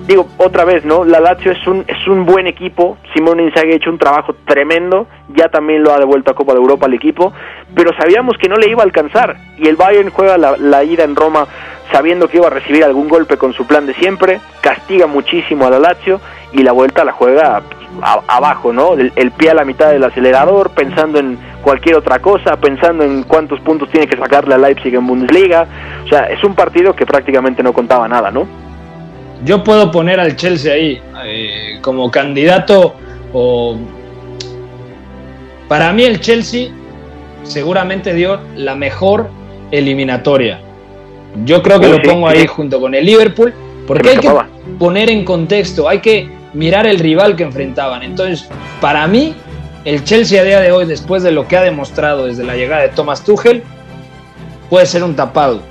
digo 0.06 0.28
otra 0.36 0.64
vez, 0.64 0.84
¿no? 0.84 1.04
La 1.04 1.20
Lazio 1.20 1.52
es 1.52 1.66
un 1.66 1.84
es 1.86 2.06
un 2.06 2.26
buen 2.26 2.46
equipo. 2.46 2.98
Simone 3.14 3.44
Inzaghi 3.44 3.72
ha 3.72 3.76
hecho 3.76 3.90
un 3.90 3.98
trabajo 3.98 4.34
tremendo, 4.44 5.06
ya 5.28 5.48
también 5.48 5.82
lo 5.82 5.92
ha 5.92 5.98
devuelto 5.98 6.30
a 6.30 6.34
Copa 6.34 6.52
de 6.52 6.58
Europa 6.58 6.86
al 6.86 6.94
equipo, 6.94 7.32
pero 7.74 7.90
sabíamos 7.96 8.36
que 8.38 8.48
no 8.48 8.56
le 8.56 8.70
iba 8.70 8.82
a 8.82 8.84
alcanzar 8.84 9.36
y 9.56 9.68
el 9.68 9.76
Bayern 9.76 10.10
juega 10.10 10.36
la, 10.36 10.56
la 10.56 10.84
ida 10.84 11.04
en 11.04 11.16
Roma 11.16 11.46
sabiendo 11.90 12.28
que 12.28 12.36
iba 12.36 12.48
a 12.48 12.50
recibir 12.50 12.84
algún 12.84 13.08
golpe 13.08 13.38
con 13.38 13.54
su 13.54 13.66
plan 13.66 13.86
de 13.86 13.94
siempre, 13.94 14.40
castiga 14.60 15.06
muchísimo 15.06 15.66
a 15.66 15.70
la 15.70 15.78
Lazio 15.78 16.20
y 16.52 16.62
la 16.62 16.72
vuelta 16.72 17.04
la 17.04 17.12
juega 17.12 17.62
a- 18.02 18.22
abajo, 18.26 18.72
¿no? 18.72 18.94
El, 18.94 19.12
el 19.16 19.30
pie 19.32 19.50
a 19.50 19.54
la 19.54 19.64
mitad 19.64 19.90
del 19.90 20.04
acelerador, 20.04 20.70
pensando 20.70 21.18
en 21.18 21.38
cualquier 21.62 21.96
otra 21.96 22.18
cosa, 22.20 22.56
pensando 22.56 23.04
en 23.04 23.22
cuántos 23.24 23.60
puntos 23.60 23.90
tiene 23.90 24.06
que 24.06 24.16
sacarle 24.16 24.54
a 24.54 24.58
Leipzig 24.58 24.94
en 24.94 25.06
Bundesliga. 25.06 25.66
O 26.04 26.08
sea, 26.08 26.24
es 26.30 26.42
un 26.44 26.54
partido 26.54 26.94
que 26.94 27.04
prácticamente 27.04 27.62
no 27.62 27.72
contaba 27.72 28.08
nada, 28.08 28.30
¿no? 28.30 28.46
Yo 29.44 29.62
puedo 29.62 29.90
poner 29.90 30.18
al 30.18 30.34
Chelsea 30.36 30.72
ahí 30.72 31.00
eh, 31.24 31.78
como 31.80 32.10
candidato 32.10 32.94
o... 33.32 33.76
Para 35.68 35.92
mí 35.92 36.04
el 36.04 36.20
Chelsea 36.20 36.70
seguramente 37.42 38.14
dio 38.14 38.40
la 38.56 38.74
mejor 38.74 39.28
eliminatoria. 39.70 40.60
Yo 41.44 41.62
creo 41.62 41.78
que 41.78 41.88
lo 41.88 42.00
pongo 42.00 42.30
sí. 42.30 42.38
ahí 42.38 42.46
junto 42.46 42.80
con 42.80 42.94
el 42.94 43.04
Liverpool, 43.04 43.52
porque 43.86 44.10
hay 44.10 44.16
que 44.16 44.30
poner 44.78 45.10
en 45.10 45.24
contexto, 45.24 45.88
hay 45.88 46.00
que 46.00 46.37
mirar 46.54 46.86
el 46.86 46.98
rival 46.98 47.36
que 47.36 47.44
enfrentaban. 47.44 48.02
Entonces, 48.02 48.48
para 48.80 49.06
mí, 49.06 49.34
el 49.84 50.04
Chelsea 50.04 50.40
a 50.40 50.44
día 50.44 50.60
de 50.60 50.72
hoy, 50.72 50.86
después 50.86 51.22
de 51.22 51.32
lo 51.32 51.46
que 51.46 51.56
ha 51.56 51.62
demostrado 51.62 52.26
desde 52.26 52.44
la 52.44 52.56
llegada 52.56 52.82
de 52.82 52.88
Thomas 52.88 53.24
Tuchel, 53.24 53.62
puede 54.68 54.86
ser 54.86 55.02
un 55.04 55.16
tapado. 55.16 55.62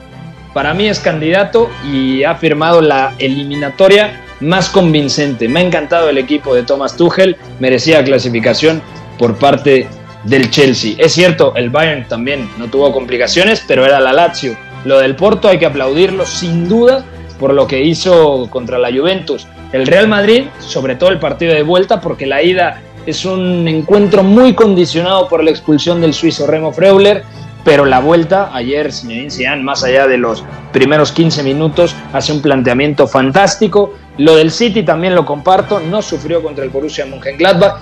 Para 0.54 0.74
mí 0.74 0.88
es 0.88 1.00
candidato 1.00 1.70
y 1.92 2.24
ha 2.24 2.36
firmado 2.36 2.82
la 2.82 3.14
eliminatoria 3.20 4.24
más 4.40 4.70
convincente. 4.70 5.48
Me 5.48 5.60
ha 5.60 5.64
encantado 5.64 6.10
el 6.10 6.18
equipo 6.18 6.56
de 6.56 6.64
Thomas 6.64 6.96
Tuchel, 6.96 7.38
merecía 7.60 8.04
clasificación 8.04 8.82
por 9.18 9.36
parte 9.36 9.88
del 10.24 10.50
Chelsea. 10.50 10.96
Es 10.98 11.14
cierto, 11.14 11.54
el 11.56 11.70
Bayern 11.70 12.08
también 12.08 12.50
no 12.58 12.68
tuvo 12.68 12.92
complicaciones, 12.92 13.64
pero 13.68 13.86
era 13.86 14.00
la 14.00 14.14
Lazio. 14.14 14.58
Lo 14.86 15.00
del 15.00 15.16
Porto 15.16 15.48
hay 15.48 15.60
que 15.60 15.66
aplaudirlo 15.66 16.26
sin 16.26 16.68
duda 16.68 17.04
por 17.40 17.54
lo 17.54 17.68
que 17.68 17.84
hizo 17.84 18.48
contra 18.50 18.78
la 18.78 18.90
Juventus. 18.92 19.48
El 19.72 19.86
Real 19.86 20.08
Madrid, 20.08 20.46
sobre 20.60 20.96
todo 20.96 21.10
el 21.10 21.20
partido 21.20 21.54
de 21.54 21.64
vuelta, 21.64 22.02
porque 22.02 22.26
la 22.26 22.42
ida 22.42 22.82
es 23.06 23.26
un 23.26 23.68
encuentro 23.68 24.24
muy 24.24 24.54
condicionado 24.54 25.28
por 25.28 25.44
la 25.44 25.50
expulsión 25.50 26.02
del 26.02 26.14
suizo 26.14 26.48
Remo 26.48 26.72
Freuler, 26.72 27.24
pero 27.64 27.86
la 27.86 28.00
vuelta, 28.00 28.50
ayer 28.54 28.94
Zinedine 28.94 29.30
Zidane, 29.30 29.62
más 29.62 29.84
allá 29.84 30.08
de 30.08 30.18
los 30.18 30.44
primeros 30.72 31.12
15 31.12 31.44
minutos, 31.44 31.96
hace 32.14 32.32
un 32.32 32.42
planteamiento 32.42 33.08
fantástico. 33.08 33.94
Lo 34.18 34.36
del 34.36 34.52
City 34.52 34.84
también 34.84 35.16
lo 35.16 35.26
comparto, 35.26 35.80
no 35.80 36.02
sufrió 36.02 36.42
contra 36.42 36.64
el 36.64 36.70
Borussia 36.70 37.06
Mönchengladbach, 37.06 37.82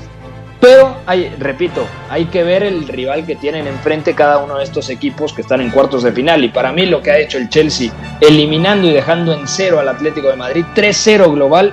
pero 0.66 0.98
hay, 1.06 1.32
repito, 1.38 1.86
hay 2.10 2.26
que 2.26 2.42
ver 2.44 2.64
el 2.64 2.88
rival 2.88 3.24
que 3.24 3.36
tienen 3.36 3.68
enfrente 3.68 4.16
cada 4.16 4.40
uno 4.40 4.58
de 4.58 4.64
estos 4.64 4.90
equipos 4.90 5.32
que 5.32 5.42
están 5.42 5.62
en 5.62 5.70
cuartos 5.70 6.02
de 6.02 6.12
final. 6.12 6.44
Y 6.44 6.50
para 6.50 6.72
mí 6.72 6.88
lo 6.88 7.04
que 7.04 7.12
ha 7.12 7.20
hecho 7.20 7.38
el 7.38 7.50
Chelsea, 7.50 7.92
eliminando 8.20 8.88
y 8.88 8.92
dejando 8.92 9.32
en 9.34 9.48
cero 9.48 9.80
al 9.80 9.88
Atlético 9.90 10.28
de 10.30 10.36
Madrid, 10.38 10.66
3-0 10.74 11.32
global, 11.36 11.72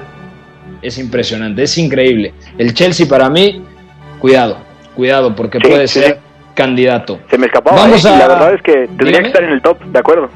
es 0.83 0.99
impresionante, 0.99 1.63
es 1.63 1.79
increíble. 1.79 2.35
El 2.59 2.75
Chelsea 2.75 3.07
para 3.09 3.31
mí, 3.31 3.65
cuidado, 4.19 4.59
cuidado, 4.95 5.35
porque 5.35 5.57
Sí, 5.63 5.69
puede 5.69 5.89
sí, 5.89 6.01
ser 6.01 6.19
candidato. 6.55 7.19
Se 7.31 7.39
me 7.39 7.47
escapaba. 7.47 7.79
Vamos 7.79 8.05
¿eh? 8.05 8.09
Y 8.11 8.13
a- 8.13 8.19
la 8.19 8.29
verdad 8.29 8.55
es 8.55 8.61
que 8.63 8.73
tendría 8.73 9.07
Dígame. 9.07 9.23
que 9.23 9.29
estar 9.29 9.43
en 9.45 9.51
el 9.53 9.63
top, 9.63 9.81
de 9.85 9.99
acuerdo. 9.99 10.29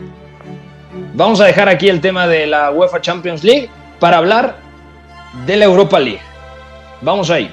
Vamos 1.12 1.42
a 1.42 1.44
dejar 1.44 1.68
aquí 1.68 1.90
el 1.90 2.00
tema 2.00 2.26
de 2.26 2.46
la 2.46 2.70
UEFA 2.70 3.02
Champions 3.02 3.44
League 3.44 3.68
para 4.00 4.16
hablar 4.16 4.56
de 5.44 5.56
la 5.58 5.66
Europa 5.66 6.00
League. 6.00 6.20
Vamos 7.02 7.28
ahí. 7.30 7.50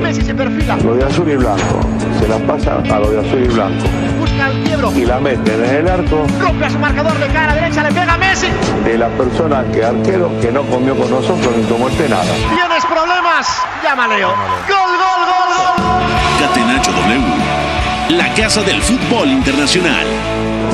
Messi 0.00 0.22
se 0.22 0.34
perfila. 0.34 0.76
Lo 0.76 0.94
de 0.94 1.04
azul 1.04 1.28
y 1.30 1.36
blanco. 1.36 1.80
Se 2.20 2.28
la 2.28 2.38
pasa 2.38 2.76
a 2.76 2.98
lo 2.98 3.10
de 3.10 3.20
azul 3.20 3.42
y 3.42 3.48
blanco. 3.48 3.84
Busca 4.18 4.50
el 4.50 4.64
quiebro. 4.64 4.92
Y 4.92 5.04
la 5.04 5.18
meten 5.20 5.64
en 5.64 5.74
el 5.76 5.88
arco 5.88 6.26
Rompe 6.40 6.66
a 6.66 6.70
su 6.70 6.78
marcador 6.78 7.18
de 7.18 7.26
cara 7.28 7.54
derecha. 7.54 7.82
Le 7.82 7.88
pega 7.90 8.14
a 8.14 8.18
Messi. 8.18 8.48
de 8.84 8.98
la 8.98 9.08
persona 9.08 9.64
que 9.72 9.84
arquero 9.84 10.30
que 10.40 10.50
no 10.52 10.62
comió 10.62 10.96
con 10.96 11.10
nosotros 11.10 11.56
ni 11.56 11.62
tomó 11.64 11.88
este 11.88 12.08
nada. 12.08 12.24
Tienes 12.24 12.84
problemas. 12.86 13.62
Llama 13.82 14.08
Leo. 14.08 14.28
Gol, 14.28 14.92
gol, 15.02 15.22
gol, 15.26 15.50
gol. 15.56 16.48
Catenacho 16.48 16.92
W. 16.92 18.16
La 18.16 18.34
casa 18.34 18.62
del 18.62 18.80
fútbol 18.82 19.28
internacional. 19.28 20.06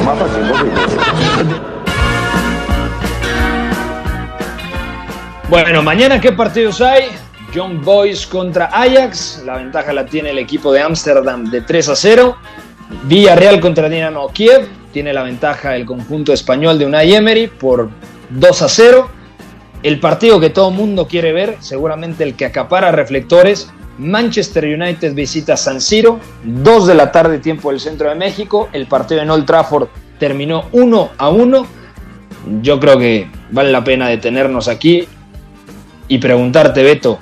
Más 0.05 0.19
fácil 0.19 0.49
posible. 0.49 1.69
Bueno, 5.49 5.83
mañana 5.83 6.21
qué 6.21 6.33
partidos 6.33 6.81
hay? 6.83 7.09
John 7.55 7.83
Boys 7.83 8.27
contra 8.27 8.67
Ajax, 8.67 9.43
la 9.45 9.57
ventaja 9.57 9.93
la 9.93 10.05
tiene 10.05 10.31
el 10.31 10.39
equipo 10.39 10.73
de 10.73 10.83
Ámsterdam 10.83 11.51
de 11.51 11.63
3 11.63 11.89
a 11.89 11.97
0. 11.97 12.37
Villarreal 13.05 13.61
contra 13.61 13.89
Dinamo 13.89 14.29
Kiev, 14.29 14.69
tiene 14.93 15.13
la 15.13 15.23
ventaja 15.23 15.77
el 15.77 15.87
conjunto 15.87 16.33
español 16.33 16.79
de 16.79 16.87
Unai 16.87 17.15
Emery 17.15 17.47
por 17.47 17.91
2 18.31 18.63
a 18.63 18.69
0. 18.69 19.11
El 19.83 20.01
partido 20.01 20.41
que 20.41 20.51
todo 20.51 20.71
mundo 20.71 21.07
quiere 21.07 21.33
ver, 21.33 21.57
seguramente 21.61 22.25
el 22.25 22.35
que 22.35 22.45
acapara 22.45 22.91
reflectores, 22.93 23.71
Manchester 23.99 24.65
United 24.65 25.15
visita 25.15 25.57
San 25.57 25.81
Siro, 25.81 26.21
2 26.45 26.87
de 26.87 26.95
la 26.95 27.11
tarde 27.11 27.39
tiempo 27.39 27.71
del 27.71 27.81
centro 27.81 28.09
de 28.09 28.15
México. 28.15 28.69
El 28.73 28.87
partido 28.87 29.23
en 29.23 29.31
Old 29.31 29.47
Trafford 29.47 29.89
terminó 30.19 30.67
1 30.73 31.11
a 31.17 31.29
1. 31.29 31.67
Yo 32.63 32.79
creo 32.79 32.99
que 32.99 33.29
vale 33.51 33.73
la 33.73 33.85
pena 33.85 34.09
detenernos 34.09 34.69
aquí 34.69 35.07
y 36.07 36.19
preguntarte, 36.19 36.83
Beto, 36.83 37.19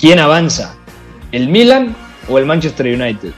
¿quién 0.00 0.18
avanza? 0.18 0.74
¿El 1.32 1.48
Milan 1.48 1.94
o 2.28 2.38
el 2.38 2.46
Manchester 2.46 2.86
United? 2.86 3.32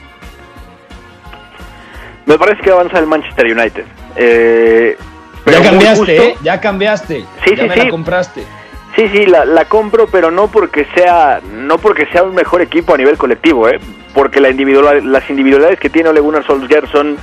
Me 2.27 2.39
parece 2.39 2.63
que 2.63 2.71
avanza 2.71 2.99
el 2.99 3.07
Manchester 3.07 3.47
United. 3.47 3.85
Eh, 4.17 4.97
pero 5.45 5.59
ya 5.59 5.71
cambiaste, 5.71 5.99
justo. 5.99 6.13
¿eh? 6.13 6.35
Ya 6.43 6.61
cambiaste. 6.61 7.25
Sí, 7.45 7.57
ya 7.57 7.63
sí, 7.63 7.69
me 7.69 7.75
sí. 7.75 7.81
la 7.81 7.89
compraste. 7.91 8.45
Sí, 8.95 9.09
sí, 9.09 9.27
la, 9.27 9.45
la 9.45 9.65
compro, 9.65 10.07
pero 10.07 10.31
no 10.31 10.49
porque 10.49 10.87
sea 10.95 11.41
no 11.51 11.79
porque 11.79 12.07
sea 12.07 12.23
un 12.23 12.35
mejor 12.35 12.61
equipo 12.61 12.95
a 12.95 12.99
nivel 12.99 13.17
colectivo, 13.17 13.69
¿eh? 13.69 13.81
porque 14.15 14.41
la 14.41 14.51
individual, 14.51 15.11
las 15.11 15.29
individualidades 15.31 15.81
que 15.81 15.91
tiene 15.91 16.11
Ole 16.11 16.21
Gunnar 16.21 16.47
Solskjaer 16.47 16.89
son, 16.91 17.17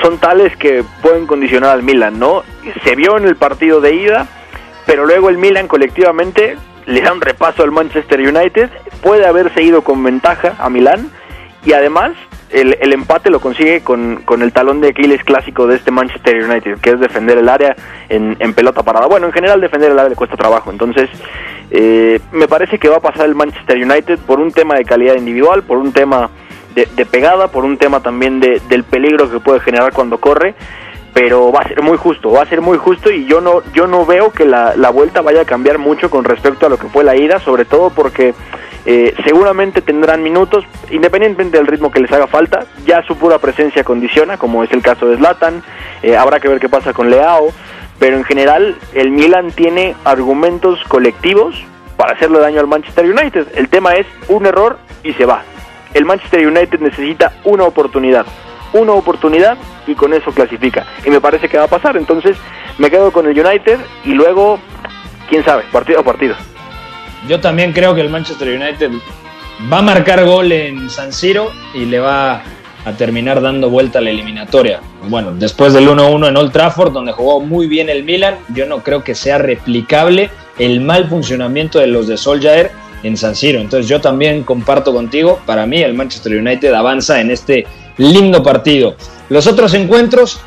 son 0.00 0.18
tales 0.18 0.56
que 0.56 0.84
pueden 1.02 1.26
condicionar 1.26 1.70
al 1.70 1.82
Milan, 1.82 2.18
¿no? 2.18 2.44
Se 2.84 2.94
vio 2.94 3.16
en 3.16 3.24
el 3.24 3.36
partido 3.36 3.80
de 3.80 3.94
ida, 3.94 4.26
pero 4.86 5.06
luego 5.06 5.28
el 5.28 5.38
Milan 5.38 5.68
colectivamente 5.68 6.56
le 6.88 7.02
da 7.02 7.12
un 7.12 7.20
repaso 7.20 7.62
al 7.62 7.70
Manchester 7.70 8.18
United, 8.18 8.70
puede 9.02 9.26
haber 9.26 9.52
seguido 9.52 9.82
con 9.82 10.02
ventaja 10.02 10.54
a 10.58 10.70
Milán 10.70 11.10
y 11.64 11.74
además 11.74 12.12
el, 12.48 12.78
el 12.80 12.94
empate 12.94 13.28
lo 13.28 13.40
consigue 13.40 13.82
con, 13.82 14.22
con 14.24 14.40
el 14.40 14.52
talón 14.52 14.80
de 14.80 14.88
Aquiles 14.88 15.22
clásico 15.22 15.66
de 15.66 15.76
este 15.76 15.90
Manchester 15.90 16.42
United, 16.42 16.78
que 16.80 16.90
es 16.90 16.98
defender 16.98 17.36
el 17.36 17.50
área 17.50 17.76
en, 18.08 18.36
en 18.38 18.54
pelota 18.54 18.82
parada. 18.82 19.06
Bueno, 19.06 19.26
en 19.26 19.32
general 19.34 19.60
defender 19.60 19.90
el 19.90 19.98
área 19.98 20.08
le 20.08 20.16
cuesta 20.16 20.36
trabajo, 20.36 20.70
entonces 20.70 21.10
eh, 21.70 22.20
me 22.32 22.48
parece 22.48 22.78
que 22.78 22.88
va 22.88 22.96
a 22.96 23.00
pasar 23.00 23.26
el 23.26 23.34
Manchester 23.34 23.76
United 23.76 24.18
por 24.20 24.40
un 24.40 24.50
tema 24.50 24.76
de 24.76 24.86
calidad 24.86 25.16
individual, 25.16 25.64
por 25.64 25.76
un 25.76 25.92
tema 25.92 26.30
de, 26.74 26.88
de 26.96 27.04
pegada, 27.04 27.48
por 27.48 27.66
un 27.66 27.76
tema 27.76 28.00
también 28.00 28.40
de, 28.40 28.62
del 28.70 28.84
peligro 28.84 29.30
que 29.30 29.40
puede 29.40 29.60
generar 29.60 29.92
cuando 29.92 30.18
corre 30.18 30.54
pero 31.12 31.50
va 31.50 31.60
a 31.60 31.68
ser 31.68 31.82
muy 31.82 31.96
justo, 31.96 32.30
va 32.30 32.42
a 32.42 32.46
ser 32.46 32.60
muy 32.60 32.78
justo 32.78 33.10
y 33.10 33.24
yo 33.26 33.40
no 33.40 33.62
yo 33.72 33.86
no 33.86 34.06
veo 34.06 34.30
que 34.30 34.44
la, 34.44 34.76
la 34.76 34.90
vuelta 34.90 35.20
vaya 35.20 35.42
a 35.42 35.44
cambiar 35.44 35.78
mucho 35.78 36.10
con 36.10 36.24
respecto 36.24 36.66
a 36.66 36.68
lo 36.68 36.78
que 36.78 36.88
fue 36.88 37.04
la 37.04 37.16
ida, 37.16 37.40
sobre 37.40 37.64
todo 37.64 37.90
porque 37.90 38.34
eh, 38.90 39.14
seguramente 39.24 39.82
tendrán 39.82 40.22
minutos, 40.22 40.64
independientemente 40.90 41.58
del 41.58 41.66
ritmo 41.66 41.90
que 41.90 42.00
les 42.00 42.10
haga 42.10 42.26
falta, 42.26 42.64
ya 42.86 43.02
su 43.02 43.16
pura 43.16 43.38
presencia 43.38 43.84
condiciona, 43.84 44.38
como 44.38 44.64
es 44.64 44.72
el 44.72 44.82
caso 44.82 45.06
de 45.06 45.18
Zlatan, 45.18 45.62
eh, 46.02 46.16
habrá 46.16 46.40
que 46.40 46.48
ver 46.48 46.58
qué 46.58 46.70
pasa 46.70 46.94
con 46.94 47.10
Leao, 47.10 47.52
pero 47.98 48.16
en 48.16 48.24
general 48.24 48.76
el 48.94 49.10
Milan 49.10 49.50
tiene 49.50 49.94
argumentos 50.04 50.82
colectivos 50.84 51.62
para 51.98 52.14
hacerle 52.14 52.38
daño 52.38 52.60
al 52.60 52.66
Manchester 52.66 53.04
United. 53.04 53.48
El 53.56 53.68
tema 53.68 53.94
es 53.94 54.06
un 54.28 54.46
error 54.46 54.78
y 55.02 55.12
se 55.12 55.26
va. 55.26 55.42
El 55.92 56.04
Manchester 56.04 56.46
United 56.46 56.80
necesita 56.80 57.32
una 57.44 57.64
oportunidad 57.64 58.24
una 58.72 58.92
oportunidad 58.92 59.56
y 59.86 59.94
con 59.94 60.12
eso 60.12 60.30
clasifica. 60.32 60.86
Y 61.04 61.10
me 61.10 61.20
parece 61.20 61.48
que 61.48 61.58
va 61.58 61.64
a 61.64 61.68
pasar. 61.68 61.96
Entonces 61.96 62.36
me 62.78 62.90
quedo 62.90 63.12
con 63.12 63.26
el 63.26 63.38
United 63.38 63.78
y 64.04 64.12
luego, 64.12 64.58
quién 65.28 65.44
sabe, 65.44 65.64
partido 65.72 66.00
a 66.00 66.02
partido. 66.02 66.34
Yo 67.28 67.40
también 67.40 67.72
creo 67.72 67.94
que 67.94 68.00
el 68.00 68.10
Manchester 68.10 68.48
United 68.48 68.90
va 69.72 69.78
a 69.78 69.82
marcar 69.82 70.24
gol 70.24 70.52
en 70.52 70.88
San 70.88 71.12
Siro 71.12 71.50
y 71.74 71.84
le 71.84 71.98
va 71.98 72.42
a 72.84 72.92
terminar 72.92 73.42
dando 73.42 73.70
vuelta 73.70 73.98
a 73.98 74.02
la 74.02 74.10
eliminatoria. 74.10 74.80
Bueno, 75.08 75.32
después 75.32 75.72
del 75.72 75.88
1-1 75.88 76.28
en 76.28 76.36
Old 76.36 76.52
Trafford, 76.52 76.92
donde 76.92 77.12
jugó 77.12 77.40
muy 77.40 77.66
bien 77.66 77.88
el 77.88 78.04
Milan, 78.04 78.36
yo 78.54 78.66
no 78.66 78.82
creo 78.82 79.02
que 79.02 79.14
sea 79.14 79.38
replicable 79.38 80.30
el 80.58 80.80
mal 80.80 81.08
funcionamiento 81.08 81.78
de 81.80 81.88
los 81.88 82.06
de 82.06 82.16
Solskjaer 82.16 82.70
en 83.02 83.16
San 83.16 83.34
Siro. 83.34 83.60
Entonces 83.60 83.88
yo 83.88 84.00
también 84.00 84.42
comparto 84.42 84.92
contigo, 84.92 85.40
para 85.44 85.66
mí 85.66 85.82
el 85.82 85.94
Manchester 85.94 86.38
United 86.38 86.72
avanza 86.72 87.20
en 87.20 87.30
este 87.30 87.66
lindo 87.98 88.42
partido. 88.42 88.96
Los 89.28 89.46
otros 89.46 89.74
encuentros, 89.74 90.40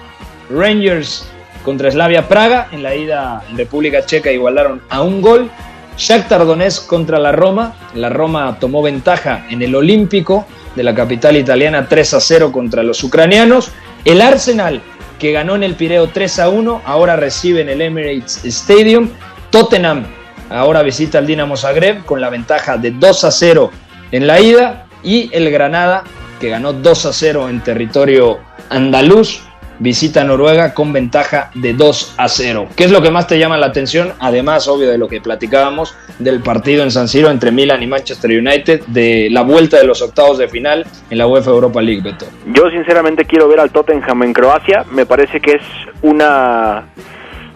Rangers 0.49 1.27
contra 1.63 1.91
Slavia 1.91 2.27
Praga, 2.27 2.67
en 2.71 2.81
la 2.81 2.95
ida 2.95 3.43
en 3.49 3.57
República 3.57 4.05
Checa 4.05 4.31
igualaron 4.31 4.81
a 4.89 5.01
un 5.01 5.21
gol. 5.21 5.49
Shakhtar 5.97 6.45
Donetsk 6.45 6.87
contra 6.87 7.19
la 7.19 7.31
Roma, 7.31 7.75
la 7.93 8.09
Roma 8.09 8.57
tomó 8.59 8.81
ventaja 8.81 9.45
en 9.49 9.61
el 9.61 9.75
Olímpico 9.75 10.47
de 10.75 10.83
la 10.83 10.95
capital 10.95 11.37
italiana 11.37 11.87
3 11.87 12.13
a 12.15 12.19
0 12.19 12.51
contra 12.51 12.81
los 12.81 13.03
ucranianos. 13.03 13.71
El 14.05 14.21
Arsenal, 14.21 14.81
que 15.19 15.31
ganó 15.31 15.55
en 15.55 15.63
el 15.63 15.75
Pireo 15.75 16.07
3 16.07 16.39
a 16.39 16.49
1, 16.49 16.81
ahora 16.85 17.17
recibe 17.17 17.61
en 17.61 17.69
el 17.69 17.81
Emirates 17.81 18.43
Stadium. 18.45 19.09
Tottenham 19.51 20.05
ahora 20.49 20.81
visita 20.81 21.17
al 21.19 21.27
Dinamo 21.27 21.55
Zagreb 21.57 22.03
con 22.05 22.21
la 22.21 22.29
ventaja 22.29 22.77
de 22.77 22.91
2 22.91 23.23
a 23.25 23.31
0 23.31 23.71
en 24.11 24.27
la 24.27 24.39
ida. 24.39 24.87
Y 25.03 25.29
el 25.33 25.49
Granada, 25.51 26.03
que 26.41 26.49
ganó 26.49 26.73
2 26.73 27.05
a 27.05 27.13
0 27.13 27.49
en 27.49 27.61
territorio 27.61 28.39
andaluz, 28.69 29.43
visita 29.77 30.23
Noruega 30.23 30.73
con 30.73 30.91
ventaja 30.91 31.51
de 31.53 31.73
2 31.73 32.15
a 32.17 32.27
0. 32.27 32.67
¿Qué 32.75 32.83
es 32.85 32.91
lo 32.91 33.01
que 33.01 33.11
más 33.11 33.27
te 33.27 33.37
llama 33.37 33.57
la 33.57 33.67
atención? 33.67 34.13
Además, 34.19 34.67
obvio, 34.67 34.89
de 34.89 34.97
lo 34.97 35.07
que 35.07 35.21
platicábamos 35.21 35.95
del 36.17 36.41
partido 36.41 36.83
en 36.83 36.89
San 36.89 37.07
Siro 37.07 37.29
entre 37.29 37.51
Milan 37.51 37.83
y 37.83 37.87
Manchester 37.87 38.31
United, 38.31 38.81
de 38.87 39.29
la 39.29 39.43
vuelta 39.43 39.77
de 39.77 39.83
los 39.83 40.01
octavos 40.01 40.39
de 40.39 40.47
final 40.47 40.85
en 41.11 41.17
la 41.17 41.27
UEFA 41.27 41.51
Europa 41.51 41.79
League, 41.79 42.01
Beto. 42.01 42.25
Yo 42.47 42.71
sinceramente 42.71 43.25
quiero 43.25 43.47
ver 43.47 43.59
al 43.59 43.69
Tottenham 43.69 44.23
en 44.23 44.33
Croacia. 44.33 44.83
Me 44.91 45.05
parece 45.05 45.39
que 45.39 45.51
es 45.51 45.63
una 46.01 46.85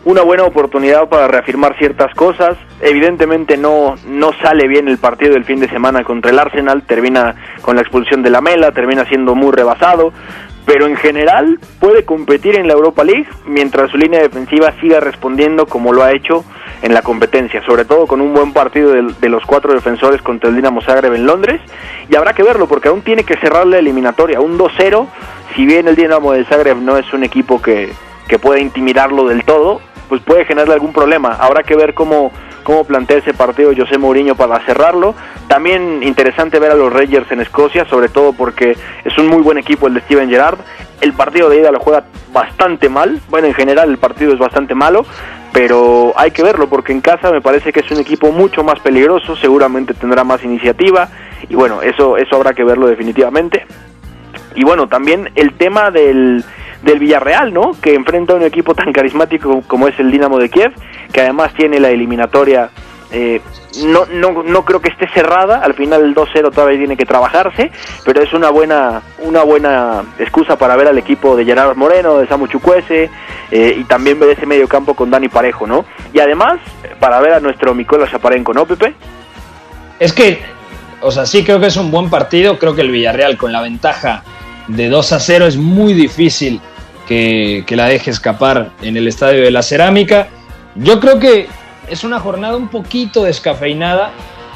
una 0.06 0.22
buena 0.22 0.44
oportunidad 0.44 1.10
para 1.10 1.28
reafirmar 1.28 1.78
ciertas 1.78 2.14
cosas. 2.14 2.58
Evidentemente 2.80 3.58
no, 3.58 3.96
no 4.08 4.32
sale 4.42 4.68
bien 4.68 4.88
el 4.88 5.00
partido 5.00 5.34
del 5.34 5.46
fin 5.46 5.60
de 5.60 5.68
semana 5.68 6.04
contra 6.04 6.32
el 6.32 6.40
Arsenal, 6.40 6.84
termina 6.84 7.36
con 7.62 7.76
la 7.76 7.82
expulsión 7.82 8.22
de 8.22 8.30
la 8.30 8.40
Mela, 8.40 8.72
termina 8.72 9.06
siendo 9.06 9.34
muy 9.34 9.52
rebasado, 9.52 10.14
pero 10.66 10.88
en 10.88 10.96
general 10.96 11.60
puede 11.80 12.06
competir 12.06 12.56
en 12.56 12.68
la 12.68 12.74
Europa 12.74 13.04
League 13.04 13.28
mientras 13.48 13.92
su 13.92 13.98
línea 13.98 14.22
defensiva 14.22 14.74
siga 14.80 15.00
respondiendo 15.00 15.66
como 15.66 15.92
lo 15.92 16.04
ha 16.04 16.12
hecho 16.12 16.44
en 16.82 16.94
la 16.94 17.02
competencia, 17.02 17.64
sobre 17.66 17.86
todo 17.86 18.06
con 18.06 18.22
un 18.22 18.34
buen 18.34 18.54
partido 18.54 18.92
de, 18.92 19.30
los 19.30 19.44
cuatro 19.46 19.74
defensores 19.74 20.22
contra 20.22 20.50
el 20.50 20.56
Dinamo 20.56 20.82
Zagreb 20.82 21.14
en 21.14 21.26
Londres, 21.26 21.62
y 22.10 22.16
habrá 22.16 22.34
que 22.34 22.44
verlo 22.44 22.68
porque 22.68 22.90
aún 22.90 23.02
tiene 23.02 23.24
que 23.24 23.38
cerrar 23.38 23.66
la 23.66 23.80
eliminatoria, 23.80 24.40
un 24.40 24.58
2-0, 24.58 25.08
si 25.56 25.66
bien 25.66 25.88
el 25.88 25.96
Dinamo 25.96 26.34
de 26.34 26.46
Zagreb 26.46 26.78
no 26.78 26.98
es 26.98 27.12
un 27.14 27.24
equipo 27.24 27.62
que, 27.62 27.92
que 28.28 28.40
pueda 28.40 28.60
intimidarlo 28.60 29.28
del 29.28 29.44
todo, 29.46 29.82
pues 30.08 30.22
puede 30.22 30.46
generarle 30.46 30.74
algún 30.74 30.94
problema, 30.94 31.34
habrá 31.34 31.64
que 31.64 31.76
ver 31.76 31.94
cómo 31.94 32.32
cómo 32.66 32.84
plantea 32.84 33.20
ese 33.20 33.34
partido 33.34 33.72
José 33.78 33.98
Mourinho 33.98 34.36
para 34.36 34.60
cerrarlo. 34.66 35.16
También 35.48 36.02
interesante 36.04 36.60
ver 36.60 36.72
a 36.72 36.76
los 36.76 36.92
Rangers 36.92 37.32
en 37.32 37.40
Escocia, 37.40 37.86
sobre 37.86 38.10
todo 38.10 38.34
porque 38.34 38.76
es 39.06 39.18
un 39.18 39.28
muy 39.28 39.42
buen 39.42 39.58
equipo 39.58 39.88
el 39.88 39.94
de 39.94 40.02
Steven 40.02 40.30
Gerrard. 40.30 40.58
El 41.00 41.14
partido 41.14 41.48
de 41.48 41.60
ida 41.60 41.72
lo 41.72 41.80
juega 41.80 42.04
bastante 42.34 42.90
mal, 42.90 43.22
bueno, 43.30 43.48
en 43.48 43.54
general 43.54 43.90
el 43.90 43.98
partido 43.98 44.34
es 44.34 44.40
bastante 44.40 44.76
malo, 44.76 45.06
pero 45.54 46.14
hay 46.18 46.32
que 46.32 46.44
verlo 46.44 46.68
porque 46.68 46.92
en 46.92 47.02
casa 47.02 47.32
me 47.32 47.40
parece 47.40 47.72
que 47.72 47.82
es 47.82 47.92
un 47.92 48.00
equipo 48.00 48.32
mucho 48.32 48.64
más 48.64 48.80
peligroso, 48.80 49.36
seguramente 49.36 49.94
tendrá 49.94 50.24
más 50.24 50.44
iniciativa 50.44 51.08
y 51.48 51.56
bueno, 51.56 51.82
eso 51.82 52.18
eso 52.18 52.36
habrá 52.36 52.54
que 52.54 52.64
verlo 52.64 52.88
definitivamente. 52.88 53.66
Y 54.56 54.64
bueno, 54.64 54.88
también 54.88 55.30
el 55.36 55.54
tema 55.54 55.92
del 55.92 56.44
del 56.86 57.00
Villarreal, 57.00 57.54
¿no? 57.54 57.72
Que 57.82 57.96
enfrenta 57.96 58.34
a 58.34 58.36
un 58.38 58.44
equipo 58.44 58.74
tan 58.76 58.94
carismático 58.94 59.64
como 59.68 59.88
es 59.88 60.00
el 60.00 60.12
Dinamo 60.12 60.40
de 60.40 60.50
Kiev, 60.50 60.72
que 61.12 61.22
además 61.22 61.54
tiene 61.54 61.80
la 61.80 61.90
eliminatoria 61.90 62.70
eh, 63.12 63.42
no, 63.86 64.06
no, 64.06 64.44
no 64.44 64.66
creo 64.66 64.82
que 64.82 64.90
esté 64.90 65.08
cerrada, 65.14 65.60
al 65.60 65.74
final 65.74 66.04
el 66.04 66.16
2-0 66.16 66.52
todavía 66.54 66.78
tiene 66.78 66.98
que 66.98 67.06
trabajarse, 67.06 67.72
pero 68.04 68.22
es 68.22 68.34
una 68.34 68.50
buena, 68.50 69.02
una 69.20 69.44
buena 69.44 70.04
excusa 70.18 70.58
para 70.58 70.76
ver 70.76 70.88
al 70.88 70.98
equipo 70.98 71.36
de 71.36 71.46
Gerard 71.46 71.76
Moreno, 71.76 72.18
de 72.18 72.28
Samu 72.28 72.48
Chukwese, 72.48 73.10
eh, 73.52 73.76
y 73.78 73.84
también 73.84 74.20
ver 74.20 74.32
ese 74.32 74.46
medio 74.46 74.68
campo 74.68 74.96
con 74.96 75.12
Dani 75.12 75.30
Parejo, 75.30 75.68
¿no? 75.68 75.86
Y 76.14 76.20
además, 76.20 76.60
para 77.00 77.20
ver 77.20 77.34
a 77.34 77.40
nuestro 77.40 77.74
Micola 77.74 78.10
Chaparenco, 78.10 78.54
¿no, 78.54 78.66
Pepe? 78.66 78.94
Es 80.00 80.12
que, 80.14 80.42
o 81.02 81.12
sea, 81.12 81.26
sí 81.26 81.44
creo 81.44 81.60
que 81.60 81.68
es 81.68 81.78
un 81.78 81.92
buen 81.92 82.10
partido, 82.10 82.58
creo 82.60 82.76
que 82.76 82.82
el 82.82 82.92
Villarreal 82.92 83.38
con 83.38 83.52
la 83.52 83.62
ventaja 83.62 84.24
de 84.68 84.90
2 84.90 85.12
a 85.14 85.20
0 85.20 85.46
es 85.46 85.58
muy 85.58 85.94
difícil 85.94 86.60
que, 87.08 87.64
la 87.70 87.88
deje 87.88 88.12
escapar 88.12 88.72
en 88.82 88.98
el 88.98 89.08
Estadio 89.08 89.44
de 89.44 89.52
la 89.52 89.62
Cerámica. 89.62 90.28
Yo 90.76 91.00
creo 91.00 91.20
que 91.20 91.48
es 91.90 92.04
una 92.04 92.20
jornada 92.20 92.58
un 92.58 92.70
poquito 92.70 93.24
descafeinada 93.24 94.12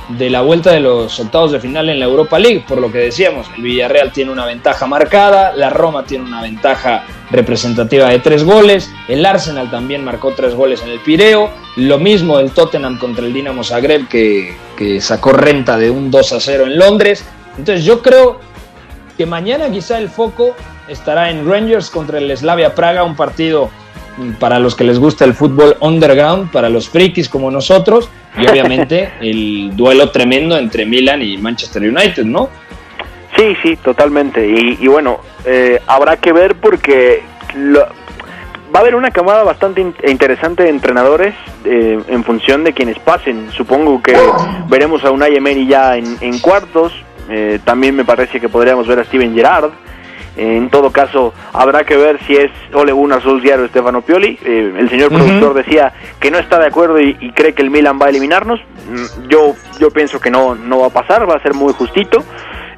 de 0.10 0.30
la 0.32 0.42
vuelta 0.42 0.72
de 0.72 0.80
los 0.80 1.20
octavos 1.20 1.52
de 1.52 1.60
final 1.60 1.88
en 1.88 2.00
la 2.00 2.06
Europa 2.06 2.40
League, 2.40 2.66
por 2.68 2.80
lo 2.80 2.92
que 2.92 2.98
decíamos, 2.98 3.46
el 3.56 3.62
Villarreal 3.62 4.12
tiene 4.12 4.32
una 4.32 4.44
ventaja 4.46 4.88
marcada, 4.88 5.54
la 5.56 5.70
Roma 5.70 6.04
tiene 6.04 6.26
una 6.26 6.42
ventaja 6.42 7.04
representativa 7.30 8.10
de 8.10 8.18
tres 8.18 8.44
goles, 8.44 8.90
el 9.08 9.24
Arsenal 9.24 9.70
también 9.70 10.04
marcó 10.04 10.32
tres 10.32 10.56
goles 10.56 10.82
en 10.82 10.90
el 10.90 11.00
Pireo, 11.02 11.52
lo 11.76 12.00
mismo 12.00 12.40
el 12.40 12.50
Tottenham 12.50 12.98
contra 12.98 13.24
el 13.24 13.34
Dinamo 13.34 13.64
Zagreb 13.64 14.08
que, 14.08 14.58
que 14.76 15.00
sacó 15.00 15.32
renta 15.32 15.78
de 15.78 15.92
un 15.92 16.10
2 16.10 16.34
a 16.34 16.40
0 16.40 16.66
en 16.66 16.80
Londres. 16.80 17.24
Entonces 17.60 17.86
yo 17.86 18.02
creo 18.02 18.40
que 19.16 19.28
mañana 19.28 19.70
quizá 19.70 20.00
el 20.00 20.10
foco 20.10 20.56
estará 20.90 21.30
en 21.30 21.50
Rangers 21.50 21.90
contra 21.90 22.18
el 22.18 22.36
Slavia 22.36 22.76
Praga, 22.76 23.04
un 23.04 23.16
partido 23.16 23.70
para 24.40 24.60
los 24.60 24.76
que 24.76 24.84
les 24.84 25.00
gusta 25.00 25.24
el 25.26 25.34
fútbol 25.34 25.78
underground, 25.80 26.52
para 26.52 26.70
los 26.70 26.90
frikis 26.90 27.30
como 27.30 27.50
nosotros, 27.52 28.10
y 28.38 28.48
obviamente 28.48 29.12
el 29.22 29.76
duelo 29.76 30.12
tremendo 30.12 30.58
entre 30.58 30.86
Milan 30.86 31.22
y 31.22 31.38
Manchester 31.38 31.82
United, 31.84 32.26
¿no? 32.26 32.50
Sí, 33.38 33.56
sí, 33.64 33.76
totalmente. 33.78 34.46
Y, 34.46 34.88
bueno, 34.88 35.22
eh, 35.46 35.80
habrá 35.88 36.18
que 36.18 36.34
ver 36.34 36.56
porque 36.56 37.24
va 37.56 38.80
a 38.80 38.82
haber 38.82 38.96
una 38.96 39.12
camada 39.12 39.44
bastante 39.44 39.82
interesante 40.06 40.64
de 40.64 40.70
entrenadores 40.70 41.36
eh, 41.64 42.00
en 42.08 42.24
función 42.24 42.64
de 42.64 42.74
quienes 42.74 43.00
pasen. 43.00 43.50
Supongo 43.52 44.02
que 44.02 44.18
veremos 44.68 45.06
a 45.06 45.12
Unai 45.12 45.36
Emery 45.36 45.68
ya 45.68 45.96
en, 45.96 46.18
en 46.20 46.40
cuartos. 46.40 46.92
Eh, 47.30 47.60
también 47.64 47.96
me 47.96 48.04
parece 48.04 48.42
que 48.42 48.50
podríamos 48.50 48.88
ver 48.88 49.00
a 49.00 49.04
Steven 49.06 49.34
Gerrard. 49.34 49.72
En 50.40 50.70
todo 50.70 50.92
caso, 50.92 51.34
habrá 51.52 51.84
que 51.84 51.98
ver 51.98 52.18
si 52.26 52.34
es 52.34 52.50
Ole 52.74 52.94
Gunnar 52.94 53.22
Solskjaer 53.22 53.60
o 53.60 53.68
Stefano 53.68 54.02
Pioli. 54.02 54.40
Eh, 54.46 54.74
el 54.78 54.90
señor 54.90 55.10
productor 55.10 55.54
decía 55.54 55.92
que 56.18 56.32
no 56.32 56.38
está 56.38 56.58
de 56.60 56.68
acuerdo 56.68 56.98
y, 56.98 57.14
cree 57.34 57.54
que 57.54 57.62
el 57.62 57.70
Milan 57.70 58.00
va 58.02 58.06
a 58.06 58.10
eliminarnos. 58.10 58.62
Mm, 58.90 59.28
yo, 59.28 59.54
yo 59.80 59.92
pienso 59.92 60.22
que 60.22 60.32
no, 60.32 60.56
no 60.56 60.80
va 60.80 60.88
a 60.88 60.92
pasar, 60.92 61.30
va 61.30 61.36
a 61.36 61.44
ser 61.44 61.54
muy 61.56 61.74
justito. 61.74 62.24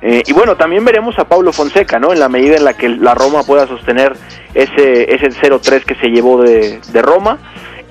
Eh, 0.01 0.23
y 0.25 0.33
bueno, 0.33 0.55
también 0.55 0.83
veremos 0.83 1.19
a 1.19 1.25
Pablo 1.25 1.53
Fonseca, 1.53 1.99
¿no? 1.99 2.11
En 2.11 2.19
la 2.19 2.29
medida 2.29 2.57
en 2.57 2.65
la 2.65 2.73
que 2.73 2.89
la 2.89 3.13
Roma 3.13 3.43
pueda 3.43 3.67
sostener 3.67 4.13
ese, 4.55 5.13
ese 5.13 5.29
0-3 5.29 5.83
que 5.85 5.93
se 5.95 6.07
llevó 6.07 6.41
de, 6.41 6.81
Roma. 7.03 7.37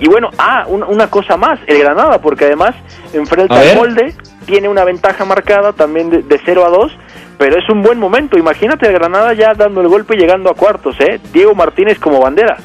Y 0.01 0.09
bueno, 0.09 0.31
ah, 0.39 0.65
una 0.67 1.09
cosa 1.09 1.37
más, 1.37 1.61
el 1.69 1.79
Granada, 1.79 2.21
porque 2.21 2.47
además 2.47 2.75
enfrenta 3.13 3.61
al 3.61 3.77
molde, 3.77 4.15
tiene 4.51 4.69
una 4.69 4.85
ventaja 4.85 5.25
marcada 5.25 5.73
también 5.73 6.11
de, 6.11 6.23
de 6.23 6.41
0 6.45 6.67
a 6.67 6.71
2 6.71 6.93
pero 7.39 7.59
es 7.59 7.67
un 7.71 7.81
buen 7.81 7.99
momento. 7.99 8.37
Imagínate 8.37 8.87
a 8.87 8.93
Granada 8.93 9.33
ya 9.33 9.55
dando 9.55 9.81
el 9.81 9.89
golpe 9.89 10.15
y 10.15 10.19
llegando 10.19 10.51
a 10.51 10.55
cuartos, 10.55 10.95
¿eh? 11.01 11.19
Diego 11.33 11.55
Martínez 11.55 11.99
como 11.99 12.21
bandera. 12.21 12.59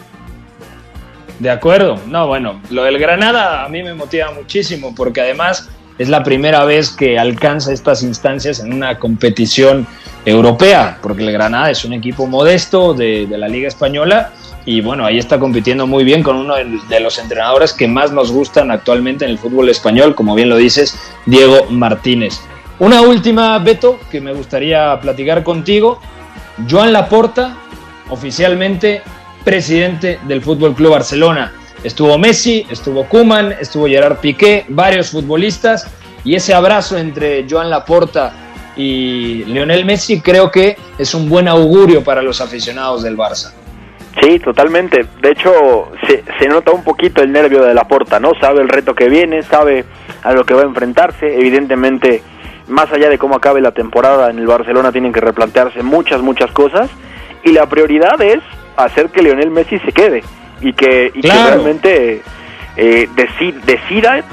De 1.39 1.49
acuerdo. 1.49 1.97
No, 2.07 2.27
bueno, 2.27 2.59
lo 2.71 2.83
del 2.83 2.99
Granada 2.99 3.63
a 3.63 3.69
mí 3.69 3.83
me 3.83 3.93
motiva 3.93 4.31
muchísimo 4.31 4.93
porque 4.93 5.21
además 5.21 5.69
es 5.97 6.09
la 6.09 6.23
primera 6.23 6.65
vez 6.65 6.89
que 6.89 7.17
alcanza 7.17 7.71
estas 7.71 8.03
instancias 8.03 8.59
en 8.59 8.73
una 8.73 8.99
competición 8.99 9.87
europea, 10.25 10.97
porque 11.01 11.23
el 11.23 11.31
Granada 11.31 11.71
es 11.71 11.85
un 11.85 11.93
equipo 11.93 12.27
modesto 12.27 12.93
de, 12.93 13.27
la 13.29 13.47
Liga 13.47 13.69
Española 13.69 14.31
y 14.65 14.81
bueno, 14.81 15.05
ahí 15.05 15.19
está 15.19 15.39
compitiendo 15.39 15.85
muy 15.85 16.03
bien 16.03 16.23
con 16.23 16.35
uno 16.35 16.55
de 16.55 16.99
los 16.99 17.19
entrenadores 17.19 17.71
que 17.71 17.87
más 17.87 18.11
nos 18.11 18.31
gustan 18.31 18.71
actualmente 18.71 19.23
en 19.23 19.31
el 19.31 19.37
fútbol 19.37 19.69
español, 19.69 20.15
como 20.15 20.33
bien 20.33 20.49
lo 20.49 20.57
dices, 20.57 20.97
Diego 21.27 21.67
Martínez. 21.69 22.41
Una 22.79 23.01
última, 23.01 23.57
Beto, 23.59 23.99
que 24.09 24.19
me 24.19 24.33
gustaría 24.33 24.99
platicar 24.99 25.43
contigo. 25.43 25.99
Joan 26.69 26.93
Laporta, 26.93 27.57
oficialmente 28.09 29.03
presidente 29.43 30.19
del 30.27 30.41
Fútbol 30.41 30.73
Club 30.73 30.91
Barcelona. 30.91 31.53
Estuvo 31.83 32.17
Messi, 32.17 32.65
estuvo 32.69 33.05
Kuman, 33.05 33.53
estuvo 33.61 33.85
Gerard 33.85 34.17
Piqué, 34.17 34.65
varios 34.67 35.11
futbolistas. 35.11 35.87
Y 36.23 36.33
ese 36.33 36.55
abrazo 36.55 36.97
entre 36.97 37.45
Joan 37.47 37.69
Laporta 37.69 38.33
y 38.75 39.45
Lionel 39.45 39.85
Messi 39.85 40.19
creo 40.21 40.49
que 40.49 40.75
es 40.97 41.13
un 41.13 41.29
buen 41.29 41.47
augurio 41.47 42.03
para 42.03 42.23
los 42.23 42.41
aficionados 42.41 43.03
del 43.03 43.15
Barça. 43.15 43.53
Sí, 44.21 44.39
totalmente. 44.39 45.05
De 45.21 45.31
hecho, 45.31 45.91
se, 46.07 46.23
se 46.39 46.47
nota 46.47 46.71
un 46.71 46.83
poquito 46.83 47.21
el 47.21 47.31
nervio 47.31 47.63
de 47.63 47.73
Laporta, 47.73 48.19
¿no? 48.19 48.31
Sabe 48.39 48.61
el 48.61 48.69
reto 48.69 48.95
que 48.95 49.09
viene, 49.09 49.43
sabe 49.43 49.85
a 50.23 50.33
lo 50.33 50.45
que 50.45 50.53
va 50.53 50.61
a 50.61 50.65
enfrentarse. 50.65 51.37
Evidentemente, 51.37 52.21
más 52.67 52.91
allá 52.91 53.09
de 53.09 53.17
cómo 53.17 53.35
acabe 53.35 53.61
la 53.61 53.71
temporada 53.71 54.29
en 54.29 54.39
el 54.39 54.47
Barcelona 54.47 54.91
tienen 54.91 55.13
que 55.13 55.21
replantearse 55.21 55.83
muchas, 55.83 56.21
muchas 56.21 56.51
cosas 56.51 56.89
y 57.43 57.51
la 57.51 57.67
prioridad 57.67 58.19
es 58.21 58.39
hacer 58.75 59.09
que 59.09 59.21
Lionel 59.21 59.51
Messi 59.51 59.79
se 59.79 59.91
quede 59.91 60.23
y 60.61 60.73
que, 60.73 61.11
y 61.13 61.21
que 61.21 61.31
realmente 61.31 62.21
eh, 62.75 63.07
decida 63.65 64.23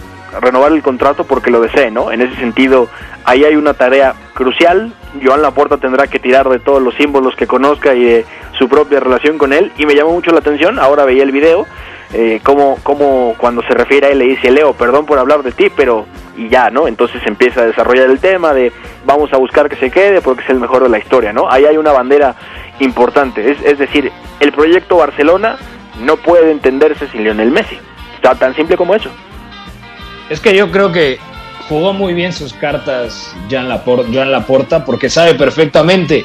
renovar 0.41 0.73
el 0.73 0.83
contrato 0.83 1.25
porque 1.25 1.51
lo 1.51 1.61
desee, 1.61 1.91
¿no? 1.91 2.13
En 2.13 2.23
ese 2.23 2.35
sentido, 2.37 2.89
ahí 3.25 3.45
hay 3.45 3.57
una 3.57 3.75
tarea 3.75 4.15
crucial. 4.35 4.93
Joan 5.23 5.43
Laporta 5.43 5.77
tendrá 5.77 6.07
que 6.07 6.19
tirar 6.19 6.49
de 6.49 6.59
todos 6.59 6.83
los 6.83 6.95
símbolos 6.95 7.37
que 7.37 7.47
conozca 7.47 7.95
y 7.95 8.05
de 8.05 8.27
su 8.59 8.69
propia 8.69 9.01
relación 9.01 9.39
con 9.39 9.53
él. 9.53 9.73
Y 9.77 9.87
me 9.87 9.95
llamó 9.95 10.13
mucho 10.13 10.31
la 10.31 10.39
atención, 10.39 10.79
ahora 10.79 11.05
veía 11.05 11.23
el 11.23 11.33
video, 11.33 11.67
eh, 12.15 12.41
como, 12.43 12.77
como 12.83 13.35
cuando 13.39 13.63
se 13.63 13.75
refiere 13.75 14.07
a 14.07 14.11
él 14.11 14.19
le 14.19 14.27
dice, 14.27 14.51
Leo, 14.51 14.75
perdón 14.75 15.07
por 15.07 15.19
hablar 15.19 15.43
de 15.43 15.53
ti, 15.53 15.71
pero 15.75 16.07
y 16.37 16.49
ya, 16.49 16.71
¿no? 16.71 16.89
Entonces 16.89 17.23
empieza 17.27 17.63
a 17.63 17.67
desarrollar 17.67 18.11
el 18.11 18.21
tema 18.21 18.53
de 18.53 18.73
vamos 19.05 19.33
a 19.33 19.37
buscar 19.37 19.69
que 19.69 19.77
se 19.77 19.91
quede 19.91 20.21
porque 20.21 20.43
es 20.43 20.51
el 20.51 20.61
mejor 20.61 20.83
de 20.83 20.89
la 20.89 20.99
historia, 20.99 21.33
¿no? 21.33 21.51
Ahí 21.51 21.65
hay 21.65 21.77
una 21.77 21.93
bandera 21.93 22.35
importante, 22.81 23.51
es, 23.51 23.59
es 23.65 23.79
decir, 23.79 24.11
el 24.41 24.53
proyecto 24.53 24.97
Barcelona 24.97 25.57
no 26.01 26.17
puede 26.17 26.51
entenderse 26.51 27.07
sin 27.09 27.25
Lionel 27.25 27.51
Messi, 27.51 27.79
está 28.17 28.35
tan 28.35 28.55
simple 28.55 28.77
como 28.77 28.95
eso. 28.95 29.11
Es 30.33 30.41
que 30.41 30.57
yo 30.57 30.71
creo 30.71 30.91
que 30.91 31.19
jugó 31.69 31.93
muy 31.93 32.15
bien 32.15 32.33
sus 32.33 32.55
cartas 32.55 33.37
Joan 33.51 33.69
Laporta, 33.69 34.83
porque 34.83 35.11
sabe 35.11 35.35
perfectamente 35.35 36.25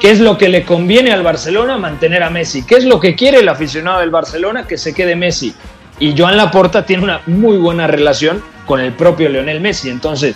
qué 0.00 0.10
es 0.10 0.18
lo 0.18 0.36
que 0.36 0.48
le 0.48 0.64
conviene 0.64 1.12
al 1.12 1.22
Barcelona 1.22 1.78
mantener 1.78 2.24
a 2.24 2.30
Messi, 2.30 2.66
qué 2.66 2.74
es 2.74 2.84
lo 2.84 2.98
que 2.98 3.14
quiere 3.14 3.38
el 3.38 3.48
aficionado 3.48 4.00
del 4.00 4.10
Barcelona 4.10 4.66
que 4.66 4.76
se 4.76 4.92
quede 4.92 5.14
Messi. 5.14 5.54
Y 6.00 6.18
Joan 6.18 6.36
Laporta 6.36 6.84
tiene 6.84 7.04
una 7.04 7.20
muy 7.26 7.56
buena 7.56 7.86
relación 7.86 8.42
con 8.66 8.80
el 8.80 8.92
propio 8.94 9.28
Leonel 9.28 9.60
Messi. 9.60 9.90
Entonces, 9.90 10.34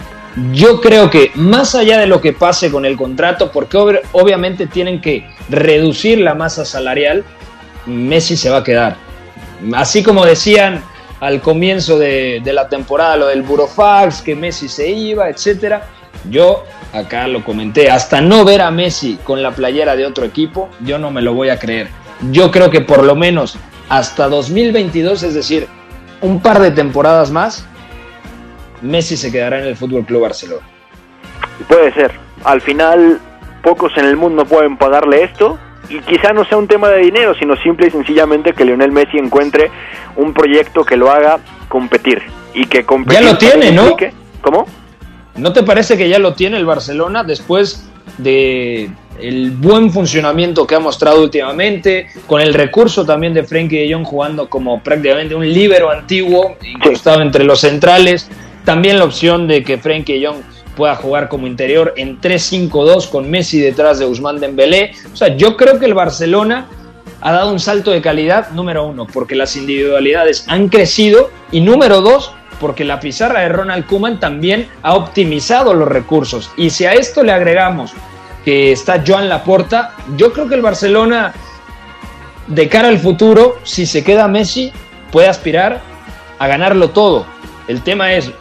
yo 0.52 0.80
creo 0.80 1.10
que 1.10 1.32
más 1.34 1.74
allá 1.74 1.98
de 1.98 2.06
lo 2.06 2.20
que 2.20 2.32
pase 2.32 2.70
con 2.70 2.84
el 2.84 2.96
contrato, 2.96 3.50
porque 3.50 3.76
obviamente 4.12 4.68
tienen 4.68 5.00
que 5.00 5.28
reducir 5.48 6.20
la 6.20 6.34
masa 6.36 6.64
salarial, 6.64 7.24
Messi 7.86 8.36
se 8.36 8.50
va 8.50 8.58
a 8.58 8.64
quedar. 8.64 8.96
Así 9.74 10.04
como 10.04 10.24
decían 10.24 10.84
al 11.20 11.40
comienzo 11.40 11.98
de, 11.98 12.42
la 12.44 12.68
temporada 12.68 13.16
lo 13.16 13.26
del 13.26 13.42
Burofax, 13.42 14.22
que 14.22 14.34
Messi 14.34 14.68
se 14.68 14.90
iba, 14.90 15.28
etcétera. 15.28 15.82
Yo 16.28 16.64
acá 16.92 17.28
lo 17.28 17.44
comenté, 17.44 17.90
hasta 17.90 18.20
no 18.20 18.44
ver 18.44 18.62
a 18.62 18.70
Messi 18.70 19.18
con 19.22 19.42
la 19.42 19.52
playera 19.52 19.96
de 19.96 20.06
otro 20.06 20.24
equipo, 20.24 20.68
yo 20.80 20.98
no 20.98 21.10
me 21.10 21.22
lo 21.22 21.34
voy 21.34 21.50
a 21.50 21.58
creer. 21.58 21.88
Yo 22.30 22.50
creo 22.50 22.70
que 22.70 22.80
por 22.80 23.04
lo 23.04 23.14
menos 23.14 23.56
hasta 23.88 24.28
2022, 24.28 25.22
es 25.22 25.34
decir, 25.34 25.68
un 26.20 26.40
par 26.40 26.60
de 26.60 26.70
temporadas 26.70 27.30
más, 27.30 27.66
Messi 28.82 29.16
se 29.16 29.30
quedará 29.30 29.60
en 29.60 29.66
el 29.66 29.76
Fútbol 29.76 30.04
Club 30.04 30.22
Barcelona. 30.22 30.66
Puede 31.68 31.92
ser. 31.92 32.12
Al 32.44 32.60
final, 32.60 33.20
pocos 33.62 33.92
en 33.96 34.06
el 34.06 34.16
mundo 34.16 34.44
pueden 34.44 34.76
pagarle 34.76 35.24
esto. 35.24 35.58
Y 35.90 36.00
quizá 36.00 36.32
no 36.32 36.44
sea 36.44 36.56
un 36.56 36.68
tema 36.68 36.88
de 36.88 36.98
dinero, 36.98 37.34
sino 37.34 37.56
simple 37.56 37.88
y 37.88 37.90
sencillamente 37.90 38.52
que 38.52 38.64
Lionel 38.64 38.92
Messi 38.92 39.18
encuentre 39.18 39.70
un 40.16 40.32
proyecto 40.32 40.84
que 40.84 40.96
lo 40.96 41.10
haga 41.10 41.40
competir. 41.68 42.22
Y 42.54 42.66
que 42.66 42.84
competir. 42.84 43.20
Ya 43.20 43.30
lo 43.32 43.36
tiene, 43.36 43.72
¿no? 43.72 43.96
¿Cómo? 44.40 44.66
¿No 45.36 45.52
te 45.52 45.62
parece 45.62 45.96
que 45.96 46.08
ya 46.08 46.18
lo 46.18 46.34
tiene 46.34 46.56
el 46.56 46.64
Barcelona 46.64 47.24
después 47.24 47.88
de 48.18 48.90
el 49.20 49.50
buen 49.50 49.90
funcionamiento 49.90 50.66
que 50.66 50.74
ha 50.74 50.80
mostrado 50.80 51.22
últimamente, 51.22 52.06
con 52.26 52.40
el 52.40 52.54
recurso 52.54 53.04
también 53.04 53.34
de 53.34 53.44
Frenkie 53.44 53.86
de 53.86 53.92
Jong 53.92 54.04
jugando 54.04 54.48
como 54.48 54.82
prácticamente 54.82 55.34
un 55.34 55.46
líbero 55.46 55.90
antiguo, 55.90 56.56
incrustado 56.62 57.20
entre 57.20 57.44
los 57.44 57.60
centrales, 57.60 58.30
también 58.64 58.98
la 58.98 59.04
opción 59.04 59.46
de 59.46 59.62
que 59.62 59.78
Frenkie 59.78 60.20
Young 60.20 60.36
pueda 60.80 60.96
jugar 60.96 61.28
como 61.28 61.46
interior 61.46 61.92
en 61.98 62.22
3-5-2 62.22 63.10
con 63.10 63.30
Messi 63.30 63.60
detrás 63.60 63.98
de 63.98 64.06
Usman 64.06 64.40
Dembélé. 64.40 64.92
O 65.12 65.16
sea, 65.16 65.36
yo 65.36 65.54
creo 65.54 65.78
que 65.78 65.84
el 65.84 65.92
Barcelona 65.92 66.68
ha 67.20 67.32
dado 67.32 67.52
un 67.52 67.60
salto 67.60 67.90
de 67.90 68.00
calidad, 68.00 68.48
número 68.52 68.86
uno, 68.86 69.06
porque 69.06 69.34
las 69.34 69.56
individualidades 69.56 70.46
han 70.48 70.70
crecido 70.70 71.28
y 71.52 71.60
número 71.60 72.00
dos, 72.00 72.32
porque 72.62 72.86
la 72.86 72.98
pizarra 72.98 73.40
de 73.40 73.50
Ronald 73.50 73.84
Koeman 73.84 74.20
también 74.20 74.70
ha 74.82 74.94
optimizado 74.94 75.74
los 75.74 75.86
recursos. 75.86 76.50
Y 76.56 76.70
si 76.70 76.86
a 76.86 76.94
esto 76.94 77.22
le 77.22 77.32
agregamos 77.32 77.92
que 78.42 78.72
está 78.72 79.04
Joan 79.06 79.28
Laporta, 79.28 79.94
yo 80.16 80.32
creo 80.32 80.48
que 80.48 80.54
el 80.54 80.62
Barcelona, 80.62 81.34
de 82.46 82.68
cara 82.70 82.88
al 82.88 82.98
futuro, 82.98 83.58
si 83.64 83.84
se 83.84 84.02
queda 84.02 84.28
Messi, 84.28 84.72
puede 85.12 85.28
aspirar 85.28 85.82
a 86.38 86.46
ganarlo 86.46 86.88
todo. 86.88 87.26
El 87.68 87.82
tema 87.82 88.14
es, 88.14 88.32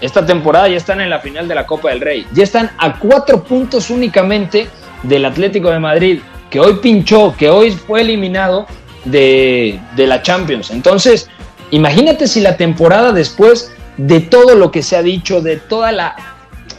esta 0.00 0.24
temporada 0.24 0.68
ya 0.68 0.76
están 0.76 1.00
en 1.00 1.10
la 1.10 1.20
final 1.20 1.46
de 1.46 1.54
la 1.54 1.66
Copa 1.66 1.90
del 1.90 2.00
Rey. 2.00 2.26
Ya 2.32 2.42
están 2.42 2.70
a 2.78 2.98
cuatro 2.98 3.44
puntos 3.44 3.90
únicamente 3.90 4.68
del 5.02 5.24
Atlético 5.24 5.70
de 5.70 5.78
Madrid, 5.78 6.20
que 6.48 6.60
hoy 6.60 6.74
pinchó, 6.82 7.34
que 7.36 7.50
hoy 7.50 7.70
fue 7.72 8.00
eliminado 8.00 8.66
de, 9.04 9.80
la 9.96 10.22
Champions. 10.22 10.70
Entonces, 10.70 11.28
imagínate 11.70 12.26
si 12.26 12.40
la 12.40 12.56
temporada 12.56 13.12
después 13.12 13.72
de 13.96 14.20
todo 14.20 14.54
lo 14.54 14.70
que 14.70 14.82
se 14.82 14.96
ha 14.96 15.02
dicho, 15.02 15.40
de 15.40 15.56
toda 15.56 15.92
la 15.92 16.16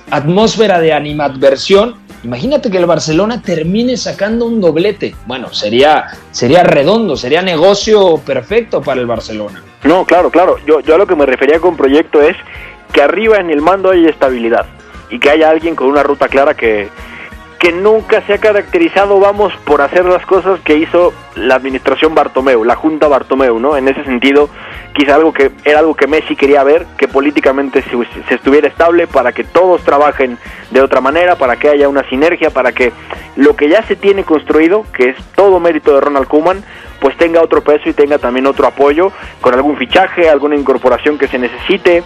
atmósfera 0.10 0.80
de 0.80 0.94
animadversión, 0.94 1.96
imagínate 2.24 2.70
que 2.70 2.78
el 2.78 2.86
Barcelona 2.86 3.42
termine 3.42 3.98
sacando 3.98 4.46
un 4.46 4.60
doblete. 4.60 5.16
Bueno, 5.26 5.54
sería, 5.54 6.06
sería 6.32 6.64
redondo, 6.64 7.16
sería 7.16 7.42
negocio 7.42 8.18
perfecto 8.18 8.82
para 8.82 9.00
el 9.00 9.08
Barcelona. 9.08 9.64
No, 9.84 10.06
claro, 10.06 10.30
claro. 10.30 10.58
Yo, 10.66 10.80
yo 10.82 10.96
a 10.96 10.98
lo 10.98 11.08
que 11.08 11.16
me 11.16 11.26
refería 11.26 11.60
con 11.60 11.78
proyecto 11.78 12.22
es 12.22 12.36
que 12.92 13.02
arriba 13.02 13.38
en 13.38 13.50
el 13.50 13.62
mando 13.62 13.92
hay 13.92 14.06
estabilidad 14.06 14.66
y 15.10 15.20
que 15.20 15.30
haya 15.30 15.50
alguien 15.50 15.76
con 15.76 15.88
una 15.88 16.04
ruta 16.04 16.28
clara 16.28 16.54
que, 16.54 16.90
que 17.62 17.72
nunca 17.72 18.22
se 18.24 18.34
ha 18.34 18.38
caracterizado, 18.40 19.20
vamos, 19.20 19.54
por 19.66 19.82
hacer 19.82 20.06
las 20.06 20.26
cosas 20.26 20.60
que 20.62 20.78
hizo 20.78 21.14
la 21.36 21.54
administración 21.54 22.16
Bartomeu, 22.16 22.64
la 22.64 22.76
Junta 22.76 23.08
Bartomeu, 23.08 23.60
¿no? 23.60 23.78
En 23.78 23.88
ese 23.88 24.04
sentido, 24.04 24.50
quizá 24.94 25.14
algo 25.14 25.32
que 25.32 25.52
era 25.64 25.78
algo 25.78 25.94
que 25.94 26.08
Messi 26.08 26.36
quería 26.36 26.64
ver, 26.64 26.88
que 26.98 27.08
políticamente 27.08 27.84
se, 27.84 27.92
se, 28.28 28.34
estuviera 28.34 28.68
estable 28.68 29.06
para 29.06 29.32
que 29.32 29.44
todos 29.44 29.84
trabajen 29.84 30.40
de 30.72 30.82
otra 30.82 31.02
manera, 31.02 31.36
para 31.36 31.58
que 31.58 31.70
haya 31.70 31.88
una 31.88 32.02
sinergia, 32.10 32.50
para 32.50 32.72
que 32.72 32.94
lo 33.36 33.56
que 33.56 33.70
ya 33.70 33.84
se 33.84 33.96
tiene 33.96 34.24
construido, 34.24 34.84
que 34.92 35.10
es 35.10 35.18
todo 35.36 35.60
mérito 35.60 35.94
de 35.94 36.02
Ronald 36.02 36.28
Koeman, 36.28 36.64
pues 37.00 37.16
tenga 37.18 37.42
otro 37.42 37.62
peso 37.62 37.90
y 37.90 37.94
tenga 37.94 38.18
también 38.18 38.48
otro 38.48 38.66
apoyo 38.66 39.12
con 39.40 39.54
algún 39.54 39.78
fichaje, 39.78 40.30
alguna 40.30 40.56
incorporación 40.56 41.18
que 41.18 41.28
se 41.28 41.38
necesite, 41.38 42.04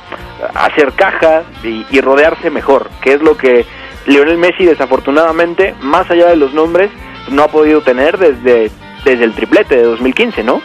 hacer 0.54 0.94
caja 0.94 1.44
y, 1.64 2.02
rodearse 2.02 2.50
mejor, 2.50 2.90
que 3.02 3.14
es 3.14 3.22
lo 3.22 3.38
que 3.38 3.66
Lionel 4.06 4.38
Messi 4.38 4.66
desafortunadamente, 4.66 5.76
más 5.82 6.10
allá 6.10 6.28
de 6.28 6.36
los 6.36 6.54
nombres, 6.54 6.92
no 7.30 7.44
ha 7.44 7.48
podido 7.48 7.82
tener 7.82 8.18
desde, 8.18 8.72
desde 9.04 9.24
el 9.24 9.34
triplete 9.34 9.78
de 9.78 9.84
2015, 9.84 10.44
¿no? 10.44 10.62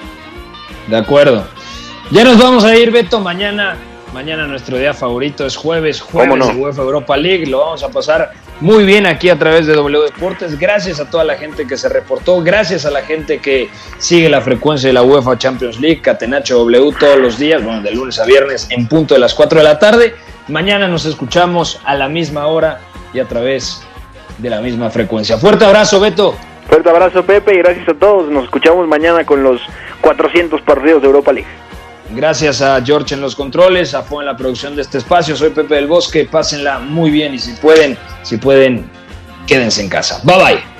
De 0.89 0.97
acuerdo. 0.97 1.47
Ya 2.11 2.25
nos 2.25 2.39
vamos 2.39 2.65
a 2.65 2.77
ir, 2.77 2.91
Beto, 2.91 3.21
mañana. 3.21 3.77
Mañana 4.13 4.47
nuestro 4.47 4.77
día 4.77 4.93
favorito 4.93 5.47
es 5.47 5.57
jueves, 5.57 6.01
jueves 6.01 6.49
de 6.49 6.55
UEFA 6.55 6.83
Europa 6.83 7.17
League. 7.17 7.47
Lo 7.47 7.61
vamos 7.61 7.85
a 7.85 7.89
pasar 7.91 8.33
muy 8.61 8.85
bien 8.85 9.07
aquí 9.07 9.29
a 9.29 9.39
través 9.39 9.67
de 9.67 9.75
W 9.75 10.05
Deportes. 10.05 10.59
Gracias 10.59 11.01
a 11.01 11.09
toda 11.09 11.25
la 11.25 11.37
gente 11.37 11.67
que 11.67 11.77
se 11.77 11.89
reportó, 11.89 12.43
gracias 12.43 12.85
a 12.87 12.91
la 12.91 13.03
gente 13.03 13.39
que 13.39 13.71
sigue 13.99 14.29
la 14.29 14.41
frecuencia 14.41 14.89
de 14.89 14.93
la 14.93 15.03
UEFA 15.03 15.39
Champions 15.39 15.81
League, 15.81 16.01
Catenacho 16.01 16.59
W 16.59 16.93
todos 16.99 17.19
los 17.19 17.39
días, 17.39 17.63
bueno, 17.63 17.83
de 17.83 17.93
lunes 17.93 18.19
a 18.19 18.25
viernes 18.25 18.69
en 18.71 18.87
punto 18.87 19.15
de 19.15 19.21
las 19.21 19.35
4 19.35 19.59
de 19.59 19.65
la 19.65 19.79
tarde. 19.79 20.15
Mañana 20.49 20.89
nos 20.89 21.05
escuchamos 21.07 21.81
a 21.85 21.95
la 21.95 22.09
misma 22.09 22.47
hora 22.47 22.81
y 23.15 23.21
a 23.21 23.25
través 23.27 23.83
de 24.39 24.51
la 24.51 24.61
misma 24.61 24.91
frecuencia. 24.91 25.39
Fuerte 25.39 25.65
abrazo, 25.65 26.01
Beto. 26.01 26.35
Fuerte 26.69 26.89
abrazo, 26.89 27.25
Pepe, 27.25 27.55
y 27.55 27.59
gracias 27.59 27.89
a 27.89 27.95
todos. 27.95 28.31
Nos 28.31 28.45
escuchamos 28.45 28.87
mañana 28.87 29.25
con 29.25 29.43
los 29.43 29.61
400 30.01 30.61
partidos 30.63 31.03
de 31.03 31.09
Europa 31.09 31.33
League. 31.33 31.49
Gracias 32.15 32.61
a 32.61 32.83
George 32.85 33.15
en 33.15 33.21
los 33.21 33.37
controles, 33.37 33.95
a 33.95 34.03
Fo 34.03 34.21
en 34.21 34.27
la 34.27 34.37
producción 34.37 34.75
de 34.75 34.83
este 34.83 34.99
espacio. 34.99 35.37
Soy 35.37 35.51
Pepe 35.51 35.77
del 35.77 35.87
Bosque. 35.87 36.29
Pásenla 36.31 36.79
muy 36.79 37.11
bien 37.11 37.35
y 37.35 37.39
si 37.39 37.53
pueden, 37.53 37.97
si 38.23 38.37
pueden, 38.37 38.91
quédense 39.47 39.83
en 39.83 39.89
casa. 39.89 40.21
Bye 40.25 40.37
bye 40.37 40.80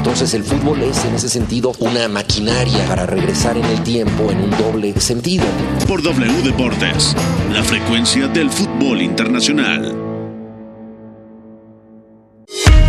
entonces 0.00 0.32
el 0.32 0.44
fútbol 0.44 0.82
es 0.82 1.04
en 1.04 1.14
ese 1.14 1.28
sentido 1.28 1.72
una 1.78 2.08
maquinaria 2.08 2.86
para 2.88 3.04
regresar 3.04 3.58
en 3.58 3.66
el 3.66 3.82
tiempo 3.82 4.30
en 4.30 4.44
un 4.44 4.50
doble 4.52 4.98
sentido. 4.98 5.44
Por 5.86 6.02
W 6.02 6.42
Deportes, 6.42 7.14
la 7.52 7.62
frecuencia 7.62 8.26
del 8.26 8.48
fútbol 8.48 9.02
internacional. 9.02 9.94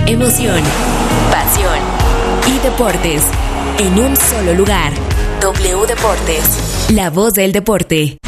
Emoción 0.08 0.64
pasión 1.30 1.80
y 2.48 2.60
deportes 2.60 3.24
en 3.80 4.00
un 4.00 4.16
solo 4.16 4.54
lugar. 4.54 4.94
W 5.42 5.86
Deportes, 5.88 6.92
la 6.94 7.10
voz 7.10 7.34
del 7.34 7.52
deporte. 7.52 8.20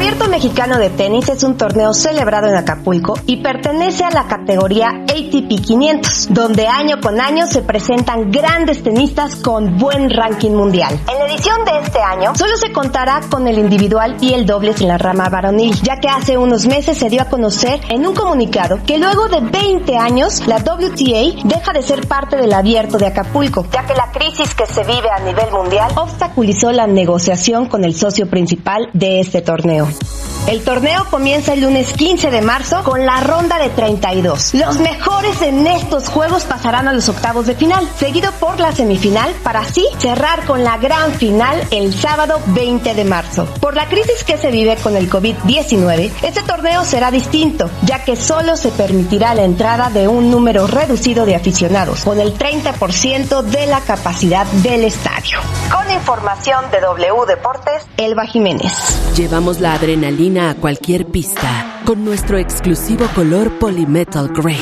Abierto 0.00 0.30
Mexicano 0.30 0.78
de 0.78 0.88
Tenis 0.88 1.28
es 1.28 1.42
un 1.42 1.58
torneo 1.58 1.92
celebrado 1.92 2.48
en 2.48 2.54
Acapulco 2.54 3.18
y 3.26 3.42
pertenece 3.42 4.02
a 4.02 4.10
la 4.10 4.26
categoría 4.26 4.88
ATP 4.88 5.60
500, 5.62 6.28
donde 6.30 6.66
año 6.68 7.02
con 7.02 7.20
año 7.20 7.46
se 7.46 7.60
presentan 7.60 8.30
grandes 8.30 8.82
tenistas 8.82 9.36
con 9.36 9.76
buen 9.76 10.08
ranking 10.08 10.52
mundial. 10.52 10.98
En 11.06 11.18
la 11.18 11.26
edición 11.26 11.66
de 11.66 11.80
este 11.82 11.98
año 12.00 12.34
solo 12.34 12.56
se 12.56 12.72
contará 12.72 13.20
con 13.30 13.46
el 13.46 13.58
individual 13.58 14.16
y 14.22 14.32
el 14.32 14.46
dobles 14.46 14.80
en 14.80 14.88
la 14.88 14.96
rama 14.96 15.28
varonil, 15.28 15.78
ya 15.82 16.00
que 16.00 16.08
hace 16.08 16.38
unos 16.38 16.66
meses 16.66 16.96
se 16.96 17.10
dio 17.10 17.20
a 17.20 17.26
conocer 17.26 17.78
en 17.90 18.06
un 18.06 18.14
comunicado 18.14 18.78
que 18.86 18.96
luego 18.96 19.28
de 19.28 19.40
20 19.40 19.98
años 19.98 20.46
la 20.46 20.56
WTA 20.60 21.44
deja 21.44 21.72
de 21.74 21.82
ser 21.82 22.08
parte 22.08 22.38
del 22.38 22.54
Abierto 22.54 22.96
de 22.96 23.08
Acapulco, 23.08 23.66
ya 23.70 23.84
que 23.84 23.94
la 23.94 24.10
crisis 24.10 24.54
que 24.54 24.64
se 24.64 24.82
vive 24.82 25.10
a 25.14 25.20
nivel 25.20 25.50
mundial 25.52 25.92
obstaculizó 25.96 26.72
la 26.72 26.86
negociación 26.86 27.66
con 27.66 27.84
el 27.84 27.94
socio 27.94 28.30
principal 28.30 28.88
de 28.94 29.20
este 29.20 29.42
torneo. 29.42 29.89
Bye. 29.90 30.29
El 30.46 30.64
torneo 30.64 31.04
comienza 31.10 31.52
el 31.52 31.60
lunes 31.60 31.92
15 31.92 32.30
de 32.30 32.40
marzo 32.40 32.82
con 32.82 33.04
la 33.04 33.20
ronda 33.20 33.58
de 33.58 33.68
32. 33.68 34.54
Los 34.54 34.78
mejores 34.78 35.40
en 35.42 35.66
estos 35.66 36.08
juegos 36.08 36.44
pasarán 36.44 36.88
a 36.88 36.92
los 36.92 37.08
octavos 37.08 37.46
de 37.46 37.54
final, 37.54 37.86
seguido 37.98 38.32
por 38.32 38.58
la 38.58 38.72
semifinal 38.72 39.32
para 39.44 39.60
así 39.60 39.86
cerrar 39.98 40.44
con 40.46 40.64
la 40.64 40.78
gran 40.78 41.12
final 41.12 41.62
el 41.70 41.94
sábado 41.94 42.40
20 42.46 42.94
de 42.94 43.04
marzo. 43.04 43.46
Por 43.60 43.76
la 43.76 43.86
crisis 43.88 44.24
que 44.24 44.38
se 44.38 44.50
vive 44.50 44.76
con 44.76 44.96
el 44.96 45.10
COVID-19, 45.10 46.10
este 46.22 46.42
torneo 46.42 46.84
será 46.84 47.10
distinto, 47.10 47.70
ya 47.82 48.02
que 48.04 48.16
solo 48.16 48.56
se 48.56 48.70
permitirá 48.70 49.34
la 49.34 49.44
entrada 49.44 49.90
de 49.90 50.08
un 50.08 50.30
número 50.30 50.66
reducido 50.66 51.26
de 51.26 51.36
aficionados, 51.36 52.02
con 52.02 52.18
el 52.18 52.36
30% 52.36 53.42
de 53.42 53.66
la 53.66 53.80
capacidad 53.80 54.46
del 54.46 54.84
estadio. 54.84 55.38
Con 55.70 55.90
información 55.92 56.64
de 56.72 56.80
W 56.80 57.26
Deportes, 57.28 57.86
Elba 57.96 58.26
Jiménez. 58.26 58.72
Llevamos 59.14 59.60
la 59.60 59.74
adrenalina 59.74 60.29
a 60.38 60.54
cualquier 60.54 61.06
pista 61.06 61.80
con 61.84 62.04
nuestro 62.04 62.38
exclusivo 62.38 63.06
color 63.14 63.58
Polymetal 63.58 64.28
Gray. 64.28 64.60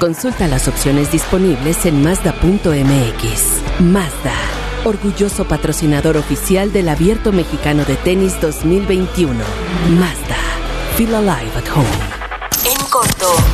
Consulta 0.00 0.48
las 0.48 0.66
opciones 0.66 1.12
disponibles 1.12 1.86
en 1.86 2.02
Mazda.mx. 2.02 3.80
Mazda, 3.80 4.34
orgulloso 4.84 5.44
patrocinador 5.44 6.16
oficial 6.16 6.72
del 6.72 6.88
Abierto 6.88 7.32
Mexicano 7.32 7.84
de 7.84 7.96
Tenis 7.96 8.40
2021. 8.40 9.34
Mazda, 9.98 10.36
feel 10.96 11.14
alive 11.14 11.52
at 11.56 11.68
home. 11.68 11.86
En 12.64 12.90
corto. 12.90 13.53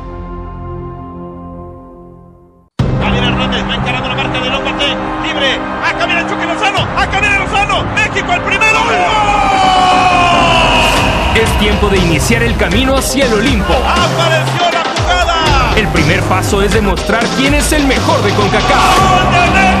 Iniciar 12.21 12.43
el 12.43 12.55
camino 12.55 12.95
hacia 12.95 13.25
el 13.25 13.33
Olimpo. 13.33 13.73
Apareció 13.73 14.69
la 14.71 14.83
jugada. 14.95 15.73
El 15.75 15.87
primer 15.87 16.21
paso 16.21 16.61
es 16.61 16.71
demostrar 16.71 17.25
quién 17.35 17.55
es 17.55 17.71
el 17.71 17.87
mejor 17.87 18.21
de 18.21 18.31
CONCACAF. 18.33 19.80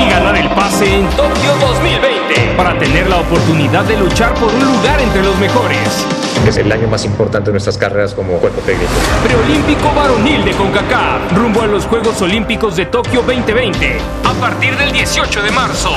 Y 0.00 0.08
ganar 0.08 0.36
el 0.36 0.48
pase 0.50 0.98
en 0.98 1.06
Tokio 1.10 1.54
2020 1.60 2.54
para 2.56 2.78
tener 2.78 3.08
la 3.08 3.18
oportunidad 3.18 3.84
de 3.84 3.96
luchar 3.98 4.32
por 4.34 4.52
un 4.52 4.64
lugar 4.64 5.00
entre 5.00 5.22
los 5.22 5.38
mejores. 5.38 6.06
Es 6.46 6.56
el 6.56 6.72
año 6.72 6.88
más 6.88 7.04
importante 7.04 7.46
de 7.46 7.52
nuestras 7.52 7.76
carreras 7.76 8.14
como 8.14 8.38
cuerpo 8.38 8.60
técnico. 8.62 8.90
Preolímpico 9.22 9.92
varonil 9.94 10.44
de 10.44 10.52
CONCACAF, 10.52 11.32
rumbo 11.36 11.62
a 11.62 11.66
los 11.66 11.84
Juegos 11.84 12.20
Olímpicos 12.22 12.76
de 12.76 12.86
Tokio 12.86 13.22
2020, 13.22 13.98
a 14.24 14.32
partir 14.40 14.76
del 14.76 14.90
18 14.90 15.42
de 15.42 15.50
marzo. 15.50 15.90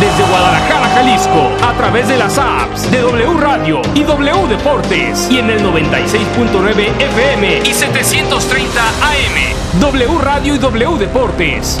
Desde 0.00 0.22
Guadalajara, 0.30 0.88
Jalisco, 0.94 1.50
a 1.62 1.72
través 1.72 2.06
de 2.06 2.16
las 2.16 2.38
apps 2.38 2.90
de 2.90 3.00
W 3.00 3.34
Radio 3.40 3.82
y 3.94 4.04
W 4.04 4.46
Deportes, 4.48 5.28
y 5.30 5.38
en 5.38 5.50
el 5.50 5.62
96.9 5.62 6.92
FM 7.00 7.62
y 7.64 7.74
730 7.74 8.88
AM. 8.88 9.80
W 9.80 10.18
Radio 10.22 10.54
y 10.54 10.58
W 10.58 10.98
Deportes. 10.98 11.80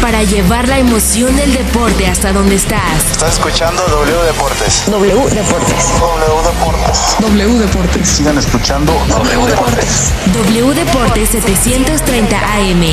Para 0.02 0.24
llevar 0.24 0.68
la 0.68 0.80
emoción 0.80 1.36
del 1.36 1.54
deporte 1.54 2.08
hasta 2.08 2.34
donde 2.34 2.56
estás. 2.56 3.12
Estás 3.12 3.34
escuchando 3.34 3.84
W 3.84 4.24
Deportes. 4.24 4.86
W 4.88 5.30
Deportes. 5.30 5.94
W 6.00 6.42
Deportes. 6.44 7.16
W 7.20 7.60
Deportes. 7.60 8.10
Sigan 8.10 8.40
escuchando 8.40 8.92
W 9.08 9.46
Deportes. 9.46 10.12
W 10.34 10.74
Deportes 10.74 11.30
730 11.30 12.38
AM. 12.38 12.84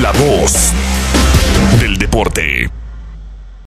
La 0.00 0.12
voz 0.12 0.72
del 1.78 1.98
deporte. 1.98 2.70